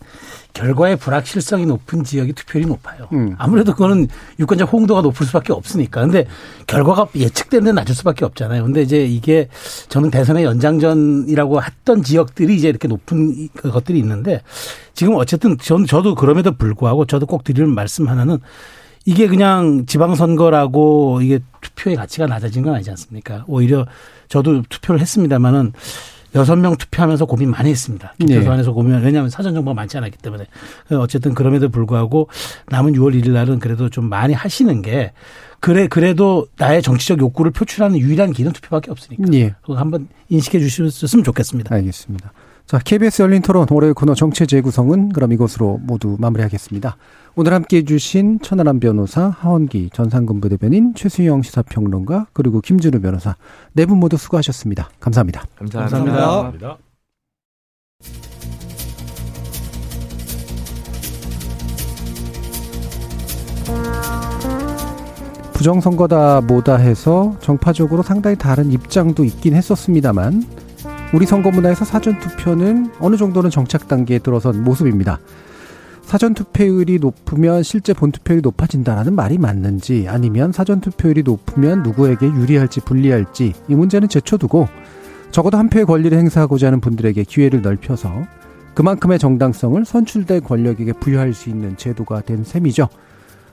결과의 0.54 0.96
불확실성이 0.96 1.66
높은 1.66 2.02
지역이 2.02 2.32
투표율이 2.32 2.68
높아요. 2.68 3.08
음. 3.12 3.34
아무래도 3.38 3.72
그거는 3.72 4.08
유권자 4.40 4.64
호응도가 4.64 5.02
높을 5.02 5.24
수밖에 5.26 5.52
없으니까. 5.52 6.00
근데 6.00 6.26
결과가 6.66 7.08
예측되는 7.14 7.64
데 7.66 7.72
낮을 7.72 7.94
수밖에 7.94 8.24
없잖아요. 8.24 8.64
근데 8.64 8.82
이제 8.82 9.04
이게 9.04 9.48
저는 9.88 10.10
대선의 10.10 10.44
연장전이라고 10.44 11.62
했던 11.62 12.02
지역들이 12.02 12.56
이제 12.56 12.68
이렇게 12.68 12.88
높은 12.88 13.47
것들이 13.52 13.98
있는데 13.98 14.42
지금 14.94 15.14
어쨌든 15.16 15.56
전 15.58 15.86
저도 15.86 16.14
그럼에도 16.14 16.52
불구하고 16.52 17.04
저도 17.04 17.26
꼭 17.26 17.44
드리는 17.44 17.68
말씀 17.68 18.08
하나는 18.08 18.38
이게 19.04 19.26
그냥 19.26 19.86
지방선거라고 19.86 21.20
이게 21.22 21.40
투표의 21.60 21.96
가치가 21.96 22.26
낮아진 22.26 22.62
건 22.62 22.74
아니지 22.74 22.90
않습니까? 22.90 23.44
오히려 23.46 23.86
저도 24.28 24.62
투표를 24.68 25.00
했습니다만은 25.00 25.72
여섯 26.34 26.56
명 26.56 26.76
투표하면서 26.76 27.24
고민 27.24 27.50
많이 27.50 27.70
했습니다. 27.70 28.12
네. 28.18 28.26
기초소안에서 28.26 28.72
고민, 28.72 29.00
왜냐하면 29.00 29.30
사전 29.30 29.54
정보가 29.54 29.74
많지 29.74 29.96
않았기 29.96 30.18
때문에. 30.18 30.44
어쨌든 30.92 31.34
그럼에도 31.34 31.70
불구하고 31.70 32.28
남은 32.68 32.92
6월 32.92 33.18
1일 33.18 33.30
날은 33.30 33.60
그래도 33.60 33.88
좀 33.88 34.10
많이 34.10 34.34
하시는 34.34 34.82
게 34.82 35.12
그래, 35.60 35.88
그래도 35.88 36.46
나의 36.56 36.82
정치적 36.82 37.18
욕구를 37.18 37.50
표출하는 37.50 37.98
유일한 37.98 38.32
길은 38.32 38.52
투표밖에 38.52 38.90
없으니까. 38.90 39.24
예. 39.32 39.54
그거 39.62 39.74
한번 39.74 40.08
인식해 40.28 40.60
주셨으면 40.60 41.24
좋겠습니다. 41.24 41.74
알겠습니다. 41.74 42.32
자, 42.68 42.78
KBS 42.78 43.22
열린 43.22 43.40
토론 43.40 43.66
올해의 43.70 43.94
코너 43.94 44.14
정체 44.14 44.44
재구성은 44.44 45.08
그럼 45.14 45.32
이것으로 45.32 45.78
모두 45.82 46.16
마무리하겠습니다. 46.20 46.98
오늘 47.34 47.54
함께 47.54 47.78
해주신 47.78 48.40
천하람 48.42 48.78
변호사, 48.78 49.28
하원기 49.28 49.88
전상근 49.94 50.42
부 50.42 50.50
대변인, 50.50 50.92
최수영 50.94 51.40
시사평론가, 51.42 52.26
그리고 52.34 52.60
김준우 52.60 53.00
변호사 53.00 53.36
네 53.72 53.86
분 53.86 53.98
모두 53.98 54.18
수고하셨습니다. 54.18 54.90
감사합니다. 55.00 55.44
감사합니다. 55.56 55.98
감사합니다. 55.98 56.26
감사합니다. 56.26 56.78
부정선거다 65.54 66.42
뭐다 66.42 66.76
해서 66.76 67.34
정파적으로 67.40 68.02
상당히 68.02 68.36
다른 68.36 68.70
입장도 68.70 69.24
있긴 69.24 69.54
했었습니다만 69.54 70.44
우리 71.14 71.24
선거 71.24 71.50
문화에서 71.50 71.84
사전 71.84 72.18
투표는 72.18 72.90
어느 73.00 73.16
정도는 73.16 73.50
정착 73.50 73.88
단계에 73.88 74.18
들어선 74.18 74.62
모습입니다. 74.62 75.18
사전 76.02 76.34
투표율이 76.34 76.98
높으면 77.00 77.62
실제 77.62 77.92
본 77.92 78.12
투표율이 78.12 78.42
높아진다라는 78.42 79.14
말이 79.14 79.38
맞는지 79.38 80.06
아니면 80.08 80.52
사전 80.52 80.80
투표율이 80.80 81.22
높으면 81.22 81.82
누구에게 81.82 82.26
유리할지 82.26 82.80
불리할지 82.80 83.54
이 83.68 83.74
문제는 83.74 84.08
제쳐두고 84.08 84.68
적어도 85.30 85.58
한 85.58 85.68
표의 85.68 85.84
권리를 85.86 86.16
행사하고자 86.16 86.68
하는 86.68 86.80
분들에게 86.80 87.22
기회를 87.24 87.60
넓혀서 87.62 88.10
그만큼의 88.74 89.18
정당성을 89.18 89.84
선출된 89.84 90.42
권력에게 90.44 90.92
부여할 90.92 91.34
수 91.34 91.50
있는 91.50 91.76
제도가 91.76 92.20
된 92.22 92.44
셈이죠. 92.44 92.88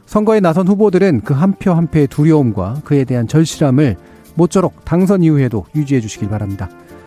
선거에 0.05 0.39
나선 0.39 0.67
후보들은 0.67 1.21
그 1.21 1.33
한 1.33 1.53
표 1.57 1.73
한 1.73 1.87
표의 1.87 2.07
두려움과 2.07 2.81
그에 2.85 3.03
대한 3.05 3.27
절실함을 3.27 3.97
모쪼록 4.35 4.85
당선 4.85 5.23
이후에도 5.23 5.65
유지해 5.75 5.99
주시길 5.99 6.29
바랍니다. 6.29 6.69